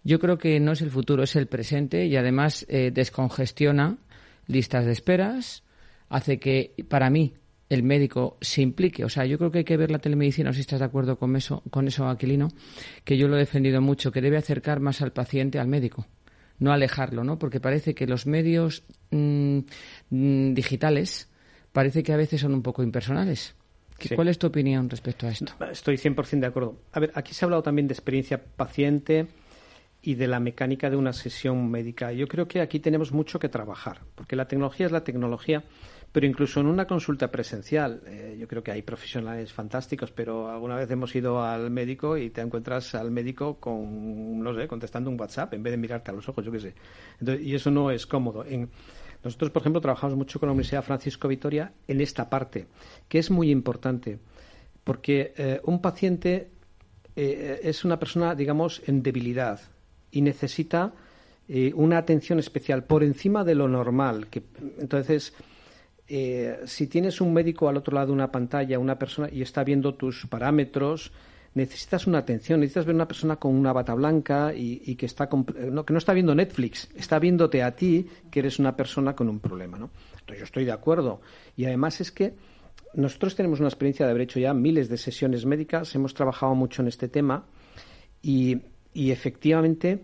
yo 0.04 0.20
creo 0.20 0.38
que 0.38 0.60
no 0.60 0.74
es 0.74 0.82
el 0.82 0.92
futuro, 0.92 1.24
es 1.24 1.36
el 1.36 1.48
presente 1.48 2.06
y 2.06 2.18
además 2.18 2.66
eh, 2.68 2.92
descongestiona 2.94 3.98
listas 4.48 4.86
de 4.86 4.92
esperas, 4.92 5.64
hace 6.14 6.40
que, 6.40 6.74
para 6.88 7.10
mí, 7.10 7.34
el 7.70 7.84
médico 7.84 8.38
se 8.40 8.62
implique. 8.62 9.04
O 9.04 9.10
sea, 9.10 9.26
yo 9.26 9.38
creo 9.38 9.52
que 9.52 9.60
hay 9.60 9.64
que 9.64 9.78
ver 9.78 9.90
la 9.90 10.00
telemedicina, 10.00 10.50
no 10.50 10.54
sé 10.54 10.58
si 10.58 10.62
estás 10.62 10.80
de 10.80 10.86
acuerdo 10.86 11.18
con 11.18 11.36
eso, 11.36 11.64
con 11.72 11.88
eso, 11.88 12.08
Aquilino, 12.08 12.50
que 13.04 13.18
yo 13.18 13.28
lo 13.28 13.36
he 13.36 13.40
defendido 13.40 13.82
mucho, 13.82 14.12
que 14.12 14.22
debe 14.22 14.38
acercar 14.38 14.80
más 14.80 15.02
al 15.02 15.12
paciente 15.12 15.60
al 15.60 15.68
médico, 15.68 16.06
no 16.60 16.72
alejarlo, 16.72 17.24
¿no? 17.24 17.40
Porque 17.40 17.60
parece 17.60 17.96
que 17.96 18.06
los 18.06 18.28
medios 18.28 18.84
mm, 19.10 19.60
mm, 20.12 20.54
digitales 20.54 21.30
parece 21.72 22.04
que 22.04 22.14
a 22.14 22.18
veces 22.18 22.42
son 22.42 22.54
un 22.54 22.62
poco 22.62 22.84
impersonales. 22.84 23.56
¿Cuál 24.16 24.28
es 24.28 24.38
tu 24.38 24.48
opinión 24.48 24.90
respecto 24.90 25.28
a 25.28 25.32
esto? 25.32 25.54
Estoy 25.72 25.96
100% 25.96 26.40
de 26.42 26.48
acuerdo. 26.48 26.78
A 26.92 27.00
ver, 27.00 27.12
aquí 27.16 27.34
se 27.34 27.44
ha 27.44 27.48
hablado 27.48 27.64
también 27.64 27.88
de 27.88 27.94
experiencia 27.94 28.44
paciente 28.44 29.28
y 30.02 30.16
de 30.16 30.28
la 30.28 30.40
mecánica 30.40 30.90
de 30.90 30.98
una 30.98 31.14
sesión 31.14 31.72
médica. 31.72 32.12
Yo 32.12 32.28
creo 32.28 32.48
que 32.48 32.60
aquí 32.60 32.80
tenemos 32.80 33.14
mucho 33.14 33.40
que 33.40 33.48
trabajar, 33.48 34.02
porque 34.16 34.36
la 34.36 34.48
tecnología 34.48 34.86
es 34.86 34.92
la 34.92 35.06
tecnología 35.06 35.64
pero 36.14 36.28
incluso 36.28 36.60
en 36.60 36.68
una 36.68 36.86
consulta 36.86 37.32
presencial, 37.32 38.04
eh, 38.06 38.38
yo 38.40 38.48
creo 38.48 38.64
que 38.64 38.72
hay 38.72 38.84
profesionales 38.84 39.52
fantásticos, 39.52 40.12
pero 40.12 40.48
alguna 40.48 40.76
vez 40.76 40.90
hemos 40.92 41.14
ido 41.16 41.42
al 41.42 41.72
médico 41.72 42.18
y 42.18 42.30
te 42.30 42.42
encuentras 42.42 42.94
al 42.94 43.10
médico 43.10 43.56
con, 43.60 44.40
no 44.40 44.54
sé, 44.54 44.68
contestando 44.68 45.10
un 45.10 45.20
WhatsApp 45.20 45.56
en 45.56 45.64
vez 45.64 45.72
de 45.72 45.78
mirarte 45.78 46.12
a 46.12 46.14
los 46.14 46.30
ojos, 46.30 46.46
yo 46.46 46.52
qué 46.52 46.60
sé. 46.60 46.76
y 47.42 47.56
eso 47.56 47.72
no 47.72 47.90
es 47.90 48.06
cómodo. 48.06 48.46
nosotros, 49.24 49.50
por 49.50 49.64
ejemplo, 49.64 49.82
trabajamos 49.82 50.16
mucho 50.16 50.40
con 50.40 50.48
la 50.48 50.54
Universidad 50.54 50.84
Francisco 50.84 51.28
Vitoria 51.28 51.74
en 51.88 52.00
esta 52.00 52.30
parte, 52.30 52.68
que 53.08 53.18
es 53.18 53.32
muy 53.32 53.50
importante, 53.50 54.20
porque 54.84 55.34
eh, 55.36 55.62
un 55.64 55.82
paciente 55.82 56.52
eh, 57.16 57.60
es 57.64 57.84
una 57.86 57.98
persona, 57.98 58.36
digamos, 58.36 58.84
en 58.86 59.02
debilidad 59.02 59.60
y 60.12 60.22
necesita 60.22 60.94
una 61.76 61.98
atención 61.98 62.40
especial 62.40 62.86
por 62.86 63.04
encima 63.04 63.44
de 63.44 63.54
lo 63.54 63.68
normal. 63.68 64.28
Que, 64.28 64.44
entonces, 64.80 65.34
eh, 66.08 66.60
si 66.66 66.88
tienes 66.88 67.22
un 67.22 67.34
médico 67.34 67.70
al 67.70 67.78
otro 67.78 67.96
lado 67.96 68.08
de 68.08 68.14
una 68.14 68.32
pantalla, 68.32 68.80
una 68.80 69.00
persona, 69.00 69.30
y 69.32 69.42
está 69.42 69.64
viendo 69.64 69.96
tus 69.96 70.26
parámetros, 70.28 71.12
necesitas 71.56 72.08
una 72.08 72.20
atención, 72.20 72.60
necesitas 72.60 72.86
ver 72.86 72.96
una 72.96 73.08
persona 73.08 73.38
con 73.38 73.56
una 73.56 73.74
bata 73.74 73.94
blanca 73.94 74.54
y, 74.56 74.96
que, 74.96 75.06
está, 75.06 75.30
no, 75.72 75.86
que 75.86 75.94
no 75.94 76.00
está 76.00 76.14
viendo 76.14 76.34
Netflix, 76.36 76.90
está 76.96 77.20
viéndote 77.20 77.62
a 77.64 77.76
ti 77.76 78.08
que 78.32 78.40
eres 78.40 78.60
una 78.60 78.76
persona 78.76 79.16
con 79.16 79.30
un 79.30 79.40
problema. 79.40 79.78
¿no? 79.78 79.92
Entonces 80.14 80.40
yo 80.40 80.46
estoy 80.46 80.66
de 80.66 80.72
acuerdo. 80.72 81.22
Y 81.56 81.66
además 81.66 82.02
es 82.02 82.12
que 82.12 82.34
nosotros 82.96 83.36
tenemos 83.36 83.60
una 83.60 83.70
experiencia 83.70 84.06
de 84.06 84.12
haber 84.12 84.24
hecho 84.24 84.40
ya 84.40 84.54
miles 84.54 84.90
de 84.90 84.98
sesiones 84.98 85.46
médicas, 85.46 85.94
hemos 85.96 86.14
trabajado 86.14 86.56
mucho 86.56 86.82
en 86.82 86.88
este 86.88 87.08
tema 87.08 87.46
y, 88.22 88.62
y 88.94 89.12
efectivamente 89.12 90.04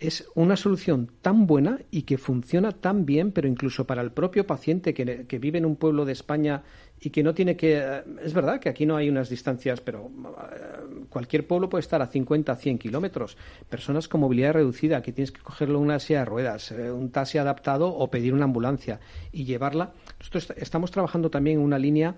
es 0.00 0.28
una 0.36 0.56
solución 0.56 1.10
tan 1.22 1.46
buena 1.48 1.80
y 1.90 2.02
que 2.02 2.18
funciona 2.18 2.70
tan 2.70 3.04
bien, 3.04 3.32
pero 3.32 3.48
incluso 3.48 3.84
para 3.84 4.00
el 4.00 4.12
propio 4.12 4.46
paciente 4.46 4.94
que, 4.94 5.38
vive 5.38 5.58
en 5.58 5.66
un 5.66 5.74
pueblo 5.74 6.04
de 6.04 6.12
España 6.12 6.62
y 7.00 7.10
que 7.10 7.24
no 7.24 7.34
tiene 7.34 7.56
que... 7.56 7.78
Eh, 7.78 8.04
es 8.22 8.32
verdad 8.32 8.60
que 8.60 8.68
aquí 8.68 8.86
no 8.86 8.96
hay 8.96 9.08
unas 9.08 9.28
distancias, 9.28 9.80
pero 9.80 10.06
eh, 10.06 11.04
cualquier 11.08 11.48
pueblo 11.48 11.68
puede 11.68 11.80
estar 11.80 12.00
a 12.00 12.06
50, 12.06 12.54
100 12.54 12.78
kilómetros. 12.78 13.36
Personas 13.68 14.06
con 14.06 14.20
movilidad 14.20 14.52
reducida, 14.52 15.02
que 15.02 15.12
tienes 15.12 15.32
que 15.32 15.40
cogerlo 15.40 15.80
una 15.80 15.98
silla 15.98 16.20
de 16.20 16.24
ruedas, 16.26 16.70
eh, 16.70 16.92
un 16.92 17.10
taxi 17.10 17.38
adaptado 17.38 17.88
o 17.88 18.08
pedir 18.08 18.34
una 18.34 18.44
ambulancia 18.44 19.00
y 19.32 19.44
llevarla. 19.44 19.94
Nosotros 20.20 20.52
estamos 20.56 20.92
trabajando 20.92 21.28
también 21.28 21.58
en 21.58 21.64
una 21.64 21.78
línea 21.78 22.16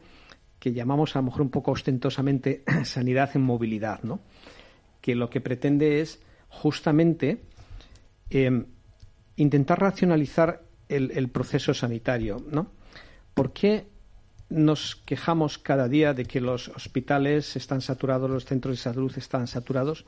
que 0.59 0.75
llamamos 0.75 1.17
a 1.17 1.21
lo 1.21 1.25
mejor 1.25 1.41
un 1.41 1.51
poco 1.51 1.71
ostentosamente 1.71 2.63
sanidad 2.85 3.31
en 3.35 3.41
movilidad, 3.41 4.03
¿no? 4.03 4.21
Que 5.01 5.15
lo 5.15 5.31
que 5.31 5.41
pretende 5.41 6.03
es 6.03 6.21
justamente 6.51 7.41
Em, 8.31 8.67
intentar 9.37 9.81
racionalizar 9.81 10.63
el, 10.89 11.29
proceso 11.29 11.73
sanitario, 11.75 12.45
¿no? 12.51 12.71
¿Por 13.35 13.53
qué 13.53 13.87
nos 14.49 14.97
quejamos 14.97 15.59
cada 15.59 15.89
día 15.89 16.15
de 16.15 16.25
que 16.25 16.41
los 16.41 16.69
hospitales 16.69 17.57
están 17.57 17.81
saturados, 17.81 18.31
los 18.31 18.45
centros 18.45 18.77
de 18.77 18.83
salud 18.83 19.13
están 19.17 19.47
saturados 19.47 20.05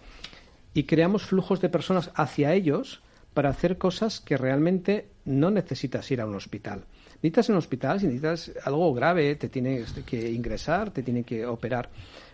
y 0.74 0.84
creamos 0.84 1.22
flujos 1.22 1.60
de 1.60 1.68
personas 1.68 2.10
hacia 2.14 2.52
ellos 2.52 3.00
para 3.34 3.50
hacer 3.50 3.78
cosas 3.78 4.20
que 4.20 4.36
realmente 4.36 5.08
no 5.24 5.50
necesitas 5.50 6.10
ir 6.10 6.20
a 6.20 6.26
un 6.26 6.34
hospital. 6.34 6.84
Necesitas 7.16 7.48
un 7.48 7.56
hospital 7.56 8.00
si 8.00 8.06
necesitas 8.06 8.52
algo 8.64 8.92
grave, 8.92 9.36
te 9.36 9.48
tienes 9.48 9.92
que 10.04 10.30
ingresar, 10.30 10.90
te 10.90 11.02
tienen 11.02 11.24
que 11.24 11.46
operar. 11.46 11.88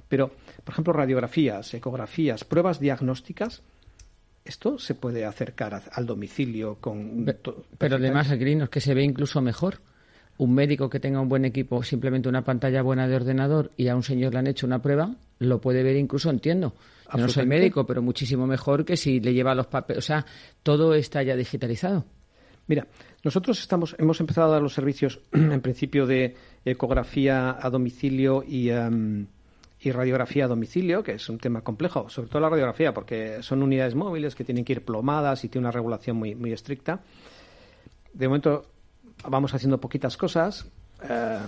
Pero, 0.08 0.32
por 0.64 0.72
ejemplo, 0.72 0.92
radiografías, 0.94 1.72
ecografías, 1.74 2.44
pruebas 2.44 2.80
diagnósticas, 2.80 3.62
esto 4.48 4.78
se 4.78 4.94
puede 4.94 5.26
acercar 5.26 5.82
al 5.92 6.06
domicilio 6.06 6.76
con... 6.80 7.24
Pero, 7.76 7.96
además, 7.96 8.30
Grino, 8.32 8.64
es 8.64 8.70
que 8.70 8.80
se 8.80 8.94
ve 8.94 9.02
incluso 9.02 9.42
mejor. 9.42 9.80
Un 10.38 10.54
médico 10.54 10.88
que 10.88 11.00
tenga 11.00 11.20
un 11.20 11.28
buen 11.28 11.44
equipo, 11.44 11.82
simplemente 11.82 12.28
una 12.28 12.44
pantalla 12.44 12.80
buena 12.80 13.06
de 13.08 13.16
ordenador 13.16 13.72
y 13.76 13.88
a 13.88 13.96
un 13.96 14.02
señor 14.02 14.32
le 14.32 14.38
han 14.38 14.46
hecho 14.46 14.66
una 14.66 14.80
prueba, 14.80 15.16
lo 15.40 15.60
puede 15.60 15.82
ver 15.82 15.96
incluso, 15.96 16.30
entiendo. 16.30 16.74
Yo 17.12 17.18
no 17.18 17.28
soy 17.28 17.46
médico, 17.46 17.84
pero 17.84 18.02
muchísimo 18.02 18.46
mejor 18.46 18.84
que 18.84 18.96
si 18.96 19.20
le 19.20 19.34
lleva 19.34 19.54
los 19.54 19.66
papeles. 19.66 20.04
O 20.04 20.06
sea, 20.06 20.24
todo 20.62 20.94
está 20.94 21.22
ya 21.22 21.36
digitalizado. 21.36 22.04
Mira, 22.68 22.86
nosotros 23.24 23.60
estamos, 23.60 23.96
hemos 23.98 24.20
empezado 24.20 24.48
a 24.48 24.52
dar 24.52 24.62
los 24.62 24.74
servicios, 24.74 25.20
en 25.32 25.60
principio, 25.60 26.06
de 26.06 26.36
ecografía 26.64 27.56
a 27.60 27.68
domicilio 27.68 28.44
y... 28.46 28.70
Em, 28.70 29.26
y 29.80 29.92
radiografía 29.92 30.46
a 30.46 30.48
domicilio, 30.48 31.02
que 31.02 31.12
es 31.12 31.28
un 31.28 31.38
tema 31.38 31.62
complejo, 31.62 32.08
sobre 32.08 32.28
todo 32.28 32.40
la 32.40 32.48
radiografía, 32.48 32.92
porque 32.92 33.42
son 33.42 33.62
unidades 33.62 33.94
móviles 33.94 34.34
que 34.34 34.44
tienen 34.44 34.64
que 34.64 34.72
ir 34.72 34.84
plomadas 34.84 35.44
y 35.44 35.48
tiene 35.48 35.66
una 35.66 35.72
regulación 35.72 36.16
muy, 36.16 36.34
muy 36.34 36.52
estricta. 36.52 37.00
De 38.12 38.26
momento 38.26 38.66
vamos 39.28 39.54
haciendo 39.54 39.80
poquitas 39.80 40.16
cosas, 40.16 40.66
eh, 41.08 41.38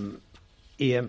y, 0.79 0.93
eh, 0.93 1.09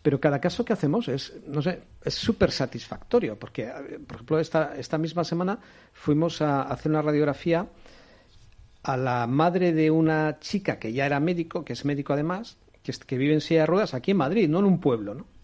pero 0.00 0.18
cada 0.18 0.40
caso 0.40 0.64
que 0.64 0.72
hacemos 0.72 1.08
es, 1.08 1.34
no 1.46 1.60
sé, 1.60 1.82
es 2.02 2.14
súper 2.14 2.50
satisfactorio, 2.50 3.38
porque, 3.38 3.70
por 4.06 4.16
ejemplo, 4.16 4.38
esta, 4.38 4.76
esta 4.76 4.98
misma 4.98 5.24
semana 5.24 5.58
fuimos 5.92 6.40
a 6.40 6.62
hacer 6.62 6.90
una 6.90 7.02
radiografía 7.02 7.66
a 8.82 8.96
la 8.96 9.26
madre 9.26 9.72
de 9.72 9.90
una 9.90 10.38
chica 10.38 10.78
que 10.78 10.92
ya 10.92 11.04
era 11.04 11.20
médico, 11.20 11.64
que 11.64 11.72
es 11.74 11.84
médico 11.84 12.12
además, 12.12 12.56
que, 12.82 12.92
que 12.92 13.18
vive 13.18 13.34
en 13.34 13.40
silla 13.40 13.62
de 13.62 13.66
ruedas 13.66 13.94
aquí 13.94 14.12
en 14.12 14.18
Madrid, 14.18 14.48
no 14.48 14.60
en 14.60 14.66
un 14.66 14.80
pueblo, 14.80 15.14
¿no? 15.14 15.35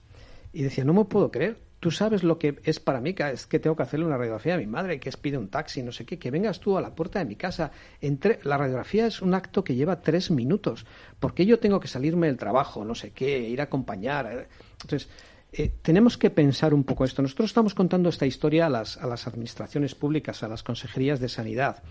Y 0.52 0.62
decía, 0.62 0.84
no 0.84 0.92
me 0.92 1.04
puedo 1.04 1.30
creer. 1.30 1.58
Tú 1.80 1.90
sabes 1.90 2.22
lo 2.22 2.38
que 2.38 2.60
es 2.62 2.78
para 2.78 3.00
mí, 3.00 3.12
que 3.12 3.28
es 3.30 3.46
que 3.46 3.58
tengo 3.58 3.74
que 3.74 3.82
hacerle 3.82 4.06
una 4.06 4.16
radiografía 4.16 4.54
a 4.54 4.58
mi 4.58 4.68
madre, 4.68 5.00
que 5.00 5.08
es 5.08 5.16
pide 5.16 5.36
un 5.36 5.48
taxi, 5.48 5.82
no 5.82 5.90
sé 5.90 6.04
qué, 6.04 6.16
que 6.16 6.30
vengas 6.30 6.60
tú 6.60 6.78
a 6.78 6.80
la 6.80 6.94
puerta 6.94 7.18
de 7.18 7.24
mi 7.24 7.34
casa. 7.34 7.72
Entre... 8.00 8.38
La 8.44 8.56
radiografía 8.56 9.06
es 9.06 9.20
un 9.20 9.34
acto 9.34 9.64
que 9.64 9.74
lleva 9.74 10.00
tres 10.00 10.30
minutos. 10.30 10.86
¿Por 11.18 11.34
qué 11.34 11.44
yo 11.44 11.58
tengo 11.58 11.80
que 11.80 11.88
salirme 11.88 12.28
del 12.28 12.36
trabajo, 12.36 12.84
no 12.84 12.94
sé 12.94 13.10
qué, 13.10 13.40
ir 13.48 13.60
a 13.60 13.64
acompañar? 13.64 14.46
Entonces, 14.80 15.08
eh, 15.52 15.70
tenemos 15.82 16.16
que 16.16 16.30
pensar 16.30 16.72
un 16.72 16.84
poco 16.84 17.04
esto. 17.04 17.20
Nosotros 17.20 17.50
estamos 17.50 17.74
contando 17.74 18.08
esta 18.08 18.26
historia 18.26 18.66
a 18.66 18.70
las, 18.70 18.96
a 18.96 19.06
las 19.06 19.26
administraciones 19.26 19.94
públicas, 19.94 20.42
a 20.42 20.48
las 20.48 20.62
consejerías 20.62 21.20
de 21.20 21.28
sanidad. 21.28 21.82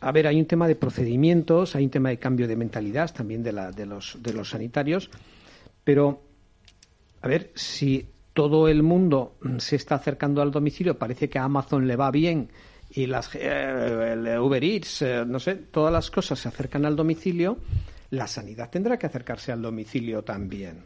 A 0.00 0.12
ver, 0.12 0.26
hay 0.26 0.38
un 0.38 0.46
tema 0.46 0.68
de 0.68 0.76
procedimientos, 0.76 1.74
hay 1.74 1.84
un 1.84 1.90
tema 1.90 2.10
de 2.10 2.18
cambio 2.18 2.46
de 2.46 2.56
mentalidad 2.56 3.12
también 3.12 3.42
de, 3.42 3.52
la, 3.52 3.72
de, 3.72 3.86
los, 3.86 4.18
de 4.20 4.32
los 4.32 4.50
sanitarios, 4.50 5.10
pero 5.82 6.22
a 7.22 7.28
ver, 7.28 7.52
si 7.54 8.08
todo 8.32 8.68
el 8.68 8.82
mundo 8.82 9.36
se 9.58 9.76
está 9.76 9.94
acercando 9.94 10.42
al 10.42 10.50
domicilio, 10.50 10.98
parece 10.98 11.28
que 11.28 11.38
a 11.38 11.44
Amazon 11.44 11.86
le 11.86 11.96
va 11.96 12.10
bien 12.10 12.50
y 12.90 13.06
las 13.06 13.30
eh, 13.34 14.38
Uber 14.38 14.62
Eats, 14.62 15.02
eh, 15.02 15.24
no 15.26 15.38
sé, 15.38 15.54
todas 15.54 15.92
las 15.92 16.10
cosas 16.10 16.38
se 16.38 16.48
acercan 16.48 16.84
al 16.84 16.96
domicilio, 16.96 17.58
la 18.10 18.26
sanidad 18.26 18.70
tendrá 18.70 18.98
que 18.98 19.06
acercarse 19.06 19.52
al 19.52 19.62
domicilio 19.62 20.22
también. 20.22 20.84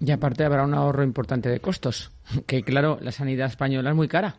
Y 0.00 0.10
aparte 0.10 0.44
habrá 0.44 0.64
un 0.64 0.74
ahorro 0.74 1.04
importante 1.04 1.48
de 1.48 1.60
costos, 1.60 2.10
que 2.46 2.62
claro, 2.62 2.98
la 3.00 3.12
sanidad 3.12 3.46
española 3.46 3.90
es 3.90 3.96
muy 3.96 4.08
cara. 4.08 4.36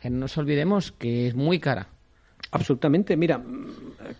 Que 0.00 0.10
no 0.10 0.18
nos 0.18 0.38
olvidemos 0.38 0.92
que 0.92 1.26
es 1.26 1.34
muy 1.34 1.58
cara. 1.58 1.88
Absolutamente. 2.52 3.16
Mira, 3.16 3.42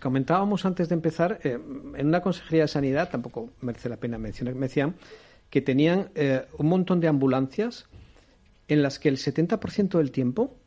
comentábamos 0.01 0.65
antes 0.65 0.89
de 0.89 0.95
empezar, 0.95 1.39
eh, 1.43 1.57
en 1.95 2.07
una 2.07 2.21
consejería 2.21 2.63
de 2.63 2.67
sanidad, 2.67 3.09
tampoco 3.09 3.51
merece 3.61 3.87
la 3.87 3.97
pena 3.97 4.17
mencionar, 4.17 4.55
me 4.55 4.67
decían 4.67 4.95
que 5.49 5.61
tenían 5.61 6.09
eh, 6.15 6.45
un 6.57 6.67
montón 6.67 6.99
de 6.99 7.07
ambulancias 7.07 7.87
en 8.67 8.83
las 8.83 8.99
que 8.99 9.09
el 9.09 9.17
70% 9.17 9.97
del 9.97 10.11
tiempo 10.11 10.57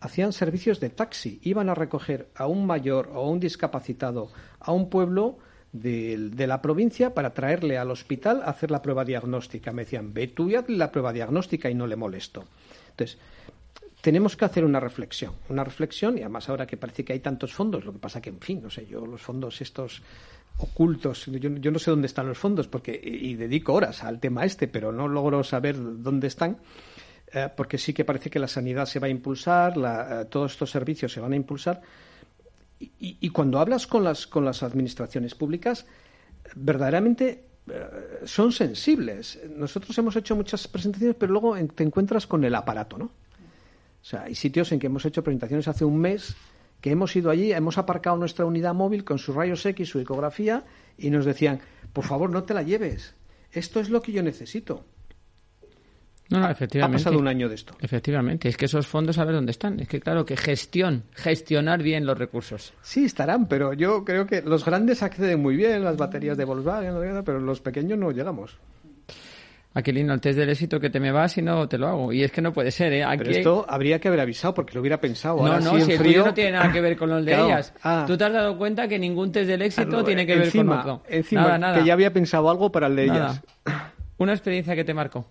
hacían 0.00 0.32
servicios 0.32 0.80
de 0.80 0.88
taxi, 0.88 1.40
iban 1.42 1.68
a 1.68 1.74
recoger 1.74 2.28
a 2.34 2.46
un 2.46 2.66
mayor 2.66 3.10
o 3.12 3.18
a 3.18 3.28
un 3.28 3.38
discapacitado 3.38 4.30
a 4.60 4.72
un 4.72 4.88
pueblo 4.88 5.38
de, 5.72 6.46
la 6.46 6.62
provincia 6.62 7.14
para 7.14 7.34
traerle 7.34 7.78
al 7.78 7.90
hospital 7.90 8.42
a 8.42 8.50
hacer 8.50 8.70
la 8.70 8.82
prueba 8.82 9.04
diagnóstica. 9.04 9.72
Me 9.72 9.84
decían, 9.84 10.12
ve 10.12 10.28
tú 10.28 10.48
y 10.48 10.56
haz 10.56 10.68
la 10.68 10.90
prueba 10.90 11.12
diagnóstica 11.12 11.70
y 11.70 11.74
no 11.74 11.86
le 11.86 11.96
molesto. 11.96 12.44
Entonces, 12.90 13.18
tenemos 14.00 14.36
que 14.36 14.46
hacer 14.46 14.64
una 14.64 14.80
reflexión, 14.80 15.34
una 15.48 15.62
reflexión, 15.62 16.16
y 16.16 16.22
además 16.22 16.48
ahora 16.48 16.66
que 16.66 16.76
parece 16.76 17.04
que 17.04 17.12
hay 17.12 17.20
tantos 17.20 17.52
fondos, 17.52 17.84
lo 17.84 17.92
que 17.92 17.98
pasa 17.98 18.20
que, 18.20 18.30
en 18.30 18.40
fin, 18.40 18.62
no 18.62 18.70
sé, 18.70 18.86
yo 18.86 19.04
los 19.06 19.20
fondos 19.20 19.60
estos 19.60 20.02
ocultos, 20.60 21.26
yo, 21.26 21.70
no 21.70 21.78
sé 21.78 21.90
dónde 21.90 22.06
están 22.06 22.28
los 22.28 22.38
fondos, 22.38 22.68
porque, 22.68 22.98
y, 23.02 23.34
dedico 23.34 23.72
horas 23.72 24.04
al 24.04 24.20
tema 24.20 24.44
este, 24.44 24.68
pero 24.68 24.92
no 24.92 25.08
logro 25.08 25.42
saber 25.42 25.76
dónde 25.78 26.26
están, 26.26 26.58
eh, 27.32 27.48
porque 27.56 27.78
sí 27.78 27.92
que 27.92 28.04
parece 28.04 28.30
que 28.30 28.38
la 28.38 28.48
sanidad 28.48 28.86
se 28.86 28.98
va 28.98 29.06
a 29.06 29.10
impulsar, 29.10 29.74
eh, 29.76 30.24
todos 30.26 30.52
estos 30.52 30.70
servicios 30.70 31.12
se 31.12 31.20
van 31.20 31.32
a 31.32 31.36
impulsar, 31.36 31.80
y, 32.78 33.28
cuando 33.28 33.58
hablas 33.58 33.86
con 33.86 34.04
las, 34.04 34.26
con 34.26 34.42
las 34.42 34.62
administraciones 34.62 35.34
públicas, 35.34 35.84
verdaderamente 36.54 37.44
eh, 37.68 38.22
son 38.24 38.52
sensibles. 38.52 39.38
Nosotros 39.54 39.96
hemos 39.98 40.16
hecho 40.16 40.34
muchas 40.34 40.66
presentaciones, 40.66 41.14
pero 41.18 41.30
luego 41.30 41.56
te 41.74 41.84
encuentras 41.84 42.26
con 42.26 42.42
el 42.42 42.54
aparato, 42.54 42.96
¿no? 42.96 43.04
O 43.04 44.04
sea, 44.04 44.22
hay 44.22 44.34
sitios 44.34 44.72
en 44.72 44.78
que 44.78 44.86
hemos 44.86 45.04
hecho 45.04 45.22
presentaciones 45.22 45.68
hace 45.68 45.84
un 45.84 45.98
mes 45.98 46.34
que 46.80 46.90
hemos 46.90 47.14
ido 47.16 47.30
allí, 47.30 47.52
hemos 47.52 47.78
aparcado 47.78 48.16
nuestra 48.16 48.44
unidad 48.44 48.74
móvil 48.74 49.04
con 49.04 49.18
sus 49.18 49.34
rayos 49.34 49.64
X, 49.64 49.88
su 49.88 50.00
ecografía, 50.00 50.64
y 50.96 51.10
nos 51.10 51.24
decían, 51.24 51.60
por 51.92 52.04
favor, 52.04 52.30
no 52.30 52.44
te 52.44 52.54
la 52.54 52.62
lleves. 52.62 53.14
Esto 53.52 53.80
es 53.80 53.90
lo 53.90 54.00
que 54.00 54.12
yo 54.12 54.22
necesito. 54.22 54.84
No, 56.30 56.38
no, 56.38 56.48
efectivamente. 56.48 56.96
Ha 56.96 56.98
pasado 56.98 57.18
un 57.18 57.26
año 57.26 57.48
de 57.48 57.56
esto. 57.56 57.76
Efectivamente, 57.80 58.48
es 58.48 58.56
que 58.56 58.66
esos 58.66 58.86
fondos 58.86 59.18
a 59.18 59.24
ver 59.24 59.34
dónde 59.34 59.50
están. 59.50 59.80
Es 59.80 59.88
que 59.88 60.00
claro, 60.00 60.24
que 60.24 60.36
gestión, 60.36 61.02
gestionar 61.12 61.82
bien 61.82 62.06
los 62.06 62.16
recursos. 62.16 62.72
Sí, 62.82 63.04
estarán, 63.04 63.48
pero 63.48 63.72
yo 63.72 64.04
creo 64.04 64.26
que 64.26 64.40
los 64.40 64.64
grandes 64.64 65.02
acceden 65.02 65.42
muy 65.42 65.56
bien, 65.56 65.82
las 65.82 65.96
baterías 65.96 66.36
de 66.36 66.44
Volkswagen, 66.44 67.24
pero 67.24 67.40
los 67.40 67.60
pequeños 67.60 67.98
no 67.98 68.12
llegamos. 68.12 68.56
Aquilino, 69.72 70.12
el 70.12 70.20
test 70.20 70.36
del 70.36 70.50
éxito 70.50 70.80
que 70.80 70.90
te 70.90 70.98
me 70.98 71.12
vas 71.12 71.38
y 71.38 71.42
no 71.42 71.68
te 71.68 71.78
lo 71.78 71.86
hago. 71.86 72.12
Y 72.12 72.24
es 72.24 72.32
que 72.32 72.42
no 72.42 72.52
puede 72.52 72.72
ser, 72.72 72.92
¿eh? 72.92 73.04
Pero 73.16 73.30
esto 73.30 73.66
habría 73.68 74.00
que 74.00 74.08
haber 74.08 74.20
avisado 74.20 74.52
porque 74.52 74.74
lo 74.74 74.80
hubiera 74.80 75.00
pensado. 75.00 75.46
No, 75.46 75.60
no, 75.60 75.80
si 75.80 75.92
el 75.92 75.98
frío... 75.98 76.24
no 76.24 76.34
tiene 76.34 76.52
nada 76.52 76.72
que 76.72 76.80
ver 76.80 76.96
con 76.96 77.08
los 77.08 77.24
de 77.24 77.34
ellas. 77.34 77.72
Ah. 77.82 78.04
Tú 78.04 78.16
te 78.16 78.24
has 78.24 78.32
dado 78.32 78.58
cuenta 78.58 78.88
que 78.88 78.98
ningún 78.98 79.30
test 79.30 79.48
del 79.48 79.62
éxito 79.62 80.02
tiene 80.02 80.26
que 80.26 80.36
ver 80.36 80.52
con 80.52 80.68
otro. 80.70 81.02
Encima, 81.08 81.42
nada, 81.42 81.58
nada. 81.58 81.78
que 81.78 81.84
ya 81.84 81.92
había 81.92 82.12
pensado 82.12 82.50
algo 82.50 82.72
para 82.72 82.88
el 82.88 82.96
de 82.96 83.04
ellas. 83.04 83.40
Una 84.18 84.32
experiencia 84.32 84.74
que 84.74 84.84
te 84.84 84.92
marcó. 84.92 85.24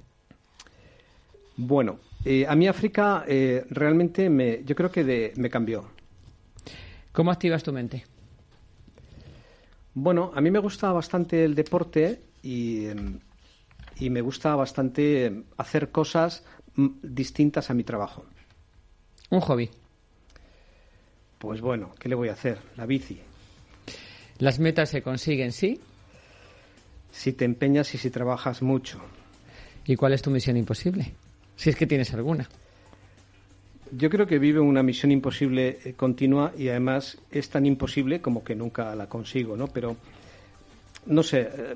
Bueno, 1.57 1.99
eh, 2.23 2.45
a 2.47 2.55
mí 2.55 2.67
África 2.67 3.25
eh, 3.27 3.65
realmente 3.69 4.29
me, 4.29 4.63
yo 4.63 4.73
creo 4.73 4.89
que 4.89 5.33
me 5.35 5.49
cambió. 5.49 5.85
¿Cómo 7.11 7.31
activas 7.31 7.61
tu 7.61 7.73
mente? 7.73 8.05
Bueno, 9.93 10.31
a 10.33 10.39
mí 10.39 10.49
me 10.49 10.59
gusta 10.59 10.93
bastante 10.93 11.43
el 11.43 11.55
deporte 11.55 12.21
y, 12.41 12.85
y 13.99 14.09
me 14.09 14.21
gusta 14.21 14.55
bastante 14.55 15.43
hacer 15.57 15.91
cosas 15.91 16.43
mm, 16.75 16.87
distintas 17.01 17.69
a 17.69 17.73
mi 17.73 17.83
trabajo. 17.83 18.25
Un 19.29 19.41
hobby. 19.41 19.69
Pues 21.37 21.61
bueno, 21.61 21.93
¿qué 21.99 22.09
le 22.09 22.15
voy 22.15 22.29
a 22.29 22.33
hacer? 22.33 22.59
La 22.75 22.85
bici. 22.85 23.19
¿Las 24.39 24.59
metas 24.59 24.89
se 24.89 25.01
consiguen, 25.01 25.51
sí? 25.51 25.79
Si 27.11 27.33
te 27.33 27.45
empeñas 27.45 27.93
y 27.93 27.97
si 27.97 28.09
trabajas 28.09 28.61
mucho. 28.61 28.99
¿Y 29.85 29.95
cuál 29.95 30.13
es 30.13 30.21
tu 30.21 30.31
misión 30.31 30.57
imposible? 30.57 31.13
Si 31.55 31.69
es 31.69 31.75
que 31.75 31.87
tienes 31.87 32.13
alguna. 32.13 32.47
Yo 33.91 34.09
creo 34.09 34.27
que 34.27 34.37
vive 34.37 34.59
una 34.59 34.83
misión 34.83 35.11
imposible 35.11 35.79
eh, 35.83 35.93
continua 35.93 36.53
y 36.55 36.69
además 36.69 37.17
es 37.31 37.49
tan 37.49 37.65
imposible 37.65 38.21
como 38.21 38.43
que 38.43 38.55
nunca 38.55 38.93
la 38.95 39.09
consigo, 39.09 39.57
¿no? 39.57 39.67
Pero, 39.67 39.97
no 41.05 41.23
sé, 41.23 41.49
eh, 41.51 41.75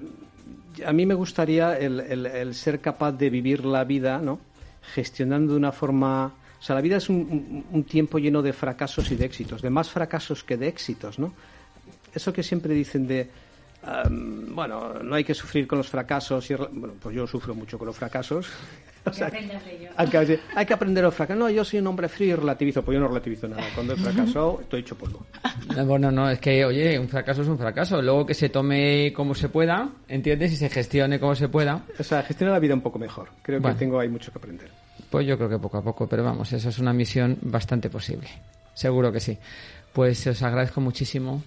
a 0.85 0.93
mí 0.93 1.05
me 1.05 1.13
gustaría 1.13 1.77
el, 1.77 2.53
ser 2.55 2.79
capaz 2.79 3.11
de 3.13 3.29
vivir 3.29 3.65
la 3.65 3.83
vida, 3.83 4.19
¿no? 4.19 4.39
Gestionando 4.93 5.53
de 5.53 5.57
una 5.57 5.71
forma... 5.71 6.33
O 6.59 6.65
sea, 6.65 6.75
la 6.75 6.81
vida 6.81 6.97
es 6.97 7.09
un, 7.09 7.85
tiempo 7.87 8.19
lleno 8.19 8.41
de 8.41 8.53
fracasos 8.53 9.11
y 9.11 9.15
de 9.15 9.25
éxitos, 9.25 9.61
de 9.61 9.69
más 9.69 9.89
fracasos 9.89 10.43
que 10.43 10.57
de 10.57 10.67
éxitos, 10.67 11.19
¿no? 11.19 11.33
Eso 12.13 12.31
que 12.31 12.41
siempre 12.41 12.73
dicen 12.73 13.05
de, 13.05 13.29
bueno, 14.49 14.99
no 15.03 15.15
hay 15.15 15.23
que 15.23 15.33
sufrir 15.33 15.67
con 15.67 15.77
los 15.77 15.89
fracasos. 15.89 16.49
Y, 16.49 16.55
bueno, 16.55 16.93
pues 17.01 17.15
yo 17.15 17.27
sufro 17.27 17.53
mucho 17.53 17.77
con 17.77 17.87
los 17.87 17.97
fracasos 17.97 18.47
hay, 19.97 20.07
que, 20.07 20.39
hay 20.55 20.65
que 20.65 20.73
aprender 20.73 21.03
a 21.05 21.11
fracasar. 21.11 21.37
No, 21.37 21.49
yo 21.49 21.65
soy 21.65 21.79
un 21.79 21.87
hombre 21.87 22.07
frío 22.07 22.33
y 22.33 22.35
relativizo. 22.35 22.83
Pues 22.83 22.95
yo 22.95 23.01
no 23.01 23.07
relativizo 23.07 23.47
nada. 23.47 23.63
Cuando 23.75 23.93
he 23.93 23.97
fracasado, 23.97 24.59
estoy 24.61 24.81
hecho 24.81 24.97
polvo. 24.97 25.25
Bueno, 25.85 26.11
no, 26.11 26.29
es 26.29 26.39
que, 26.39 26.63
oye, 26.63 26.97
un 26.97 27.09
fracaso 27.09 27.41
es 27.41 27.47
un 27.47 27.57
fracaso. 27.57 28.01
Luego 28.01 28.25
que 28.25 28.33
se 28.33 28.49
tome 28.49 29.11
como 29.13 29.35
se 29.35 29.49
pueda, 29.49 29.89
¿entiendes? 30.07 30.53
Y 30.53 30.55
se 30.55 30.69
gestione 30.69 31.19
como 31.19 31.35
se 31.35 31.49
pueda. 31.49 31.83
O 31.99 32.03
sea, 32.03 32.23
gestiona 32.23 32.53
la 32.53 32.59
vida 32.59 32.73
un 32.73 32.81
poco 32.81 32.97
mejor. 32.97 33.29
Creo 33.41 33.61
que 33.61 33.73
tengo 33.73 33.99
ahí 33.99 34.09
mucho 34.09 34.31
que 34.31 34.37
aprender. 34.37 34.69
Pues 35.09 35.27
yo 35.27 35.37
creo 35.37 35.49
que 35.49 35.59
poco 35.59 35.77
a 35.77 35.83
poco, 35.83 36.07
pero 36.07 36.23
vamos, 36.23 36.51
eso 36.53 36.69
es 36.69 36.79
una 36.79 36.93
misión 36.93 37.37
bastante 37.41 37.89
posible. 37.89 38.27
Seguro 38.73 39.11
que 39.11 39.19
sí. 39.19 39.37
Pues 39.91 40.25
os 40.25 40.41
agradezco 40.41 40.81
muchísimo 40.81 41.43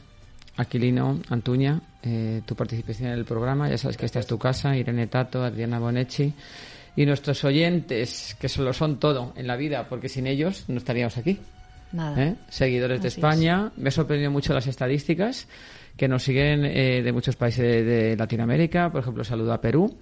Aquilino, 0.57 1.21
Antuña, 1.31 1.81
eh, 2.03 2.43
tu 2.47 2.55
participación 2.55 3.11
en 3.11 3.19
el 3.19 3.25
programa. 3.25 3.69
Ya 3.69 3.77
sabes 3.77 3.97
que 3.97 4.07
esta 4.07 4.21
es 4.21 4.27
tu 4.27 4.39
casa, 4.39 4.77
Irene 4.77 5.09
Tato, 5.09 5.43
Adriana 5.43 5.79
Bonetti 5.79 6.33
y 6.97 7.05
nuestros 7.05 7.45
oyentes, 7.45 8.37
que 8.41 8.49
solo 8.49 8.73
son 8.73 8.99
todo 8.99 9.35
en 9.37 9.47
la 9.47 9.57
vida, 9.57 9.87
porque 9.89 10.09
sin 10.09 10.27
ellos 10.27 10.65
no 10.69 10.79
estaríamos 10.79 11.17
aquí. 11.19 11.39
Nada. 11.93 12.25
¿Eh? 12.25 12.35
Seguidores 12.49 13.03
de 13.03 13.09
España. 13.09 13.71
Me 13.77 13.91
ha 13.91 13.93
sorprendido 13.93 14.31
mucho 14.31 14.55
las 14.55 14.67
estadísticas 14.67 15.47
que 15.97 16.09
nos 16.09 16.25
siguen 16.25 16.65
eh, 16.65 17.03
de 17.03 17.13
muchos 17.13 17.37
países 17.37 17.85
de, 17.85 18.17
Latinoamérica. 18.17 18.91
Por 18.91 19.03
ejemplo, 19.03 19.25
saludo 19.25 19.53
a 19.53 19.61
Perú. 19.61 19.97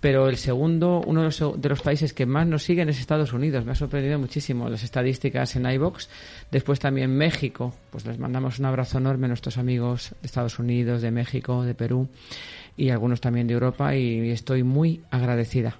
Pero 0.00 0.28
el 0.28 0.36
segundo, 0.36 1.02
uno 1.06 1.20
de 1.20 1.26
los, 1.26 1.60
de 1.60 1.68
los, 1.68 1.80
países 1.80 2.12
que 2.12 2.26
más 2.26 2.46
nos 2.46 2.62
siguen 2.62 2.90
es 2.90 3.00
Estados 3.00 3.32
Unidos. 3.32 3.64
Me 3.64 3.72
ha 3.72 3.74
sorprendido 3.74 4.18
muchísimo 4.18 4.68
las 4.68 4.82
estadísticas 4.84 5.56
en 5.56 5.64
iBox. 5.64 6.10
Después 6.50 6.78
también 6.78 7.16
México. 7.16 7.74
Pues 7.90 8.04
les 8.04 8.18
mandamos 8.18 8.58
un 8.58 8.66
abrazo 8.66 8.98
enorme 8.98 9.26
a 9.26 9.28
nuestros 9.28 9.56
amigos 9.56 10.14
de 10.20 10.26
Estados 10.26 10.58
Unidos, 10.58 11.00
de 11.00 11.10
México, 11.10 11.62
de 11.62 11.74
Perú 11.74 12.08
y 12.76 12.90
algunos 12.90 13.22
también 13.22 13.46
de 13.46 13.54
Europa. 13.54 13.96
Y 13.96 14.30
estoy 14.30 14.62
muy 14.62 15.00
agradecida 15.10 15.78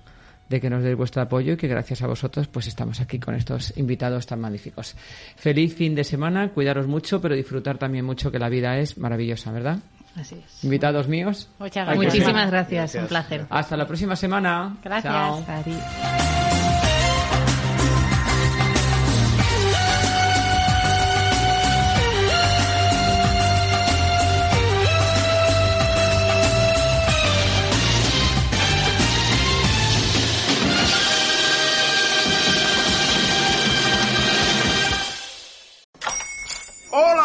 de 0.48 0.60
que 0.60 0.70
nos 0.70 0.82
deis 0.82 0.96
vuestro 0.96 1.22
apoyo 1.22 1.54
y 1.54 1.56
que 1.56 1.68
gracias 1.68 2.02
a 2.02 2.06
vosotros 2.06 2.48
pues 2.48 2.66
estamos 2.66 3.00
aquí 3.00 3.18
con 3.18 3.34
estos 3.34 3.76
invitados 3.76 4.26
tan 4.26 4.40
magníficos. 4.40 4.94
Feliz 5.36 5.74
fin 5.74 5.94
de 5.94 6.04
semana, 6.04 6.50
cuidaros 6.50 6.86
mucho, 6.86 7.20
pero 7.20 7.34
disfrutar 7.34 7.78
también 7.78 8.04
mucho 8.04 8.30
que 8.30 8.38
la 8.38 8.48
vida 8.48 8.78
es 8.78 8.98
maravillosa, 8.98 9.52
¿verdad? 9.52 9.78
Así 10.16 10.36
es. 10.44 10.64
Invitados 10.64 11.08
míos. 11.08 11.48
Muchísimas 11.58 12.50
gracias. 12.50 12.94
un 12.94 13.06
placer. 13.06 13.46
Hasta 13.50 13.76
la 13.76 13.86
próxima 13.86 14.16
semana. 14.16 14.76
Gracias. 14.82 15.14